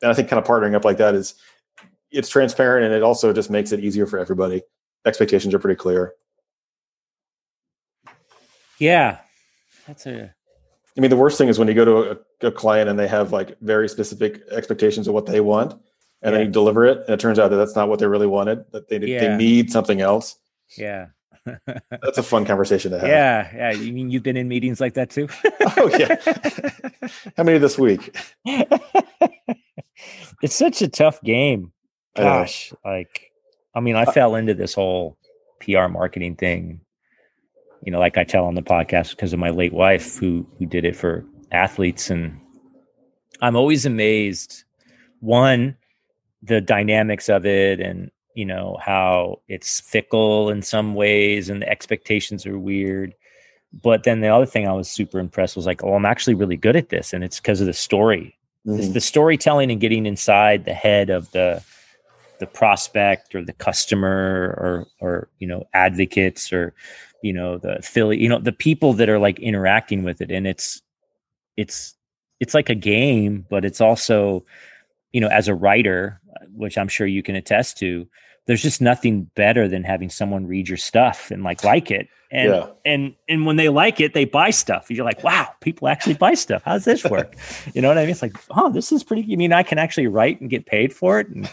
And 0.00 0.10
I 0.10 0.14
think 0.14 0.28
kind 0.28 0.40
of 0.40 0.48
partnering 0.48 0.74
up 0.74 0.84
like 0.84 0.98
that 0.98 1.14
is 1.14 1.34
it's 2.10 2.28
transparent 2.28 2.86
and 2.86 2.94
it 2.94 3.02
also 3.02 3.32
just 3.32 3.50
makes 3.50 3.72
it 3.72 3.80
easier 3.80 4.06
for 4.06 4.18
everybody. 4.18 4.62
Expectations 5.04 5.54
are 5.54 5.58
pretty 5.58 5.76
clear. 5.76 6.14
Yeah, 8.78 9.18
that's 9.86 10.06
a. 10.06 10.32
I 10.96 11.00
mean, 11.00 11.10
the 11.10 11.16
worst 11.16 11.38
thing 11.38 11.48
is 11.48 11.58
when 11.58 11.68
you 11.68 11.74
go 11.74 11.84
to 11.84 12.18
a, 12.42 12.48
a 12.48 12.52
client 12.52 12.88
and 12.88 12.98
they 12.98 13.08
have 13.08 13.32
like 13.32 13.58
very 13.60 13.88
specific 13.88 14.42
expectations 14.50 15.08
of 15.08 15.14
what 15.14 15.26
they 15.26 15.40
want, 15.40 15.72
and 15.72 15.80
yeah. 16.22 16.30
then 16.30 16.46
you 16.46 16.52
deliver 16.52 16.84
it, 16.84 16.98
and 16.98 17.10
it 17.10 17.20
turns 17.20 17.38
out 17.38 17.50
that 17.50 17.56
that's 17.56 17.76
not 17.76 17.88
what 17.88 17.98
they 17.98 18.06
really 18.06 18.26
wanted. 18.26 18.64
That 18.72 18.88
they 18.88 18.98
yeah. 18.98 19.20
they 19.20 19.36
need 19.36 19.72
something 19.72 20.00
else. 20.00 20.36
Yeah. 20.76 21.06
That's 21.44 22.18
a 22.18 22.22
fun 22.22 22.44
conversation 22.44 22.90
to 22.92 22.98
have. 22.98 23.08
Yeah, 23.08 23.50
yeah. 23.54 23.72
You 23.72 23.92
mean 23.92 24.10
you've 24.10 24.22
been 24.22 24.36
in 24.36 24.48
meetings 24.48 24.80
like 24.80 24.94
that 24.94 25.10
too? 25.10 25.28
oh 25.76 25.90
yeah. 25.98 26.16
How 27.36 27.44
many 27.44 27.58
this 27.58 27.78
week? 27.78 28.16
it's 30.42 30.54
such 30.54 30.82
a 30.82 30.88
tough 30.88 31.20
game. 31.22 31.72
Gosh, 32.16 32.72
I 32.84 32.88
like 32.90 33.32
I 33.74 33.80
mean, 33.80 33.96
I 33.96 34.02
uh, 34.02 34.12
fell 34.12 34.34
into 34.34 34.54
this 34.54 34.74
whole 34.74 35.16
PR 35.60 35.88
marketing 35.88 36.36
thing. 36.36 36.80
You 37.84 37.92
know, 37.92 38.00
like 38.00 38.18
I 38.18 38.24
tell 38.24 38.44
on 38.44 38.54
the 38.54 38.62
podcast 38.62 39.10
because 39.10 39.32
of 39.32 39.38
my 39.38 39.50
late 39.50 39.72
wife 39.72 40.18
who 40.18 40.46
who 40.58 40.66
did 40.66 40.84
it 40.84 40.96
for 40.96 41.24
athletes 41.52 42.10
and 42.10 42.38
I'm 43.40 43.56
always 43.56 43.86
amazed 43.86 44.64
one 45.20 45.76
the 46.42 46.60
dynamics 46.60 47.28
of 47.28 47.46
it 47.46 47.80
and 47.80 48.10
you 48.38 48.44
know 48.44 48.78
how 48.80 49.40
it's 49.48 49.80
fickle 49.80 50.48
in 50.48 50.62
some 50.62 50.94
ways 50.94 51.50
and 51.50 51.60
the 51.60 51.68
expectations 51.68 52.46
are 52.46 52.56
weird. 52.56 53.12
But 53.82 54.04
then 54.04 54.20
the 54.20 54.28
other 54.28 54.46
thing 54.46 54.68
i 54.68 54.72
was 54.72 54.88
super 54.88 55.18
impressed 55.18 55.56
was 55.56 55.66
like 55.66 55.82
oh 55.82 55.94
i'm 55.94 56.06
actually 56.06 56.34
really 56.34 56.56
good 56.56 56.76
at 56.76 56.88
this 56.88 57.12
and 57.12 57.24
it's 57.24 57.40
because 57.40 57.60
of 57.60 57.66
the 57.66 57.72
story. 57.72 58.38
Mm-hmm. 58.64 58.78
it's 58.78 58.92
the 58.92 59.00
storytelling 59.00 59.72
and 59.72 59.80
getting 59.80 60.06
inside 60.06 60.64
the 60.64 60.72
head 60.72 61.10
of 61.10 61.30
the 61.32 61.62
the 62.38 62.46
prospect 62.46 63.34
or 63.34 63.44
the 63.44 63.54
customer 63.54 64.54
or 64.56 64.86
or 65.00 65.28
you 65.40 65.48
know 65.48 65.64
advocates 65.74 66.52
or 66.52 66.72
you 67.24 67.32
know 67.32 67.58
the 67.58 67.78
affiliate 67.78 68.22
you 68.22 68.28
know 68.28 68.38
the 68.38 68.52
people 68.52 68.92
that 68.94 69.08
are 69.08 69.18
like 69.18 69.40
interacting 69.40 70.04
with 70.04 70.20
it. 70.20 70.30
And 70.30 70.46
it's 70.46 70.80
it's 71.56 71.96
it's 72.38 72.54
like 72.54 72.70
a 72.70 72.76
game 72.76 73.44
but 73.50 73.64
it's 73.64 73.80
also 73.80 74.44
you 75.12 75.20
know 75.20 75.28
as 75.28 75.48
a 75.48 75.54
writer 75.56 76.20
which 76.54 76.78
i'm 76.78 76.88
sure 76.88 77.06
you 77.06 77.22
can 77.22 77.34
attest 77.34 77.76
to 77.78 78.06
there's 78.48 78.62
just 78.62 78.80
nothing 78.80 79.24
better 79.34 79.68
than 79.68 79.84
having 79.84 80.08
someone 80.08 80.46
read 80.46 80.68
your 80.68 80.78
stuff 80.78 81.30
and 81.30 81.44
like 81.44 81.62
like 81.62 81.90
it. 81.90 82.08
And 82.30 82.50
yeah. 82.50 82.66
and 82.84 83.14
and 83.28 83.46
when 83.46 83.56
they 83.56 83.68
like 83.68 84.00
it 84.00 84.14
they 84.14 84.24
buy 84.24 84.50
stuff. 84.50 84.90
You're 84.90 85.04
like 85.04 85.22
wow 85.22 85.48
people 85.60 85.86
actually 85.86 86.14
buy 86.14 86.34
stuff. 86.34 86.62
How 86.64 86.72
does 86.72 86.84
this 86.84 87.04
work? 87.04 87.36
You 87.74 87.82
know 87.82 87.88
what 87.88 87.98
i 87.98 88.02
mean? 88.02 88.10
It's 88.10 88.22
like 88.22 88.36
oh 88.50 88.70
this 88.70 88.90
is 88.90 89.04
pretty 89.04 89.30
i 89.32 89.36
mean 89.36 89.52
i 89.52 89.62
can 89.62 89.78
actually 89.78 90.06
write 90.06 90.40
and 90.40 90.50
get 90.50 90.66
paid 90.66 90.92
for 90.92 91.20
it 91.20 91.28
and 91.28 91.48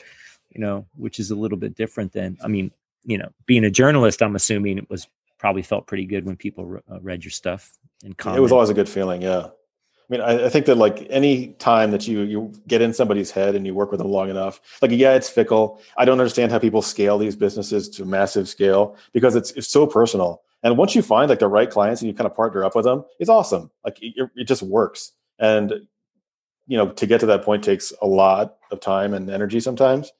you 0.55 0.61
know 0.61 0.85
which 0.95 1.19
is 1.19 1.29
a 1.29 1.35
little 1.35 1.57
bit 1.57 1.75
different 1.75 2.13
than 2.13 2.37
i 2.41 2.47
mean 2.47 2.71
you 3.03 3.17
know 3.17 3.29
being 3.45 3.65
a 3.65 3.69
journalist 3.69 4.23
i'm 4.23 4.35
assuming 4.35 4.77
it 4.77 4.89
was 4.89 5.07
probably 5.37 5.61
felt 5.61 5.85
pretty 5.85 6.05
good 6.05 6.25
when 6.25 6.35
people 6.35 6.65
re- 6.65 6.81
uh, 6.89 6.99
read 7.01 7.23
your 7.23 7.31
stuff 7.31 7.71
and 8.03 8.17
comment. 8.17 8.39
it 8.39 8.41
was 8.41 8.51
always 8.51 8.69
a 8.69 8.73
good 8.73 8.89
feeling 8.89 9.21
yeah 9.21 9.47
I 10.09 10.13
mean, 10.13 10.21
I, 10.21 10.45
I, 10.45 10.49
think 10.49 10.67
that 10.67 10.75
like 10.75 11.07
any 11.09 11.47
time 11.53 11.91
that 11.91 12.07
you 12.07 12.21
you 12.21 12.53
get 12.67 12.81
in 12.81 12.93
somebody's 12.93 13.31
head 13.31 13.55
and 13.55 13.65
you 13.65 13.73
work 13.73 13.89
with 13.89 13.99
them 13.99 14.09
long 14.09 14.29
enough, 14.29 14.61
like 14.81 14.91
yeah, 14.91 15.13
it's 15.13 15.29
fickle. 15.29 15.81
I 15.97 16.05
don't 16.05 16.19
understand 16.19 16.51
how 16.51 16.59
people 16.59 16.81
scale 16.81 17.17
these 17.17 17.35
businesses 17.35 17.89
to 17.89 18.05
massive 18.05 18.47
scale 18.47 18.95
because 19.13 19.35
it's 19.35 19.51
it's 19.51 19.67
so 19.67 19.87
personal. 19.87 20.43
And 20.63 20.77
once 20.77 20.95
you 20.95 21.01
find 21.01 21.29
like 21.29 21.39
the 21.39 21.47
right 21.47 21.69
clients 21.69 22.01
and 22.01 22.09
you 22.09 22.15
kind 22.15 22.29
of 22.29 22.35
partner 22.35 22.63
up 22.63 22.75
with 22.75 22.85
them, 22.85 23.03
it's 23.19 23.29
awesome. 23.29 23.71
Like 23.83 23.97
it, 24.01 24.29
it 24.35 24.43
just 24.45 24.63
works. 24.63 25.11
And 25.39 25.73
you 26.67 26.77
know, 26.77 26.89
to 26.89 27.07
get 27.07 27.19
to 27.19 27.25
that 27.27 27.43
point 27.43 27.63
takes 27.63 27.93
a 28.01 28.07
lot 28.07 28.57
of 28.71 28.79
time 28.79 29.13
and 29.13 29.29
energy 29.29 29.59
sometimes. 29.59 30.11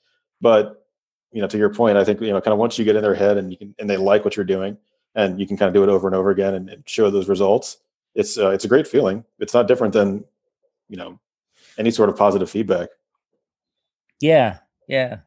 But 0.42 0.86
you 1.32 1.42
know, 1.42 1.48
to 1.48 1.58
your 1.58 1.74
point, 1.74 1.98
I 1.98 2.04
think 2.04 2.22
you 2.22 2.32
know, 2.32 2.42
kind 2.42 2.54
of 2.54 2.60
once 2.60 2.80
you 2.80 2.86
get 2.86 2.96
in 2.96 3.04
their 3.04 3.16
head 3.16 3.38
and 3.38 3.52
you 3.52 3.58
can 3.58 3.76
and 3.78 3.90
they 3.90 3.98
like 3.98 4.24
what 4.24 4.36
you're 4.36 4.46
doing, 4.46 4.78
and 5.16 5.40
you 5.40 5.48
can 5.48 5.58
kind 5.58 5.68
of 5.68 5.74
do 5.74 5.84
it 5.84 5.90
over 5.90 6.08
and 6.08 6.16
over 6.16 6.30
again 6.30 6.54
and, 6.54 6.70
and 6.70 6.84
show 6.88 7.10
those 7.10 7.30
results. 7.30 7.78
It's 8.16 8.38
uh, 8.38 8.52
it's 8.52 8.66
a 8.66 8.70
great 8.70 8.88
feeling. 8.88 9.24
It's 9.40 9.54
not 9.54 9.68
different 9.68 9.94
than 9.94 10.24
you 10.90 10.98
know 10.98 11.20
any 11.78 11.92
sort 11.92 12.10
of 12.10 12.18
positive 12.18 12.50
feedback. 12.50 12.90
Yeah, 14.20 14.60
yeah, 14.88 15.20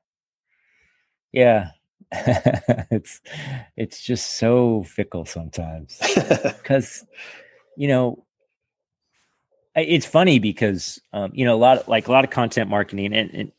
yeah. 1.33 1.71
it's 2.11 3.21
it's 3.77 4.01
just 4.01 4.39
so 4.39 4.83
fickle 4.85 5.27
sometimes 5.27 5.99
because 6.43 7.05
you 7.77 7.87
know 7.87 8.25
it's 9.77 10.07
funny 10.07 10.39
because 10.39 10.99
um, 11.13 11.31
you 11.35 11.45
know 11.45 11.55
a 11.55 11.61
lot 11.61 11.77
of 11.77 11.89
like 11.89 12.09
a 12.09 12.13
lot 12.13 12.25
of 12.25 12.31
content 12.31 12.71
marketing 12.71 13.13
and, 13.13 13.31
and 13.35 13.53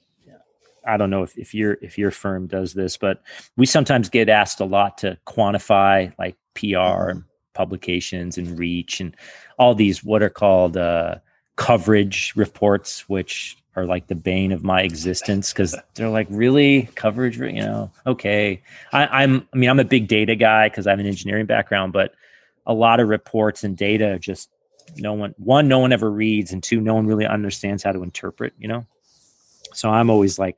I 0.90 0.98
don't 0.98 1.10
know 1.10 1.24
if, 1.24 1.38
if 1.38 1.54
your 1.54 1.78
if 1.82 1.98
your 1.98 2.12
firm 2.12 2.48
does 2.48 2.74
this, 2.74 2.98
but 2.98 3.22
we 3.56 3.66
sometimes 3.66 4.10
get 4.10 4.30
asked 4.30 4.60
a 4.60 4.66
lot 4.66 4.98
to 5.00 5.18
quantify 5.28 6.14
like 6.18 6.36
PR 6.56 6.66
mm-hmm. 6.66 7.10
and 7.10 7.24
publications 7.60 8.38
and 8.38 8.58
reach 8.58 9.02
and 9.02 9.14
all 9.58 9.76
these 9.76 10.02
what 10.02 10.24
are 10.24 10.30
called 10.30 10.78
uh, 10.78 11.16
coverage 11.58 12.32
reports, 12.38 13.10
which 13.10 13.58
are 13.76 13.84
like 13.84 14.08
the 14.08 14.16
bane 14.16 14.54
of 14.54 14.64
my 14.64 14.82
existence 14.82 15.52
because 15.52 15.76
they're 15.96 16.08
like 16.08 16.28
really? 16.30 16.88
Coverage, 16.96 17.38
you 17.38 17.52
know? 17.52 17.92
Okay, 18.08 18.62
I, 18.94 19.24
I'm 19.24 19.46
I 19.54 19.58
mean 19.58 19.70
I'm 19.70 19.80
a 19.80 19.84
big 19.84 20.08
data 20.08 20.38
guy 20.38 20.70
because 20.70 20.88
I 20.88 20.92
have 20.92 21.00
an 21.00 21.06
engineering 21.06 21.48
background, 21.48 21.92
but 21.92 22.14
a 22.66 22.74
lot 22.74 23.02
of 23.02 23.10
reports 23.10 23.66
and 23.66 23.76
data 23.76 24.18
just 24.20 24.50
no 24.96 25.14
one 25.14 25.36
one 25.38 25.68
no 25.68 25.80
one 25.80 25.92
ever 25.92 26.10
reads 26.10 26.54
and 26.54 26.64
two 26.64 26.80
no 26.80 26.96
one 26.96 27.08
really 27.08 27.26
understands 27.26 27.84
how 27.84 27.92
to 27.92 28.04
interpret 28.04 28.54
you 28.58 28.68
know? 28.68 28.86
So 29.74 29.90
i'm 29.90 30.10
always 30.10 30.40
like 30.40 30.58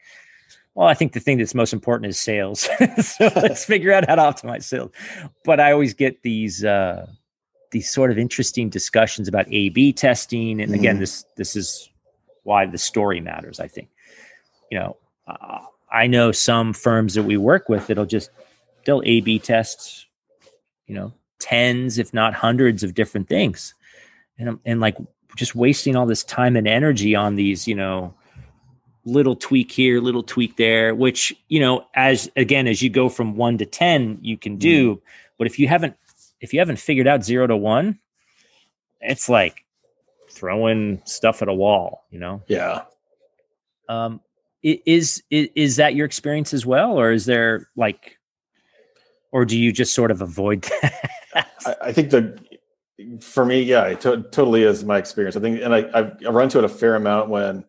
well 0.76 0.88
i 0.88 0.94
think 0.94 1.14
the 1.14 1.20
thing 1.20 1.38
that's 1.38 1.56
most 1.56 1.74
important 1.74 2.10
is 2.10 2.20
sales. 2.20 2.68
So 3.02 3.30
let's 3.36 3.66
figure 3.66 3.92
out 3.92 4.08
how 4.08 4.16
to 4.16 4.22
optimize 4.22 4.64
sales. 4.64 4.92
But 5.44 5.60
i 5.60 5.72
always 5.72 5.94
get 5.94 6.22
these 6.24 6.64
uh 6.64 7.08
these 7.72 7.90
sort 7.90 8.12
of 8.12 8.18
interesting 8.18 8.70
discussions 8.70 9.28
about 9.28 9.46
a 9.50 9.70
b 9.70 9.94
testing. 9.94 10.62
And 10.62 10.74
again 10.74 10.98
mm. 10.98 11.00
this 11.00 11.26
this 11.38 11.56
is 11.56 11.90
why 12.44 12.66
the 12.66 12.78
story 12.78 13.22
matters 13.22 13.60
i 13.60 13.68
think. 13.68 13.90
You 14.70 14.80
know 14.80 14.98
uh, 15.28 15.60
i 15.92 16.08
know 16.08 16.32
some 16.32 16.74
firms 16.74 17.14
that 17.14 17.24
we 17.24 17.38
work 17.38 17.70
with 17.70 17.88
that'll 17.88 18.06
just 18.06 18.30
they'll 18.86 19.04
a 19.06 19.22
b 19.22 19.40
test 19.40 20.08
you 20.88 20.96
know 20.96 21.14
tens 21.40 21.98
if 21.98 22.14
not 22.14 22.34
hundreds 22.34 22.84
of 22.84 22.94
different 22.94 23.28
things. 23.28 23.74
And 24.38 24.60
and 24.66 24.80
like 24.80 24.98
just 25.36 25.56
wasting 25.56 25.96
all 25.96 26.06
this 26.06 26.24
time 26.24 26.56
and 26.56 26.68
energy 26.68 27.16
on 27.16 27.36
these 27.36 27.68
you 27.68 27.76
know 27.76 28.14
little 29.06 29.36
tweak 29.36 29.72
here 29.72 30.00
little 30.00 30.24
tweak 30.24 30.58
there 30.58 30.94
which 30.94 31.34
you 31.48 31.60
know 31.60 31.86
as 31.96 32.30
again 32.36 32.68
as 32.68 32.82
you 32.82 32.90
go 32.90 33.10
from 33.10 33.36
1 33.36 33.58
to 33.58 33.66
10 33.66 34.20
you 34.22 34.38
can 34.38 34.58
do 34.58 34.96
mm. 34.96 35.02
but 35.38 35.48
if 35.48 35.58
you 35.58 35.68
haven't 35.68 35.96
if 36.40 36.54
you 36.54 36.60
haven't 36.60 36.78
figured 36.78 37.08
out 37.08 37.24
0 37.24 37.48
to 37.48 37.58
1 37.58 37.98
it's 39.02 39.28
like 39.28 39.66
throwing 40.30 41.02
stuff 41.06 41.42
at 41.42 41.48
a 41.48 41.54
wall 41.54 42.06
you 42.12 42.20
know 42.20 42.42
yeah 42.48 42.84
um 43.90 44.22
is 44.62 45.24
is 45.32 45.50
is 45.56 45.76
that 45.78 45.96
your 45.96 46.06
experience 46.06 46.54
as 46.54 46.66
well 46.66 47.00
or 47.00 47.12
is 47.12 47.26
there 47.26 47.68
like 47.76 48.20
or 49.32 49.46
do 49.46 49.58
you 49.58 49.72
just 49.72 49.96
sort 49.96 50.12
of 50.12 50.22
avoid 50.22 50.62
that 50.82 51.48
I, 51.66 51.76
I 51.86 51.92
think 51.92 52.12
the 52.12 52.40
for 53.22 53.46
me, 53.46 53.62
yeah, 53.62 53.86
it 53.86 54.02
to- 54.02 54.24
totally 54.32 54.64
is 54.64 54.84
my 54.84 54.98
experience. 54.98 55.36
I 55.36 55.40
think, 55.40 55.62
and 55.62 55.74
I, 55.74 55.90
I've, 55.94 56.34
run 56.34 56.44
into 56.44 56.60
it 56.60 56.64
a 56.64 56.70
fair 56.70 56.96
amount 56.96 57.30
when 57.30 57.64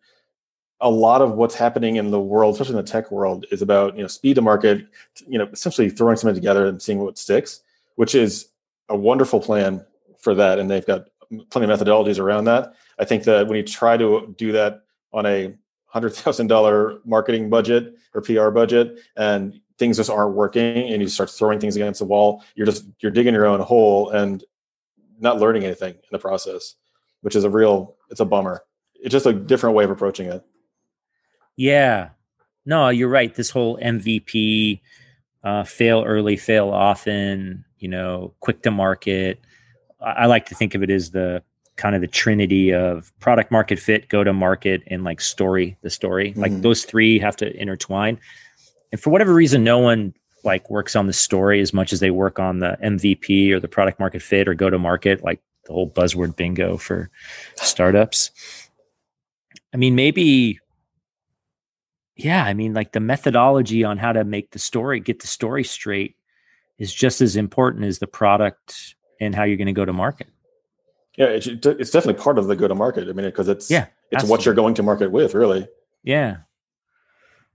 a 0.83 0.89
lot 0.89 1.21
of 1.21 1.31
what's 1.35 1.55
happening 1.55 1.95
in 1.95 2.11
the 2.11 2.19
world, 2.19 2.53
especially 2.53 2.77
in 2.77 2.85
the 2.85 2.91
tech 2.91 3.09
world, 3.09 3.45
is 3.51 3.61
about 3.61 3.95
you 3.95 4.01
know 4.01 4.07
speed 4.07 4.35
to 4.35 4.41
market. 4.41 4.85
You 5.25 5.39
know, 5.39 5.47
essentially 5.51 5.89
throwing 5.89 6.17
something 6.17 6.35
together 6.35 6.67
and 6.67 6.81
seeing 6.81 6.99
what 6.99 7.17
sticks, 7.17 7.61
which 7.95 8.13
is 8.13 8.49
a 8.89 8.95
wonderful 8.95 9.39
plan 9.39 9.83
for 10.19 10.35
that, 10.35 10.59
and 10.59 10.69
they've 10.69 10.85
got 10.85 11.07
plenty 11.49 11.71
of 11.71 11.79
methodologies 11.79 12.19
around 12.19 12.43
that. 12.45 12.73
I 12.99 13.05
think 13.05 13.23
that 13.23 13.47
when 13.47 13.55
you 13.55 13.63
try 13.63 13.97
to 13.97 14.35
do 14.37 14.51
that 14.51 14.83
on 15.13 15.25
a 15.25 15.55
hundred 15.85 16.13
thousand 16.15 16.47
dollar 16.47 16.99
marketing 17.05 17.49
budget 17.49 17.95
or 18.13 18.21
PR 18.21 18.49
budget, 18.49 18.99
and 19.15 19.59
things 19.77 19.95
just 19.97 20.09
aren't 20.09 20.35
working, 20.35 20.91
and 20.91 21.01
you 21.01 21.07
start 21.07 21.29
throwing 21.29 21.61
things 21.61 21.77
against 21.77 21.99
the 21.99 22.05
wall, 22.05 22.43
you're 22.55 22.67
just 22.67 22.85
you're 22.99 23.11
digging 23.11 23.33
your 23.33 23.45
own 23.45 23.61
hole, 23.61 24.09
and 24.09 24.43
not 25.17 25.39
learning 25.39 25.63
anything 25.63 25.93
in 25.93 26.09
the 26.11 26.19
process, 26.19 26.75
which 27.21 27.37
is 27.37 27.45
a 27.45 27.49
real 27.49 27.95
it's 28.09 28.19
a 28.19 28.25
bummer. 28.25 28.65
It's 28.95 29.13
just 29.13 29.25
a 29.25 29.33
different 29.33 29.77
way 29.77 29.85
of 29.85 29.89
approaching 29.89 30.27
it. 30.27 30.43
Yeah. 31.55 32.09
No, 32.65 32.89
you're 32.89 33.09
right. 33.09 33.33
This 33.33 33.49
whole 33.49 33.77
MVP, 33.77 34.79
uh, 35.43 35.63
fail 35.63 36.03
early, 36.05 36.37
fail 36.37 36.69
often, 36.69 37.65
you 37.77 37.89
know, 37.89 38.33
quick 38.39 38.61
to 38.63 38.71
market. 38.71 39.39
I, 40.01 40.11
I 40.11 40.25
like 40.25 40.45
to 40.47 40.55
think 40.55 40.75
of 40.75 40.83
it 40.83 40.89
as 40.89 41.11
the 41.11 41.43
kind 41.75 41.95
of 41.95 42.01
the 42.01 42.07
trinity 42.07 42.73
of 42.73 43.11
product 43.19 43.51
market 43.51 43.79
fit, 43.79 44.07
go 44.09 44.23
to 44.23 44.31
market, 44.31 44.83
and 44.87 45.03
like 45.03 45.19
story, 45.19 45.77
the 45.81 45.89
story. 45.89 46.31
Mm-hmm. 46.31 46.41
Like 46.41 46.61
those 46.61 46.85
three 46.85 47.19
have 47.19 47.35
to 47.37 47.55
intertwine. 47.59 48.19
And 48.91 49.01
for 49.01 49.09
whatever 49.09 49.33
reason, 49.33 49.63
no 49.63 49.79
one 49.79 50.13
like 50.43 50.69
works 50.69 50.95
on 50.95 51.07
the 51.07 51.13
story 51.13 51.61
as 51.61 51.73
much 51.73 51.93
as 51.93 51.99
they 51.99 52.11
work 52.11 52.39
on 52.39 52.59
the 52.59 52.77
MVP 52.83 53.51
or 53.51 53.59
the 53.59 53.67
product 53.67 53.99
market 53.99 54.21
fit 54.21 54.47
or 54.47 54.53
go 54.53 54.69
to 54.69 54.77
market, 54.77 55.23
like 55.23 55.41
the 55.65 55.73
whole 55.73 55.89
buzzword 55.89 56.35
bingo 56.35 56.77
for 56.77 57.09
startups. 57.55 58.29
I 59.73 59.77
mean, 59.77 59.95
maybe, 59.95 60.59
yeah, 62.15 62.43
I 62.43 62.53
mean, 62.53 62.73
like 62.73 62.91
the 62.91 62.99
methodology 62.99 63.83
on 63.83 63.97
how 63.97 64.13
to 64.13 64.23
make 64.23 64.51
the 64.51 64.59
story, 64.59 64.99
get 64.99 65.19
the 65.19 65.27
story 65.27 65.63
straight 65.63 66.15
is 66.77 66.93
just 66.93 67.21
as 67.21 67.35
important 67.35 67.85
as 67.85 67.99
the 67.99 68.07
product 68.07 68.95
and 69.19 69.33
how 69.33 69.43
you're 69.43 69.57
going 69.57 69.67
to 69.67 69.73
go 69.73 69.85
to 69.85 69.93
market. 69.93 70.27
Yeah, 71.17 71.27
it's, 71.27 71.47
it's 71.47 71.91
definitely 71.91 72.21
part 72.21 72.39
of 72.39 72.47
the 72.47 72.55
go 72.55 72.67
to 72.67 72.75
market. 72.75 73.07
I 73.07 73.13
mean, 73.13 73.25
because 73.25 73.47
it's 73.47 73.69
yeah, 73.69 73.85
it's 74.11 74.23
absolutely. 74.23 74.31
what 74.31 74.45
you're 74.45 74.55
going 74.55 74.73
to 74.75 74.83
market 74.83 75.11
with, 75.11 75.33
really. 75.35 75.67
Yeah, 76.03 76.37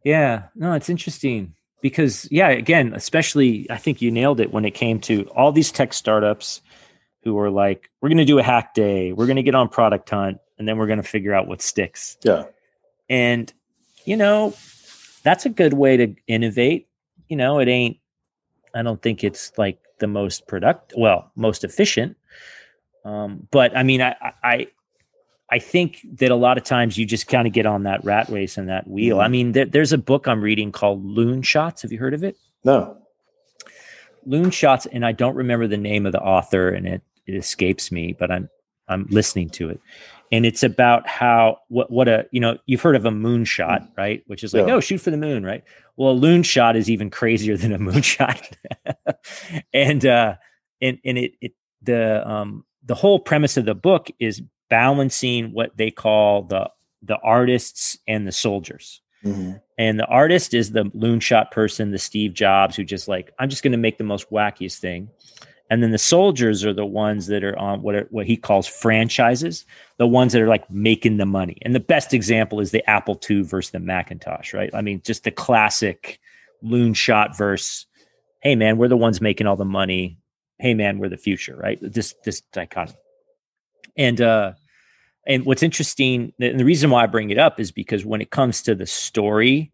yeah. 0.05 0.45
No, 0.55 0.73
it's 0.73 0.89
interesting 0.89 1.55
because 1.81 2.29
yeah 2.31 2.49
again 2.49 2.93
especially 2.95 3.67
i 3.71 3.77
think 3.77 4.03
you 4.03 4.11
nailed 4.11 4.41
it 4.41 4.53
when 4.53 4.65
it 4.65 4.73
came 4.73 5.01
to 5.01 5.25
all 5.31 5.53
these 5.53 5.71
tech 5.71 5.93
startups 5.93 6.61
who 7.23 7.39
are 7.39 7.51
like 7.51 7.91
we're 8.01 8.09
going 8.09 8.19
to 8.19 8.25
do 8.25 8.39
a 8.39 8.43
hack 8.43 8.75
day 8.75 9.13
we're 9.13 9.27
going 9.27 9.37
to 9.37 9.43
get 9.43 9.55
on 9.55 9.69
product 9.69 10.09
hunt 10.11 10.39
and 10.59 10.67
then 10.67 10.77
we're 10.77 10.87
going 10.87 11.01
to 11.01 11.09
figure 11.09 11.35
out 11.35 11.47
what 11.47 11.63
sticks 11.63 12.17
yeah 12.25 12.45
and 13.09 13.53
you 14.09 14.17
know 14.17 14.55
that's 15.23 15.45
a 15.45 15.51
good 15.51 15.75
way 15.75 15.97
to 15.97 16.15
innovate 16.27 16.89
you 17.29 17.37
know 17.37 17.59
it 17.59 17.69
ain't 17.69 17.99
i 18.75 18.83
don't 18.83 19.03
think 19.03 19.23
it's 19.23 19.53
like 19.59 19.79
the 19.99 20.07
most 20.07 20.47
product 20.47 20.95
well 20.97 21.31
most 21.37 21.63
efficient 21.63 22.17
um, 23.05 23.47
but 23.51 23.77
i 23.77 23.83
mean 23.83 24.01
i 24.01 24.15
i 24.43 24.67
I 25.51 25.59
think 25.59 26.07
that 26.19 26.31
a 26.31 26.37
lot 26.37 26.59
of 26.59 26.65
times 26.65 26.99
you 26.99 27.07
just 27.07 27.27
kind 27.27 27.47
of 27.47 27.55
get 27.55 27.65
on 27.65 27.85
that 27.85 28.05
rat 28.05 28.29
race 28.29 28.59
and 28.59 28.69
that 28.69 28.87
wheel. 28.87 29.17
Mm-hmm. 29.17 29.25
I 29.25 29.29
mean, 29.29 29.53
there, 29.53 29.65
there's 29.65 29.95
a 29.95 29.99
book 29.99 30.29
I'm 30.29 30.43
reading 30.43 30.73
called 30.73 31.03
Loon 31.03 31.41
Shots. 31.41 31.81
Have 31.81 31.91
you 31.91 31.97
heard 31.97 32.13
of 32.13 32.23
it? 32.23 32.37
No. 32.65 32.99
Loon 34.27 34.51
Shots, 34.51 34.85
and 34.85 35.07
I 35.07 35.13
don't 35.13 35.35
remember 35.35 35.67
the 35.67 35.79
name 35.79 36.05
of 36.05 36.13
the 36.13 36.21
author, 36.21 36.69
and 36.69 36.87
it 36.87 37.01
it 37.27 37.35
escapes 37.35 37.91
me, 37.91 38.13
but 38.13 38.31
I'm 38.31 38.51
I'm 38.89 39.07
listening 39.09 39.49
to 39.51 39.71
it, 39.71 39.81
and 40.31 40.45
it's 40.45 40.62
about 40.62 41.07
how 41.07 41.59
what 41.68 41.91
what 41.91 42.09
a 42.09 42.26
you 42.31 42.41
know 42.41 42.59
you've 42.66 42.83
heard 42.83 42.97
of 42.97 43.05
a 43.05 43.11
moonshot, 43.11 43.83
mm. 43.83 43.89
right? 43.97 44.22
Which 44.26 44.45
is 44.45 44.55
like 44.55 44.66
yeah. 44.66 44.74
oh 44.74 44.81
shoot 44.81 45.01
for 45.01 45.11
the 45.11 45.16
moon, 45.16 45.45
right? 45.45 45.64
Well, 45.97 46.12
a 46.12 46.14
loon 46.14 46.43
shot 46.43 46.76
is 46.76 46.91
even 46.91 47.11
crazier 47.11 47.57
than 47.57 47.72
a 47.72 47.79
moonshot, 47.79 48.41
and 49.72 50.05
uh, 50.05 50.37
and 50.81 50.99
and 51.05 51.18
it 51.18 51.33
it 51.41 51.53
the 51.83 52.29
um 52.29 52.64
the 52.85 52.95
whole 52.95 53.18
premise 53.18 53.57
of 53.57 53.64
the 53.64 53.74
book 53.74 54.11
is 54.18 54.43
balancing 54.70 55.53
what 55.53 55.76
they 55.76 55.91
call 55.91 56.43
the 56.43 56.70
the 57.03 57.18
artists 57.22 57.99
and 58.07 58.26
the 58.26 58.33
soldiers. 58.33 59.01
Mm-hmm. 59.24 59.55
And 59.79 59.99
the 59.99 60.07
artist 60.07 60.55
is 60.55 60.72
the 60.72 60.91
loon 60.95 61.20
shot 61.20 61.51
person, 61.51 61.91
the 61.91 61.99
Steve 61.99 62.35
Jobs, 62.35 62.76
who 62.76 62.85
just 62.85 63.09
like, 63.09 63.33
I'm 63.39 63.49
just 63.49 63.62
going 63.62 63.72
to 63.72 63.79
make 63.79 63.99
the 63.99 64.05
most 64.05 64.31
wackiest 64.31 64.79
thing. 64.79 65.09
And 65.71 65.83
then 65.83 65.91
the 65.91 65.99
soldiers 65.99 66.64
are 66.64 66.73
the 66.73 66.87
ones 66.87 67.27
that 67.27 67.45
are 67.45 67.59
on 67.59 67.83
what 67.83 67.95
are, 67.95 68.09
what 68.11 68.27
he 68.27 68.37
calls 68.37 68.66
franchises, 68.66 69.66
the 69.99 70.07
ones 70.07 70.33
that 70.33 70.43
are 70.43 70.49
like 70.49 70.69
making 70.71 71.19
the 71.19 71.27
money. 71.27 71.59
And 71.62 71.75
the 71.75 71.81
best 71.81 72.14
example 72.14 72.61
is 72.61 72.71
the 72.71 72.89
Apple 72.89 73.21
II 73.29 73.43
versus 73.43 73.73
the 73.73 73.79
Macintosh, 73.79 74.55
right? 74.55 74.71
I 74.73 74.81
mean, 74.81 75.03
just 75.05 75.25
the 75.25 75.31
classic 75.31 76.21
loon 76.62 76.95
shot 76.95 77.37
verse. 77.37 77.87
Hey 78.41 78.57
man, 78.57 78.79
we're 78.79 78.89
the 78.89 78.97
ones 78.97 79.21
making 79.21 79.47
all 79.47 79.57
the 79.57 79.64
money. 79.64 80.19
Hey 80.59 80.75
man, 80.75 80.99
we're 80.99 81.11
the 81.11 81.16
future, 81.16 81.57
right? 81.57 81.79
This 81.83 82.14
this 82.25 82.41
dichotomy. 82.53 82.99
And 83.97 84.21
uh, 84.21 84.53
and 85.27 85.45
what's 85.45 85.62
interesting, 85.62 86.33
and 86.41 86.59
the 86.59 86.64
reason 86.64 86.89
why 86.89 87.03
I 87.03 87.07
bring 87.07 87.31
it 87.31 87.39
up 87.39 87.61
is 87.61 87.71
because 87.71 88.07
when 88.07 88.23
it 88.23 88.31
comes 88.31 88.62
to 88.62 88.75
the 88.75 88.87
story 88.87 89.71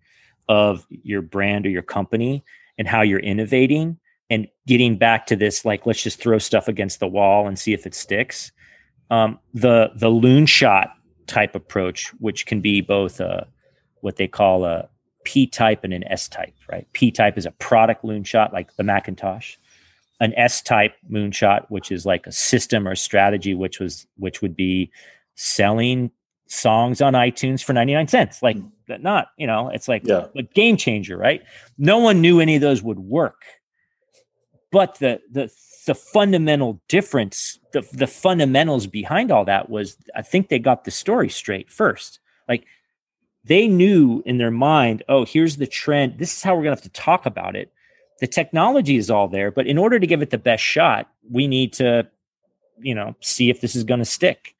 of 0.48 0.84
your 0.90 1.22
brand 1.22 1.66
or 1.66 1.70
your 1.70 1.82
company 1.82 2.42
and 2.76 2.88
how 2.88 3.02
you're 3.02 3.20
innovating 3.20 3.98
and 4.30 4.48
getting 4.66 4.96
back 4.96 5.26
to 5.26 5.36
this, 5.36 5.64
like 5.64 5.86
let's 5.86 6.02
just 6.02 6.18
throw 6.18 6.38
stuff 6.38 6.68
against 6.68 7.00
the 7.00 7.06
wall 7.06 7.46
and 7.46 7.58
see 7.58 7.72
if 7.72 7.86
it 7.86 7.94
sticks. 7.94 8.52
Um, 9.10 9.38
the 9.52 9.90
the 9.96 10.08
loon 10.08 10.46
shot 10.46 10.90
type 11.26 11.54
approach, 11.54 12.08
which 12.20 12.46
can 12.46 12.60
be 12.60 12.80
both 12.80 13.20
a, 13.20 13.46
what 14.00 14.16
they 14.16 14.28
call 14.28 14.64
a 14.64 14.88
P 15.24 15.46
type 15.46 15.84
and 15.84 15.92
an 15.92 16.04
S 16.04 16.28
type, 16.28 16.54
right? 16.70 16.86
P 16.92 17.10
type 17.10 17.38
is 17.38 17.46
a 17.46 17.50
product 17.52 18.04
loon 18.04 18.24
shot, 18.24 18.52
like 18.52 18.74
the 18.76 18.82
Macintosh 18.82 19.56
an 20.20 20.32
S 20.36 20.62
type 20.62 20.94
moonshot, 21.10 21.66
which 21.68 21.90
is 21.90 22.06
like 22.06 22.26
a 22.26 22.32
system 22.32 22.86
or 22.86 22.94
strategy, 22.94 23.54
which 23.54 23.80
was 23.80 24.06
which 24.16 24.42
would 24.42 24.56
be 24.56 24.90
selling 25.34 26.10
songs 26.46 27.00
on 27.00 27.14
iTunes 27.14 27.62
for 27.62 27.72
99 27.72 28.08
cents. 28.08 28.42
Like 28.42 28.56
mm. 28.56 29.00
not, 29.00 29.28
you 29.36 29.46
know, 29.46 29.68
it's 29.70 29.88
like 29.88 30.06
yeah. 30.06 30.26
a 30.36 30.42
game 30.42 30.76
changer, 30.76 31.16
right? 31.16 31.42
No 31.78 31.98
one 31.98 32.20
knew 32.20 32.40
any 32.40 32.54
of 32.54 32.60
those 32.60 32.82
would 32.82 33.00
work. 33.00 33.44
But 34.74 34.96
the 34.96 35.20
the 35.30 35.52
the 35.86 35.94
fundamental 35.94 36.80
difference, 36.88 37.60
the 37.72 37.86
the 37.92 38.08
fundamentals 38.08 38.88
behind 38.88 39.30
all 39.30 39.44
that 39.44 39.70
was 39.70 39.96
I 40.16 40.22
think 40.22 40.48
they 40.48 40.58
got 40.58 40.84
the 40.84 40.90
story 40.90 41.28
straight 41.28 41.70
first. 41.70 42.18
Like 42.48 42.66
they 43.44 43.68
knew 43.68 44.20
in 44.26 44.38
their 44.38 44.50
mind, 44.50 45.04
oh, 45.08 45.24
here's 45.24 45.58
the 45.58 45.68
trend. 45.68 46.18
This 46.18 46.36
is 46.36 46.42
how 46.42 46.56
we're 46.56 46.64
gonna 46.64 46.74
have 46.74 46.82
to 46.82 46.88
talk 46.88 47.24
about 47.24 47.54
it. 47.54 47.72
The 48.18 48.26
technology 48.26 48.96
is 48.96 49.10
all 49.10 49.28
there, 49.28 49.52
but 49.52 49.68
in 49.68 49.78
order 49.78 50.00
to 50.00 50.08
give 50.08 50.22
it 50.22 50.30
the 50.30 50.38
best 50.38 50.64
shot, 50.64 51.08
we 51.30 51.46
need 51.46 51.72
to, 51.74 52.08
you 52.80 52.96
know, 52.96 53.14
see 53.20 53.50
if 53.50 53.60
this 53.60 53.76
is 53.76 53.84
gonna 53.84 54.04
stick. 54.04 54.56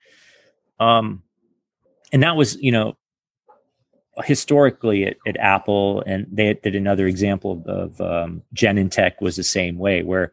Um, 0.79 1.25
and 2.13 2.23
that 2.23 2.37
was 2.37 2.55
you 2.63 2.71
know 2.71 2.97
historically 4.23 5.05
at, 5.05 5.17
at 5.27 5.37
apple 5.39 6.03
and 6.07 6.27
they 6.31 6.55
did 6.55 6.75
another 6.75 7.07
example 7.07 7.63
of 7.67 8.01
um, 8.01 8.43
genentech 8.55 9.21
was 9.21 9.37
the 9.37 9.43
same 9.43 9.77
way 9.79 10.03
where 10.03 10.33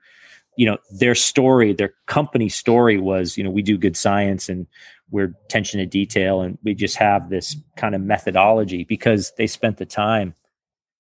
you 0.56 0.66
know 0.66 0.78
their 0.92 1.16
story 1.16 1.74
their 1.74 1.94
company 2.06 2.48
story 2.48 3.00
was 3.00 3.38
you 3.38 3.44
know 3.44 3.50
we 3.50 3.62
do 3.62 3.78
good 3.78 3.98
science 3.98 4.50
and 4.50 4.68
we're 5.12 5.34
attention 5.46 5.80
to 5.80 5.86
detail 5.86 6.42
and 6.42 6.58
we 6.64 6.74
just 6.74 6.96
have 6.96 7.30
this 7.30 7.56
kind 7.76 7.94
of 7.94 8.02
methodology 8.02 8.84
because 8.86 9.34
they 9.38 9.46
spent 9.46 9.78
the 9.78 9.86
time 9.86 10.34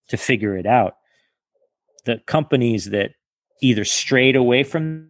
to 0.09 0.17
figure 0.17 0.57
it 0.57 0.65
out. 0.65 0.97
The 2.05 2.21
companies 2.27 2.89
that 2.89 3.11
either 3.61 3.86
strayed 3.86 4.36
away 4.36 4.63
from 4.63 5.09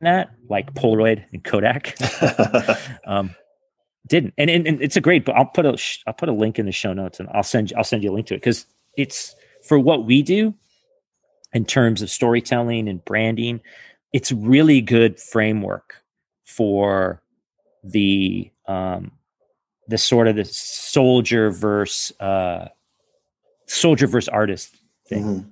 that 0.00 0.30
like 0.48 0.74
polaroid 0.74 1.24
and 1.32 1.44
kodak 1.44 1.96
um, 3.06 3.34
didn't. 4.06 4.34
And, 4.38 4.50
and, 4.50 4.66
and 4.66 4.82
it's 4.82 4.96
a 4.96 5.00
great 5.00 5.24
book. 5.24 5.34
I'll 5.36 5.46
put 5.46 5.66
a 5.66 5.78
I'll 6.06 6.14
put 6.14 6.28
a 6.28 6.32
link 6.32 6.58
in 6.58 6.66
the 6.66 6.72
show 6.72 6.92
notes 6.92 7.20
and 7.20 7.28
I'll 7.32 7.42
send 7.42 7.72
I'll 7.76 7.84
send 7.84 8.02
you 8.02 8.10
a 8.10 8.14
link 8.14 8.26
to 8.28 8.34
it 8.34 8.38
because 8.38 8.66
it's 8.96 9.34
for 9.62 9.78
what 9.78 10.04
we 10.04 10.22
do 10.22 10.54
in 11.52 11.64
terms 11.64 12.02
of 12.02 12.10
storytelling 12.10 12.88
and 12.88 13.04
branding. 13.04 13.60
It's 14.12 14.32
really 14.32 14.80
good 14.80 15.20
framework 15.20 16.02
for 16.44 17.22
the 17.84 18.50
um 18.66 19.12
the 19.88 19.98
sort 19.98 20.28
of 20.28 20.36
the 20.36 20.44
soldier 20.44 21.50
versus 21.50 22.18
uh 22.20 22.68
soldier 23.66 24.06
versus 24.06 24.28
artist 24.28 24.76
thing. 25.06 25.24
Mm-hmm. 25.24 25.48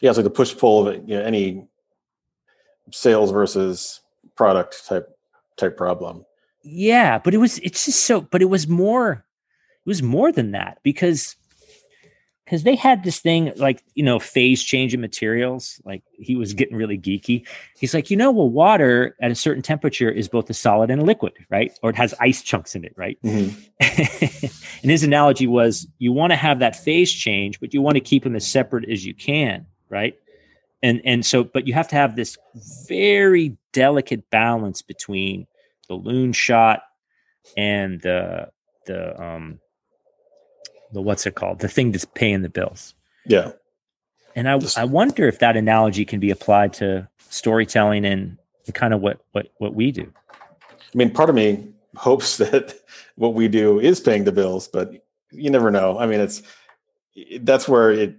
Yeah, 0.00 0.10
it's 0.10 0.16
like 0.18 0.24
the 0.24 0.30
push 0.30 0.56
pull 0.56 0.88
of 0.88 1.08
you 1.08 1.16
know, 1.16 1.22
any 1.22 1.68
sales 2.90 3.30
versus 3.30 4.00
product 4.34 4.86
type 4.86 5.16
type 5.56 5.76
problem 5.76 6.24
yeah 6.64 7.18
but 7.18 7.34
it 7.34 7.38
was 7.38 7.58
it's 7.58 7.86
just 7.86 8.06
so 8.06 8.20
but 8.20 8.42
it 8.42 8.46
was 8.46 8.68
more 8.68 9.24
it 9.84 9.88
was 9.88 10.02
more 10.02 10.30
than 10.30 10.52
that 10.52 10.78
because 10.82 11.36
because 12.52 12.64
they 12.64 12.74
had 12.74 13.02
this 13.02 13.18
thing 13.18 13.50
like 13.56 13.82
you 13.94 14.02
know 14.02 14.18
phase 14.18 14.62
change 14.62 14.92
in 14.92 15.00
materials 15.00 15.80
like 15.86 16.02
he 16.12 16.36
was 16.36 16.52
getting 16.52 16.76
really 16.76 16.98
geeky. 16.98 17.46
He's 17.78 17.94
like 17.94 18.10
you 18.10 18.16
know 18.16 18.30
well 18.30 18.50
water 18.50 19.16
at 19.22 19.30
a 19.30 19.34
certain 19.34 19.62
temperature 19.62 20.10
is 20.10 20.28
both 20.28 20.50
a 20.50 20.54
solid 20.54 20.90
and 20.90 21.00
a 21.00 21.04
liquid 21.04 21.32
right? 21.48 21.72
Or 21.82 21.88
it 21.88 21.96
has 21.96 22.14
ice 22.20 22.42
chunks 22.42 22.74
in 22.74 22.84
it 22.84 22.92
right? 22.94 23.18
Mm-hmm. 23.24 23.58
and 24.82 24.90
his 24.90 25.02
analogy 25.02 25.46
was 25.46 25.86
you 25.98 26.12
want 26.12 26.32
to 26.32 26.36
have 26.36 26.58
that 26.58 26.76
phase 26.76 27.10
change 27.10 27.58
but 27.58 27.72
you 27.72 27.80
want 27.80 27.94
to 27.94 28.00
keep 28.00 28.24
them 28.24 28.36
as 28.36 28.46
separate 28.46 28.86
as 28.88 29.06
you 29.06 29.14
can 29.14 29.64
right? 29.88 30.14
And 30.82 31.00
and 31.06 31.24
so 31.24 31.44
but 31.44 31.66
you 31.66 31.72
have 31.72 31.88
to 31.88 31.96
have 31.96 32.16
this 32.16 32.36
very 32.86 33.56
delicate 33.72 34.28
balance 34.28 34.82
between 34.82 35.46
the 35.92 36.10
loon 36.10 36.32
shot 36.32 36.82
and 37.56 38.00
the 38.00 38.48
the 38.86 39.22
um 39.22 39.60
the 40.92 41.02
what's 41.02 41.26
it 41.26 41.34
called? 41.34 41.60
The 41.60 41.68
thing 41.68 41.92
that's 41.92 42.04
paying 42.04 42.42
the 42.42 42.48
bills. 42.48 42.94
Yeah. 43.26 43.52
And 44.34 44.48
i 44.48 44.58
i 44.76 44.84
wonder 44.84 45.28
if 45.28 45.38
that 45.40 45.56
analogy 45.56 46.04
can 46.04 46.20
be 46.20 46.30
applied 46.30 46.72
to 46.74 47.08
storytelling 47.28 48.04
and, 48.04 48.38
and 48.66 48.74
kind 48.74 48.94
of 48.94 49.00
what 49.00 49.20
what 49.32 49.48
what 49.58 49.74
we 49.74 49.92
do. 49.92 50.10
I 50.32 50.96
mean 50.98 51.10
part 51.10 51.28
of 51.28 51.34
me 51.34 51.68
hopes 51.96 52.36
that 52.42 52.74
what 53.16 53.34
we 53.34 53.48
do 53.48 53.78
is 53.78 54.00
paying 54.00 54.24
the 54.24 54.32
bills 54.32 54.68
but 54.68 54.92
you 55.30 55.50
never 55.50 55.70
know. 55.70 55.98
I 55.98 56.06
mean 56.06 56.20
it's 56.20 56.42
that's 57.40 57.68
where 57.68 57.90
it 57.90 58.16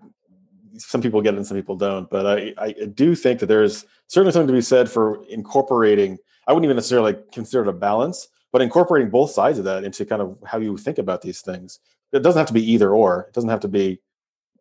some 0.78 1.02
people 1.02 1.22
get 1.22 1.34
it 1.34 1.38
and 1.38 1.46
some 1.46 1.58
people 1.58 1.76
don't 1.76 2.10
but 2.10 2.26
i 2.26 2.54
i 2.58 2.72
do 2.94 3.16
think 3.16 3.40
that 3.40 3.46
there's 3.46 3.86
certainly 4.08 4.32
something 4.32 4.48
to 4.48 4.54
be 4.54 4.62
said 4.62 4.90
for 4.90 5.24
incorporating 5.30 6.18
I 6.48 6.54
wouldn't 6.54 6.66
even 6.66 6.76
necessarily 6.76 7.16
consider 7.32 7.64
it 7.64 7.70
a 7.70 7.74
balance, 7.74 8.28
but 8.52 8.62
incorporating 8.62 9.10
both 9.10 9.32
sides 9.32 9.60
of 9.60 9.66
that 9.66 9.84
into 9.84 10.06
kind 10.06 10.22
of 10.22 10.38
how 10.46 10.58
you 10.58 10.78
think 10.78 10.98
about 10.98 11.22
these 11.22 11.42
things. 11.42 11.80
It 12.12 12.22
doesn't 12.22 12.40
have 12.40 12.48
to 12.48 12.54
be 12.54 12.72
either 12.72 12.94
or. 12.94 13.28
It 13.30 13.34
doesn't 13.34 13.50
have 13.50 13.62
to 13.62 13.68
be, 13.68 14.00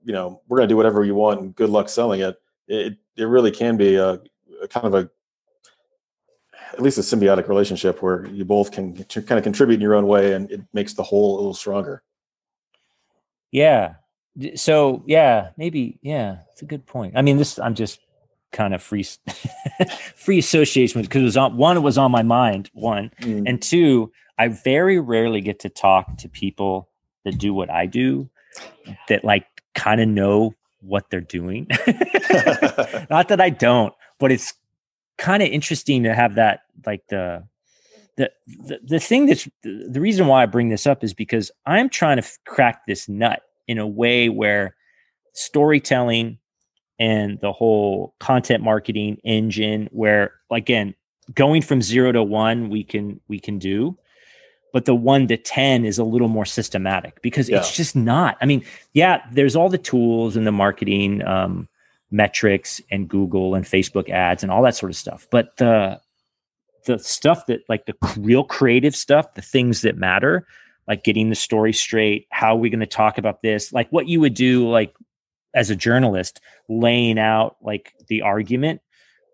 you 0.05 0.13
know, 0.13 0.41
we're 0.49 0.59
going 0.59 0.69
to 0.69 0.73
do 0.73 0.77
whatever 0.77 1.05
you 1.05 1.15
want 1.15 1.41
and 1.41 1.55
good 1.55 1.71
luck 1.71 1.89
selling 1.89 2.21
it. 2.21 2.37
It 2.69 2.97
it 3.17 3.25
really 3.25 3.51
can 3.51 3.77
be 3.77 3.97
a, 3.97 4.21
a 4.63 4.69
kind 4.69 4.87
of 4.87 4.95
a 4.95 5.11
at 6.73 6.81
least 6.81 6.97
a 6.97 7.03
symbiotic 7.03 7.49
relationship 7.49 8.01
where 8.03 8.27
you 8.27 8.47
both 8.47 8.71
can 8.71 9.05
kind 9.05 9.33
of 9.33 9.43
contribute 9.43 9.75
in 9.75 9.83
your 9.83 9.95
own 9.95 10.07
way 10.07 10.33
and 10.33 10.51
it 10.51 10.63
makes 10.73 10.95
the 10.95 11.03
whole 11.03 11.35
a 11.35 11.37
little 11.37 11.53
stronger. 11.53 12.03
Yeah. 13.51 13.97
So 14.55 15.03
yeah, 15.07 15.51
maybe 15.57 15.99
yeah, 16.03 16.39
it's 16.53 16.63
a 16.63 16.67
good 16.67 16.87
point. 16.87 17.15
I 17.17 17.23
mean, 17.23 17.37
this 17.37 17.59
I'm 17.59 17.75
just 17.75 18.01
kind 18.53 18.75
of 18.75 18.83
free 18.83 19.05
free 20.15 20.39
association 20.39 21.01
with 21.01 21.09
because 21.09 21.23
it 21.23 21.25
was 21.25 21.37
on 21.37 21.57
one 21.57 21.77
it 21.77 21.81
was 21.81 21.99
on 21.99 22.11
my 22.11 22.23
mind 22.23 22.71
one 22.75 23.11
mm. 23.23 23.43
and 23.47 23.61
two 23.61 24.13
i 24.39 24.47
very 24.47 25.01
rarely 25.01 25.41
get 25.41 25.59
to 25.59 25.69
talk 25.69 26.17
to 26.19 26.29
people 26.29 26.89
that 27.25 27.39
do 27.39 27.53
what 27.53 27.71
i 27.71 27.87
do 27.87 28.29
that 29.09 29.25
like 29.25 29.47
kind 29.75 30.01
of 30.01 30.09
know 30.09 30.55
what 30.81 31.09
they're 31.11 31.21
doing 31.21 31.67
not 33.11 33.29
that 33.29 33.41
i 33.41 33.49
don't 33.49 33.95
but 34.19 34.31
it's 34.31 34.53
kind 35.17 35.43
of 35.43 35.49
interesting 35.49 36.03
to 36.03 36.15
have 36.15 36.35
that 36.35 36.61
like 36.87 37.07
the 37.09 37.43
the, 38.17 38.31
the 38.67 38.79
the 38.85 39.01
thing 39.01 39.27
that's 39.27 39.49
the 39.63 40.01
reason 40.01 40.27
why 40.27 40.43
i 40.43 40.47
bring 40.47 40.69
this 40.69 40.87
up 40.87 41.03
is 41.03 41.15
because 41.15 41.51
i'm 41.65 41.89
trying 41.89 42.21
to 42.21 42.29
crack 42.45 42.85
this 42.87 43.09
nut 43.09 43.43
in 43.67 43.79
a 43.79 43.87
way 43.87 44.29
where 44.29 44.75
storytelling 45.35 46.39
and 46.99 47.41
the 47.41 47.53
whole 47.53 48.15
content 48.21 48.63
marketing 48.63 49.19
engine 49.25 49.89
where 49.93 50.35
again 50.51 50.95
going 51.35 51.63
from 51.63 51.81
0 51.81 52.13
to 52.13 52.23
1 52.23 52.69
we 52.69 52.85
can 52.85 53.21
we 53.29 53.41
can 53.41 53.59
do 53.59 53.97
but 54.73 54.85
the 54.87 54.95
1 54.95 55.29
to 55.29 55.37
10 55.37 55.85
is 55.85 55.99
a 55.99 56.05
little 56.05 56.29
more 56.29 56.45
systematic 56.45 57.21
because 57.23 57.49
yeah. 57.49 57.59
it's 57.59 57.75
just 57.75 57.97
not 57.97 58.37
i 58.41 58.47
mean 58.47 58.65
yeah 58.93 59.23
there's 59.33 59.57
all 59.57 59.69
the 59.69 59.79
tools 59.79 60.37
and 60.37 60.47
the 60.47 60.53
marketing 60.53 61.25
um, 61.27 61.69
metrics 62.11 62.81
and 62.91 63.09
google 63.09 63.55
and 63.55 63.65
facebook 63.65 64.11
ads 64.11 64.43
and 64.43 64.53
all 64.53 64.63
that 64.63 64.77
sort 64.77 64.91
of 64.91 64.97
stuff 64.97 65.27
but 65.31 65.57
the 65.57 65.99
the 66.87 66.99
stuff 66.99 67.47
that 67.47 67.61
like 67.69 67.87
the 67.87 67.95
real 68.19 68.45
creative 68.45 68.95
stuff 68.95 69.35
the 69.35 69.43
things 69.43 69.83
that 69.83 69.97
matter 69.97 70.47
like 70.89 71.05
getting 71.05 71.29
the 71.29 71.35
story 71.35 71.73
straight 71.73 72.27
how 72.31 72.55
are 72.55 72.59
we 72.59 72.71
going 72.71 72.81
to 72.81 72.87
talk 72.87 73.19
about 73.19 73.43
this? 73.43 73.73
Like 73.73 73.89
what 73.91 74.09
you 74.09 74.21
would 74.21 74.35
do 74.35 74.69
like 74.69 74.95
as 75.55 75.71
a 75.71 75.77
journalist 75.77 76.41
laying 76.69 77.19
out 77.19 77.57
like 77.63 77.95
the 78.09 78.23
argument 78.23 78.81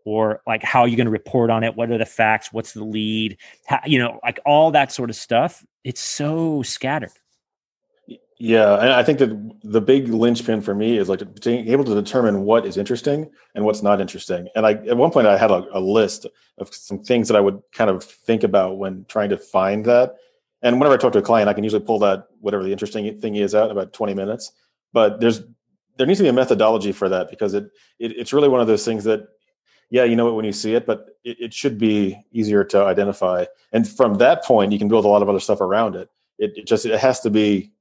or 0.05 0.41
like 0.47 0.63
how 0.63 0.81
are 0.81 0.89
you 0.89 0.97
going 0.97 1.07
to 1.07 1.11
report 1.11 1.51
on 1.51 1.63
it 1.63 1.77
what 1.77 1.91
are 1.91 1.99
the 1.99 2.07
facts 2.07 2.53
what's 2.53 2.73
the 2.73 2.85
lead 2.85 3.37
how, 3.67 3.81
you 3.85 3.99
know 3.99 4.19
like 4.25 4.41
all 4.47 4.71
that 4.71 4.91
sort 4.91 5.11
of 5.11 5.17
stuff 5.17 5.65
it's 5.85 6.01
so 6.01 6.63
scattered. 6.63 7.11
Yeah 8.39 8.75
and 8.81 8.93
i 8.93 9.03
think 9.03 9.19
that 9.19 9.53
the 9.63 9.81
big 9.81 10.09
linchpin 10.09 10.61
for 10.61 10.75
me 10.75 10.97
is 10.97 11.09
like 11.09 11.23
being 11.43 11.69
able 11.69 11.85
to 11.85 11.95
determine 11.95 12.43
what 12.43 12.65
is 12.65 12.77
interesting 12.77 13.31
and 13.55 13.65
what's 13.65 13.83
not 13.83 14.01
interesting 14.01 14.49
and 14.55 14.65
i 14.67 14.73
at 14.73 14.97
one 14.97 15.11
point 15.11 15.27
i 15.27 15.37
had 15.37 15.51
a, 15.51 15.67
a 15.73 15.81
list 15.81 16.27
of 16.57 16.73
some 16.73 17.03
things 17.03 17.29
that 17.29 17.37
i 17.37 17.41
would 17.41 17.61
kind 17.73 17.91
of 17.91 18.03
think 18.03 18.45
about 18.45 18.79
when 18.79 19.05
trying 19.09 19.29
to 19.29 19.37
find 19.37 19.85
that 19.85 20.17
and 20.63 20.79
whenever 20.79 20.95
i 20.95 20.97
talk 20.99 21.13
to 21.13 21.19
a 21.19 21.23
client 21.23 21.49
i 21.49 21.53
can 21.53 21.65
usually 21.65 21.85
pull 21.85 21.99
that 21.99 22.29
whatever 22.41 22.63
the 22.63 22.73
interesting 22.73 23.21
thing 23.21 23.37
is 23.37 23.55
out 23.55 23.67
in 23.67 23.77
about 23.77 23.93
20 23.93 24.15
minutes. 24.15 24.53
But 24.93 25.21
there's 25.21 25.43
there 25.97 26.07
needs 26.07 26.19
to 26.19 26.23
be 26.23 26.29
a 26.29 26.33
methodology 26.33 26.93
for 26.93 27.09
that 27.09 27.29
because 27.29 27.55
it, 27.55 27.65
it 27.99 28.13
it's 28.17 28.33
really 28.33 28.49
one 28.49 28.61
of 28.61 28.67
those 28.67 28.85
things 28.85 29.05
that 29.05 29.27
yeah 29.91 30.05
you 30.05 30.17
know 30.17 30.29
it 30.29 30.33
when 30.33 30.45
you 30.45 30.53
see 30.53 30.75
it 30.75 30.87
but 30.87 31.09
it, 31.25 31.37
it, 31.41 31.55
should 31.55 31.79
be 31.79 32.25
easier 32.33 32.65
to 32.65 32.83
identify. 32.85 33.45
And 33.73 33.89
from 33.89 34.15
that 34.15 34.45
point 34.45 34.73
you 34.73 34.79
can 34.79 34.89
build 34.89 35.05
a 35.05 35.09
lot 35.09 35.23
of 35.23 35.29
other 35.29 35.41
stuff 35.41 35.61
around 35.61 35.97
it. 35.97 36.09
It, 36.39 36.57
it 36.57 36.67
just 36.67 36.87
it 36.87 36.99
has 36.99 37.21
to 37.21 37.31
be 37.31 37.73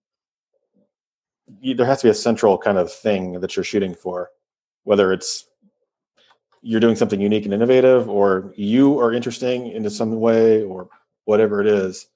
there 1.62 1.86
has 1.86 2.02
to 2.02 2.08
be 2.08 2.12
a 2.12 2.16
central 2.16 2.58
kind 2.58 2.78
of 2.78 2.92
thing 2.92 3.40
that 3.40 3.56
you're 3.56 3.64
shooting 3.64 3.94
for 3.94 4.30
whether 4.84 5.14
it's 5.14 5.46
you're 6.62 6.82
doing 6.82 6.96
something 6.96 7.22
unique 7.22 7.46
and 7.46 7.54
innovative 7.54 8.10
or 8.10 8.52
you 8.58 9.00
are 9.00 9.14
interesting 9.14 9.68
in 9.68 9.90
some 9.90 10.20
way 10.20 10.64
or 10.64 10.90
whatever 11.26 11.62
it 11.62 11.68
is 11.68 12.08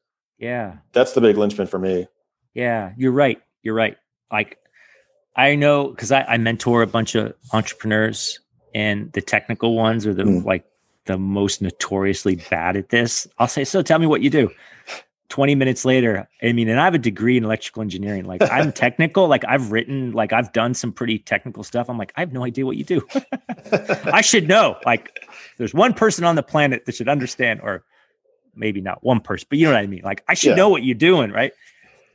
yeah 0.42 0.74
that's 0.92 1.14
the 1.14 1.22
big 1.22 1.38
linchpin 1.38 1.68
for 1.68 1.80
me 1.80 2.08
yeah 2.54 2.92
you're 2.98 3.12
right 3.14 3.42
you're 3.64 3.76
right 3.76 3.96
like 4.32 4.58
I 5.38 5.56
know 5.56 5.88
because 5.88 6.12
I, 6.12 6.24
I, 6.24 6.38
mentor 6.38 6.82
a 6.82 6.88
bunch 6.88 7.16
of 7.16 7.34
entrepreneurs 7.54 8.38
and 8.76 9.10
the 9.14 9.22
technical 9.22 9.76
ones 9.76 10.06
are 10.06 10.14
the 10.14 10.24
Mm. 10.24 10.44
like 10.44 10.66
the 11.06 11.18
most 11.18 11.62
notoriously 11.62 12.36
bad 12.50 12.76
at 12.76 12.90
this. 12.90 13.28
I'll 13.40 13.48
say, 13.48 13.64
so 13.64 13.82
tell 13.82 13.98
me 13.98 14.08
what 14.08 14.22
you 14.22 14.30
do. 14.30 14.50
20 15.30 15.56
minutes 15.56 15.86
later, 15.86 16.28
I 16.44 16.52
mean, 16.52 16.68
and 16.68 16.82
I 16.82 16.84
have 16.84 16.94
a 16.94 17.00
degree 17.00 17.38
in 17.38 17.46
electrical 17.46 17.82
engineering. 17.82 18.26
Like 18.26 18.42
I'm 18.52 18.72
technical, 18.86 19.30
like 19.30 19.46
I've 19.48 19.72
written, 19.72 20.12
like 20.12 20.34
I've 20.34 20.52
done 20.52 20.74
some 20.74 20.92
pretty 20.92 21.18
technical 21.20 21.64
stuff. 21.64 21.90
I'm 21.90 21.98
like, 21.98 22.12
I 22.18 22.20
have 22.20 22.34
no 22.34 22.44
idea 22.44 22.66
what 22.66 22.76
you 22.76 22.84
do. 22.84 23.08
I 24.12 24.20
should 24.20 24.50
know. 24.50 24.76
Like 24.86 25.18
there's 25.58 25.74
one 25.74 25.94
person 25.94 26.26
on 26.26 26.36
the 26.36 26.44
planet 26.44 26.86
that 26.86 26.96
should 26.96 27.08
understand, 27.08 27.62
or 27.64 27.86
maybe 28.56 28.82
not 28.82 29.04
one 29.04 29.20
person, 29.20 29.48
but 29.50 29.58
you 29.60 29.66
know 29.68 29.74
what 29.74 29.82
I 29.82 29.88
mean? 29.88 30.02
Like 30.04 30.24
I 30.28 30.34
should 30.34 30.50
Yeah. 30.52 30.56
know 30.56 30.70
what 30.70 30.84
you're 30.84 30.96
doing, 30.96 31.32
right? 31.32 31.54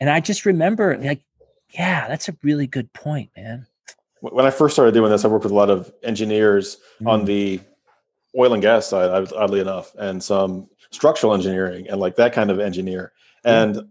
And 0.00 0.10
I 0.10 0.20
just 0.20 0.44
remember 0.46 0.96
like, 0.98 1.22
yeah, 1.70 2.06
that's 2.08 2.28
a 2.28 2.36
really 2.42 2.66
good 2.66 2.92
point, 2.92 3.30
man. 3.36 3.66
when 4.20 4.46
I 4.46 4.50
first 4.50 4.74
started 4.74 4.92
doing 4.92 5.10
this, 5.10 5.24
I 5.24 5.28
worked 5.28 5.44
with 5.44 5.52
a 5.52 5.56
lot 5.56 5.70
of 5.70 5.92
engineers 6.02 6.78
on 7.04 7.22
Mm. 7.22 7.26
the 7.26 7.60
oil 8.36 8.52
and 8.54 8.62
gas 8.62 8.86
side, 8.86 9.10
oddly 9.34 9.60
enough, 9.60 9.94
and 9.96 10.22
some 10.22 10.68
structural 10.90 11.32
engineering 11.34 11.86
and 11.88 12.00
like 12.00 12.16
that 12.16 12.32
kind 12.32 12.50
of 12.50 12.58
engineer. 12.58 13.12
And 13.44 13.88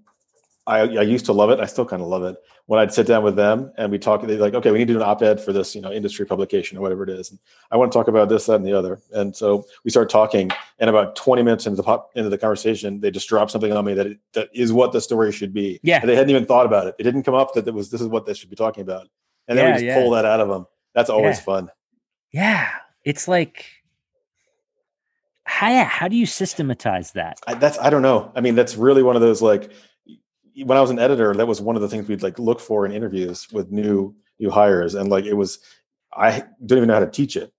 I, 0.68 0.80
I 0.80 1.02
used 1.04 1.26
to 1.28 1.34
love 1.34 1.52
it. 1.52 1.60
I 1.60 1.68
still 1.68 1.86
kind 1.86 2.02
of 2.02 2.08
love 2.08 2.24
it. 2.24 2.38
When 2.66 2.80
I'd 2.80 2.92
sit 2.92 3.06
down 3.06 3.24
with 3.24 3.36
them 3.36 3.72
and 3.78 3.92
we 3.92 4.00
talk, 4.00 4.24
they're 4.24 4.38
like, 4.38 4.56
okay, 4.56 4.72
we 4.72 4.80
need 4.80 4.88
to 4.88 4.94
do 4.94 5.00
an 5.00 5.06
op-ed 5.06 5.40
for 5.40 5.54
this, 5.54 5.76
you 5.76 5.82
know, 5.82 5.92
industry 5.92 6.26
publication 6.26 6.78
or 6.78 6.82
whatever 6.82 7.04
it 7.04 7.10
is. 7.12 7.30
And 7.30 7.40
I 7.70 7.78
want 7.78 7.92
to 7.92 7.96
talk 7.98 8.08
about 8.08 8.30
this, 8.30 8.48
that, 8.48 8.56
and 8.56 8.66
the 8.66 8.74
other. 8.74 9.00
And 9.14 9.36
so 9.36 9.66
we 9.84 9.92
start 9.92 10.10
talking, 10.10 10.50
and 10.80 10.90
about 10.90 11.16
20 11.16 11.44
minutes 11.44 11.68
into 11.68 11.76
the 11.78 11.84
pop, 11.84 12.10
into 12.16 12.30
the 12.32 12.38
conversation, 12.40 13.00
they 13.00 13.12
just 13.12 13.30
drop 13.30 13.52
something 13.52 13.72
on 13.72 13.86
me 13.86 13.94
that 13.94 14.08
it, 14.08 14.20
that 14.34 14.50
is 14.56 14.74
what 14.74 14.92
the 14.92 15.02
story 15.02 15.32
should 15.32 15.54
be. 15.54 15.80
Yeah. 15.84 16.00
And 16.00 16.10
they 16.10 16.16
hadn't 16.16 16.32
even 16.32 16.48
thought 16.48 16.66
about 16.66 16.88
it. 16.88 16.96
It 16.98 17.04
didn't 17.04 17.24
come 17.24 17.36
up 17.36 17.54
that 17.54 17.68
it 17.68 17.74
was 17.74 17.92
this 17.92 18.02
is 18.02 18.08
what 18.08 18.26
they 18.26 18.34
should 18.34 18.50
be 18.50 18.56
talking 18.56 18.82
about. 18.82 19.08
And 19.48 19.60
then 19.60 19.66
Yeah, 19.66 19.72
we 19.72 19.74
just 19.76 19.86
yeah. 19.86 20.02
pull 20.02 20.10
that 20.12 20.26
out 20.26 20.40
of 20.40 20.48
them. 20.50 20.66
That's 20.96 21.12
always 21.12 21.38
Yeah. 21.38 21.44
fun. 21.44 21.72
Yeah. 22.32 22.70
It's 23.04 23.28
like, 23.28 23.66
how, 25.44 25.84
how 25.84 26.08
do 26.08 26.16
you 26.16 26.26
systematize 26.26 27.12
that? 27.12 27.38
I, 27.46 27.54
that's 27.54 27.78
I 27.78 27.92
don't 27.92 28.02
know. 28.02 28.32
I 28.36 28.42
mean, 28.42 28.56
that's 28.56 28.76
really 28.76 29.04
one 29.04 29.16
of 29.16 29.22
those 29.22 29.44
like 29.44 29.72
when 30.64 30.78
I 30.78 30.82
was 30.82 30.90
an 30.90 31.00
editor, 31.00 31.34
that 31.34 31.48
was 31.48 31.62
one 31.62 31.76
of 31.76 31.82
the 31.82 31.90
things 31.90 32.08
we'd 32.08 32.24
like 32.24 32.40
look 32.40 32.60
for 32.60 32.86
in 32.86 32.92
interviews 32.92 33.52
with 33.52 33.72
new 33.72 34.16
new 34.40 34.50
hires, 34.50 34.96
and 34.96 35.10
like 35.10 35.26
it 35.26 35.34
was, 35.34 35.60
I 36.14 36.44
don't 36.66 36.78
even 36.78 36.88
know 36.88 36.96
how 36.96 37.00
to 37.00 37.08
teach 37.08 37.36
it. 37.36 37.54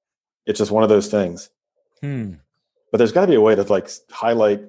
It's 0.47 0.59
just 0.59 0.70
one 0.70 0.82
of 0.82 0.88
those 0.88 1.09
things. 1.09 1.51
Hmm. 2.01 2.34
But 2.90 2.99
there's 2.99 3.12
got 3.12 3.22
to 3.22 3.26
be 3.26 3.34
a 3.34 3.40
way 3.40 3.55
to 3.55 3.62
like 3.64 3.90
highlight, 4.11 4.61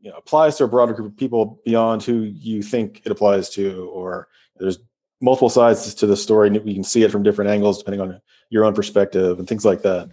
you 0.00 0.10
know, 0.10 0.16
applies 0.16 0.56
to 0.56 0.64
a 0.64 0.68
broader 0.68 0.94
group 0.94 1.12
of 1.12 1.16
people 1.16 1.60
beyond 1.64 2.02
who 2.02 2.22
you 2.22 2.62
think 2.62 3.02
it 3.04 3.12
applies 3.12 3.50
to, 3.50 3.90
or 3.92 4.28
there's 4.56 4.78
multiple 5.20 5.50
sides 5.50 5.94
to 5.94 6.06
the 6.06 6.16
story, 6.16 6.48
and 6.48 6.56
you 6.56 6.74
can 6.74 6.84
see 6.84 7.02
it 7.02 7.10
from 7.10 7.22
different 7.22 7.50
angles 7.50 7.78
depending 7.78 8.00
on 8.00 8.20
your 8.50 8.64
own 8.64 8.74
perspective 8.74 9.38
and 9.38 9.48
things 9.48 9.64
like 9.64 9.82
that. 9.82 10.08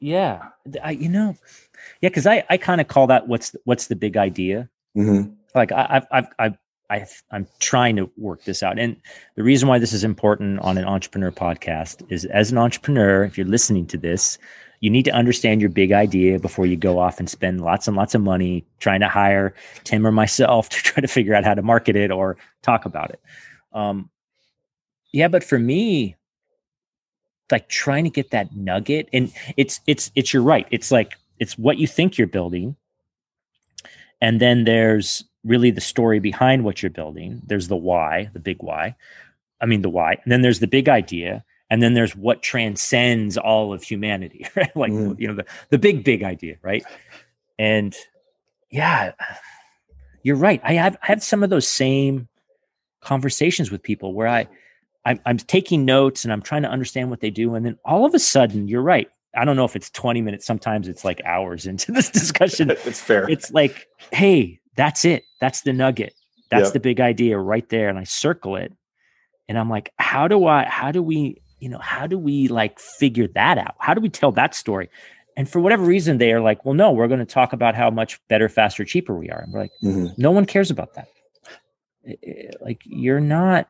Yeah. 0.00 0.48
I, 0.82 0.92
you 0.92 1.08
know, 1.08 1.36
yeah, 2.00 2.08
because 2.08 2.26
I, 2.26 2.44
I 2.50 2.56
kind 2.56 2.80
of 2.80 2.88
call 2.88 3.06
that 3.06 3.28
what's 3.28 3.50
the, 3.50 3.60
what's 3.64 3.86
the 3.86 3.96
big 3.96 4.16
idea. 4.16 4.68
Mm-hmm. 4.96 5.32
Like 5.54 5.72
I, 5.72 6.02
I've, 6.10 6.26
I've, 6.38 6.58
I've, 6.90 7.22
I'm 7.30 7.46
trying 7.60 7.96
to 7.96 8.10
work 8.16 8.44
this 8.44 8.62
out. 8.62 8.78
And 8.78 8.96
the 9.36 9.42
reason 9.42 9.68
why 9.68 9.78
this 9.78 9.92
is 9.92 10.04
important 10.04 10.60
on 10.60 10.76
an 10.76 10.84
entrepreneur 10.84 11.30
podcast 11.30 12.04
is 12.10 12.24
as 12.26 12.52
an 12.52 12.58
entrepreneur, 12.58 13.24
if 13.24 13.38
you're 13.38 13.46
listening 13.46 13.86
to 13.86 13.96
this, 13.96 14.38
you 14.80 14.90
need 14.90 15.04
to 15.06 15.12
understand 15.12 15.62
your 15.62 15.70
big 15.70 15.92
idea 15.92 16.38
before 16.38 16.66
you 16.66 16.76
go 16.76 16.98
off 16.98 17.18
and 17.18 17.30
spend 17.30 17.62
lots 17.62 17.88
and 17.88 17.96
lots 17.96 18.14
of 18.14 18.20
money 18.20 18.66
trying 18.80 19.00
to 19.00 19.08
hire 19.08 19.54
Tim 19.84 20.06
or 20.06 20.12
myself 20.12 20.68
to 20.70 20.76
try 20.76 21.00
to 21.00 21.08
figure 21.08 21.34
out 21.34 21.44
how 21.44 21.54
to 21.54 21.62
market 21.62 21.96
it 21.96 22.10
or 22.10 22.36
talk 22.62 22.84
about 22.84 23.10
it. 23.10 23.20
Um, 23.72 24.10
yeah, 25.12 25.28
but 25.28 25.42
for 25.42 25.58
me, 25.58 26.16
like 27.50 27.68
trying 27.68 28.04
to 28.04 28.10
get 28.10 28.30
that 28.30 28.54
nugget, 28.54 29.08
and 29.12 29.32
it's 29.56 29.80
it's 29.86 30.10
it's 30.16 30.32
you're 30.32 30.42
right. 30.42 30.66
It's 30.70 30.90
like 30.90 31.14
it's 31.38 31.56
what 31.56 31.78
you 31.78 31.86
think 31.86 32.18
you're 32.18 32.26
building, 32.26 32.76
and 34.20 34.40
then 34.40 34.64
there's 34.64 35.24
really 35.44 35.70
the 35.70 35.80
story 35.80 36.18
behind 36.20 36.64
what 36.64 36.82
you're 36.82 36.90
building. 36.90 37.42
There's 37.46 37.68
the 37.68 37.76
why, 37.76 38.30
the 38.32 38.40
big 38.40 38.58
why. 38.60 38.96
I 39.60 39.66
mean 39.66 39.82
the 39.82 39.90
why, 39.90 40.18
and 40.22 40.32
then 40.32 40.42
there's 40.42 40.60
the 40.60 40.66
big 40.66 40.88
idea, 40.88 41.44
and 41.70 41.82
then 41.82 41.94
there's 41.94 42.14
what 42.16 42.42
transcends 42.42 43.36
all 43.38 43.72
of 43.72 43.82
humanity, 43.82 44.46
right? 44.56 44.74
Like 44.76 44.92
Mm. 44.92 45.18
you 45.20 45.28
know 45.28 45.34
the 45.34 45.46
the 45.70 45.78
big 45.78 46.04
big 46.04 46.22
idea, 46.22 46.56
right? 46.62 46.84
And 47.58 47.94
yeah, 48.70 49.12
you're 50.22 50.36
right. 50.36 50.60
I 50.64 50.74
have 50.74 50.96
I 51.02 51.06
have 51.06 51.22
some 51.22 51.42
of 51.42 51.50
those 51.50 51.68
same 51.68 52.28
conversations 53.00 53.70
with 53.70 53.82
people 53.82 54.14
where 54.14 54.28
I 54.28 54.48
I'm, 55.06 55.20
I'm 55.26 55.36
taking 55.36 55.84
notes 55.84 56.24
and 56.24 56.32
I'm 56.32 56.40
trying 56.42 56.62
to 56.62 56.68
understand 56.70 57.10
what 57.10 57.20
they 57.20 57.30
do, 57.30 57.54
and 57.54 57.64
then 57.64 57.78
all 57.84 58.06
of 58.06 58.14
a 58.14 58.18
sudden, 58.18 58.68
you're 58.68 58.82
right. 58.82 59.08
I 59.36 59.44
don't 59.44 59.56
know 59.56 59.64
if 59.64 59.74
it's 59.76 59.90
20 59.90 60.22
minutes. 60.22 60.46
Sometimes 60.46 60.88
it's 60.88 61.04
like 61.04 61.20
hours 61.24 61.66
into 61.72 61.92
this 61.92 62.08
discussion. 62.10 62.70
it's 62.84 63.00
fair. 63.00 63.28
it's 63.28 63.52
like, 63.52 63.86
hey, 64.12 64.60
that's 64.76 65.04
it. 65.04 65.24
That's 65.40 65.62
the 65.62 65.72
nugget. 65.72 66.14
That's 66.50 66.66
Yep. 66.66 66.72
the 66.74 66.80
big 66.80 67.00
idea 67.00 67.38
right 67.38 67.68
there. 67.68 67.88
And 67.88 67.98
I 67.98 68.04
circle 68.04 68.56
it. 68.56 68.72
And 69.48 69.58
I'm 69.58 69.68
like, 69.70 69.92
how 69.98 70.28
do 70.28 70.46
I, 70.46 70.64
how 70.64 70.90
do 70.92 71.02
we, 71.02 71.40
you 71.60 71.68
know, 71.68 71.78
how 71.78 72.06
do 72.06 72.18
we 72.18 72.48
like 72.48 72.78
figure 72.78 73.28
that 73.34 73.58
out? 73.58 73.74
How 73.78 73.94
do 73.94 74.00
we 74.00 74.08
tell 74.08 74.32
that 74.32 74.54
story? 74.54 74.88
And 75.36 75.48
for 75.48 75.60
whatever 75.60 75.82
reason, 75.84 76.18
they 76.18 76.32
are 76.32 76.40
like, 76.40 76.64
well, 76.64 76.74
no, 76.74 76.92
we're 76.92 77.08
going 77.08 77.18
to 77.20 77.26
talk 77.26 77.52
about 77.52 77.74
how 77.74 77.90
much 77.90 78.20
better, 78.28 78.48
faster, 78.48 78.84
cheaper 78.84 79.16
we 79.18 79.30
are. 79.30 79.40
And 79.40 79.52
we're 79.52 79.60
like, 79.62 79.72
Mhm. 79.82 80.16
no 80.16 80.30
one 80.30 80.46
cares 80.46 80.70
about 80.70 80.94
that. 80.94 81.08
Like 82.60 82.80
you're 82.84 83.20
not, 83.20 83.68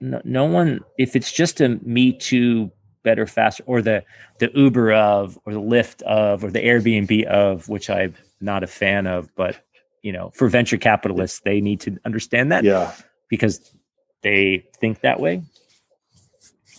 no, 0.00 0.20
no 0.24 0.44
one, 0.44 0.80
if 0.98 1.16
it's 1.16 1.32
just 1.32 1.60
a 1.60 1.68
me 1.82 2.12
too 2.12 2.70
better, 3.02 3.26
faster, 3.26 3.62
or 3.66 3.80
the, 3.80 4.04
the 4.40 4.50
Uber 4.54 4.92
of, 4.92 5.38
or 5.46 5.52
the 5.54 5.60
Lyft 5.60 6.02
of, 6.02 6.42
or 6.44 6.50
the 6.50 6.58
Airbnb 6.60 7.24
of, 7.24 7.68
which 7.68 7.88
I'm 7.88 8.14
not 8.40 8.62
a 8.64 8.66
fan 8.66 9.06
of, 9.06 9.32
but 9.36 9.60
you 10.06 10.12
know, 10.12 10.30
for 10.34 10.46
venture 10.48 10.76
capitalists, 10.76 11.40
they 11.40 11.60
need 11.60 11.80
to 11.80 11.98
understand 12.04 12.52
that 12.52 12.62
Yeah. 12.62 12.92
because 13.28 13.74
they 14.22 14.64
think 14.80 15.00
that 15.00 15.18
way. 15.18 15.42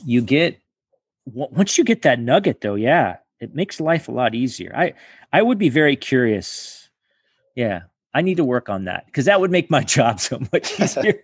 You 0.05 0.21
get 0.21 0.57
once 1.25 1.78
you 1.78 1.84
get 1.84 2.03
that 2.03 2.21
nugget, 2.21 2.61
though, 2.61 2.75
yeah, 2.75 3.17
it 3.41 3.53
makes 3.53 3.82
life 3.82 4.07
a 4.07 4.13
lot 4.13 4.34
easier. 4.34 4.71
I 4.73 4.93
I 5.34 5.41
would 5.41 5.57
be 5.57 5.67
very 5.67 5.97
curious. 5.97 6.89
Yeah, 7.53 7.82
I 8.13 8.21
need 8.21 8.38
to 8.38 8.45
work 8.45 8.69
on 8.69 8.86
that 8.86 9.05
because 9.07 9.25
that 9.25 9.41
would 9.41 9.51
make 9.51 9.69
my 9.69 9.84
job 9.97 10.21
so 10.21 10.39
much 10.53 10.80
easier. 10.80 11.21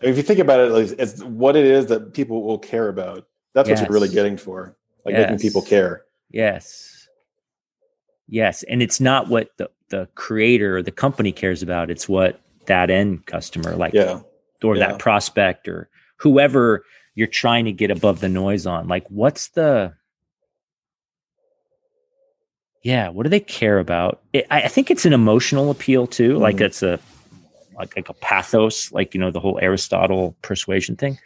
If 0.00 0.16
you 0.16 0.22
think 0.22 0.38
about 0.40 0.60
it, 0.60 0.72
like, 0.72 0.98
it's 0.98 1.22
what 1.22 1.56
it 1.56 1.66
is 1.66 1.86
that 1.86 2.14
people 2.14 2.42
will 2.42 2.58
care 2.58 2.88
about. 2.88 3.26
That's 3.52 3.68
what 3.68 3.80
you're 3.80 3.90
really 3.90 4.08
getting 4.08 4.38
for, 4.38 4.78
like 5.04 5.14
making 5.14 5.40
people 5.40 5.60
care. 5.60 6.04
yes, 6.30 7.06
yes, 8.28 8.62
and 8.62 8.80
it's 8.80 8.98
not 8.98 9.28
what 9.28 9.50
the 9.58 9.68
the 9.90 10.08
creator 10.14 10.76
or 10.78 10.82
the 10.82 10.90
company 10.90 11.32
cares 11.32 11.62
about. 11.62 11.90
It's 11.90 12.08
what 12.08 12.40
that 12.66 12.90
end 12.90 13.26
customer 13.26 13.76
like. 13.76 13.94
Yeah. 13.94 14.20
or 14.64 14.76
Yeah. 14.76 14.88
that 14.88 14.98
prospect 14.98 15.68
or 15.68 15.88
whoever 16.16 16.82
you're 17.14 17.26
trying 17.28 17.64
to 17.66 17.72
get 17.72 17.90
above 17.90 18.20
the 18.20 18.28
noise 18.28 18.66
on 18.66 18.88
like 18.88 19.06
what's 19.10 19.48
the 19.48 19.92
yeah 22.82 23.08
what 23.08 23.22
do 23.24 23.28
they 23.28 23.40
care 23.40 23.78
about 23.78 24.22
it, 24.32 24.46
I, 24.50 24.62
I 24.62 24.68
think 24.68 24.90
it's 24.90 25.04
an 25.06 25.12
emotional 25.12 25.70
appeal 25.70 26.06
too 26.06 26.38
like 26.38 26.56
Mhm. 26.56 26.60
it's 26.62 26.82
a 26.82 26.98
like, 27.78 27.94
like 27.96 28.08
a 28.08 28.14
pathos 28.14 28.90
like 28.92 29.14
you 29.14 29.20
know 29.20 29.30
the 29.30 29.40
whole 29.40 29.58
aristotle 29.60 30.36
persuasion 30.42 30.96
thing 30.96 31.18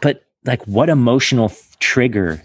but 0.00 0.22
like 0.44 0.62
what 0.66 0.88
emotional 0.88 1.46
f- 1.46 1.76
trigger 1.80 2.42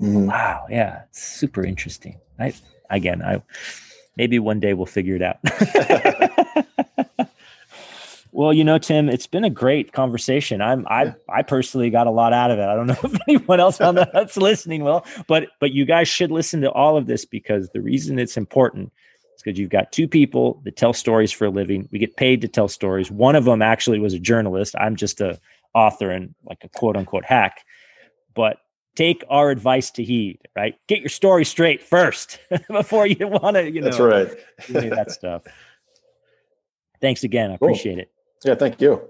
Mhm. 0.00 0.26
wow 0.28 0.66
yeah 0.70 1.02
it's 1.08 1.22
super 1.22 1.64
interesting 1.64 2.18
i 2.38 2.54
again 2.90 3.22
i 3.22 3.42
maybe 4.16 4.38
one 4.38 4.60
day 4.60 4.74
we'll 4.74 4.86
figure 4.86 5.16
it 5.16 5.22
out. 5.22 5.38
Well 8.36 8.52
you 8.52 8.64
know 8.64 8.76
tim 8.76 9.08
it's 9.08 9.26
been 9.26 9.44
a 9.44 9.50
great 9.50 9.94
conversation. 9.94 10.60
I'm 10.60 10.86
i 10.88 11.14
i 11.26 11.40
personally 11.40 11.88
got 11.88 12.06
a 12.06 12.10
lot 12.10 12.34
out 12.34 12.50
of 12.50 12.58
it. 12.58 12.64
I 12.64 12.74
don't 12.74 12.86
know 12.86 12.96
if 13.02 13.18
anyone 13.26 13.60
else 13.60 13.80
on 13.80 13.94
that's 13.94 14.36
listening 14.36 14.84
will 14.84 15.06
but 15.26 15.48
but 15.58 15.72
you 15.72 15.86
guys 15.86 16.06
should 16.06 16.30
listen 16.30 16.60
to 16.60 16.70
all 16.70 16.98
of 16.98 17.06
this 17.06 17.24
because 17.24 17.70
the 17.70 17.80
reason 17.80 18.18
it's 18.18 18.36
important 18.36 18.92
is 19.34 19.42
because 19.42 19.58
you've 19.58 19.70
got 19.70 19.90
two 19.90 20.06
people 20.06 20.60
that 20.64 20.76
tell 20.76 20.92
stories 20.92 21.32
for 21.32 21.46
a 21.46 21.50
living. 21.50 21.88
We 21.90 21.98
get 21.98 22.16
paid 22.16 22.42
to 22.42 22.48
tell 22.48 22.68
stories. 22.68 23.10
One 23.10 23.36
of 23.36 23.46
them 23.46 23.62
actually 23.62 24.00
was 24.00 24.12
a 24.12 24.18
journalist. 24.18 24.74
I'm 24.78 24.96
just 24.96 25.22
a 25.22 25.40
author 25.74 26.10
and 26.10 26.34
like 26.44 26.62
a 26.62 26.68
quote 26.68 26.98
unquote 26.98 27.24
hack. 27.24 27.64
But 28.34 28.58
take 28.96 29.22
our 29.30 29.50
advice 29.50 29.90
to 29.92 30.02
heed, 30.02 30.40
right? 30.56 30.74
Get 30.88 31.00
your 31.00 31.08
story 31.08 31.44
straight 31.44 31.82
first 31.82 32.40
before 32.68 33.06
you 33.06 33.28
want 33.28 33.56
to, 33.56 33.70
you 33.70 33.80
know, 33.80 33.90
That's 33.90 34.00
right. 34.00 34.28
any 34.74 34.88
of 34.88 34.96
that 34.96 35.10
stuff. 35.12 35.42
Thanks 37.00 37.22
again. 37.24 37.50
I 37.52 37.56
Cool. 37.56 37.68
appreciate 37.68 37.98
it. 37.98 38.10
Yeah. 38.44 38.54
Thank 38.54 38.80
you. 38.80 39.02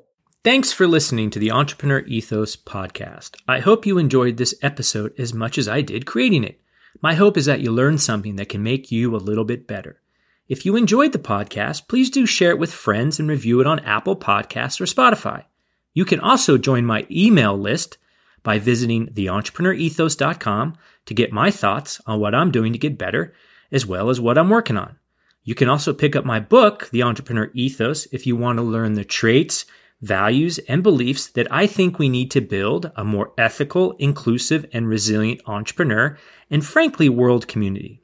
Thanks 0.44 0.72
for 0.72 0.86
listening 0.86 1.30
to 1.30 1.38
the 1.38 1.50
Entrepreneur 1.50 2.00
Ethos 2.00 2.54
podcast. 2.56 3.36
I 3.48 3.60
hope 3.60 3.86
you 3.86 3.98
enjoyed 3.98 4.36
this 4.36 4.54
episode 4.62 5.12
as 5.18 5.34
much 5.34 5.58
as 5.58 5.68
I 5.68 5.80
did 5.80 6.06
creating 6.06 6.44
it. 6.44 6.60
My 7.02 7.14
hope 7.14 7.36
is 7.36 7.46
that 7.46 7.60
you 7.60 7.72
learned 7.72 8.00
something 8.00 8.36
that 8.36 8.48
can 8.48 8.62
make 8.62 8.92
you 8.92 9.14
a 9.14 9.18
little 9.18 9.44
bit 9.44 9.66
better. 9.66 10.00
If 10.48 10.64
you 10.64 10.76
enjoyed 10.76 11.12
the 11.12 11.18
podcast, 11.18 11.88
please 11.88 12.10
do 12.10 12.24
share 12.26 12.50
it 12.50 12.58
with 12.58 12.72
friends 12.72 13.18
and 13.18 13.28
review 13.28 13.60
it 13.60 13.66
on 13.66 13.80
Apple 13.80 14.16
Podcasts 14.16 14.80
or 14.80 14.84
Spotify. 14.84 15.44
You 15.92 16.04
can 16.04 16.20
also 16.20 16.56
join 16.56 16.86
my 16.86 17.06
email 17.10 17.56
list 17.58 17.98
by 18.46 18.60
visiting 18.60 19.08
theentrepreneurethos.com 19.08 20.76
to 21.06 21.14
get 21.14 21.32
my 21.32 21.50
thoughts 21.50 22.00
on 22.06 22.20
what 22.20 22.32
I'm 22.32 22.52
doing 22.52 22.72
to 22.72 22.78
get 22.78 22.96
better, 22.96 23.34
as 23.72 23.84
well 23.84 24.08
as 24.08 24.20
what 24.20 24.38
I'm 24.38 24.50
working 24.50 24.76
on. 24.76 25.00
You 25.42 25.56
can 25.56 25.68
also 25.68 25.92
pick 25.92 26.14
up 26.14 26.24
my 26.24 26.38
book, 26.38 26.88
The 26.92 27.02
Entrepreneur 27.02 27.50
Ethos, 27.54 28.06
if 28.12 28.24
you 28.24 28.36
want 28.36 28.58
to 28.58 28.62
learn 28.62 28.94
the 28.94 29.04
traits, 29.04 29.66
values, 30.00 30.58
and 30.68 30.84
beliefs 30.84 31.26
that 31.26 31.50
I 31.52 31.66
think 31.66 31.98
we 31.98 32.08
need 32.08 32.30
to 32.30 32.40
build 32.40 32.92
a 32.94 33.02
more 33.02 33.32
ethical, 33.36 33.96
inclusive, 33.98 34.64
and 34.72 34.88
resilient 34.88 35.40
entrepreneur 35.46 36.16
and 36.48 36.64
frankly, 36.64 37.08
world 37.08 37.48
community. 37.48 38.00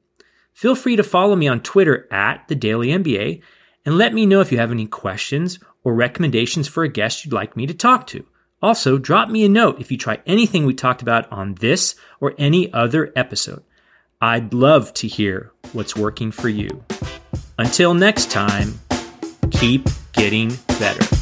Feel 0.53 0.75
free 0.75 0.97
to 0.97 1.05
follow 1.05 1.37
me 1.37 1.47
on 1.47 1.61
Twitter 1.61 2.09
at 2.13 2.49
the 2.49 2.57
Daily 2.57 2.89
MBA 2.89 3.43
and 3.87 3.97
let 3.97 4.13
me 4.13 4.27
know 4.27 4.41
if 4.41 4.51
you 4.51 4.59
have 4.59 4.73
any 4.73 4.89
questions 4.89 5.61
or 5.85 5.95
recommendations 5.95 6.67
for 6.67 6.83
a 6.83 6.89
guest 6.89 7.25
you'd 7.25 7.33
like 7.33 7.57
me 7.57 7.65
to 7.67 7.75
talk 7.75 8.09
to. 8.09 8.27
Also, 8.63 8.97
drop 8.97 9.29
me 9.29 9.45
a 9.45 9.49
note 9.49 9.81
if 9.81 9.91
you 9.91 9.99
try 9.99 10.21
anything 10.25 10.65
we 10.65 10.75
talked 10.75 11.03
about 11.03 11.31
on 11.33 11.55
this 11.55 11.97
or 12.21 12.35
any 12.39 12.73
other 12.73 13.13
episode. 13.17 13.65
I'd 14.21 14.55
love 14.55 14.95
to 14.95 15.09
hear 15.09 15.51
what's 15.73 15.97
working 15.97 16.31
for 16.31 16.49
you. 16.49 16.85
Until 17.59 17.93
next 17.93 18.31
time, 18.31 18.79
keep 19.51 19.89
getting 20.13 20.57
better. 20.79 21.22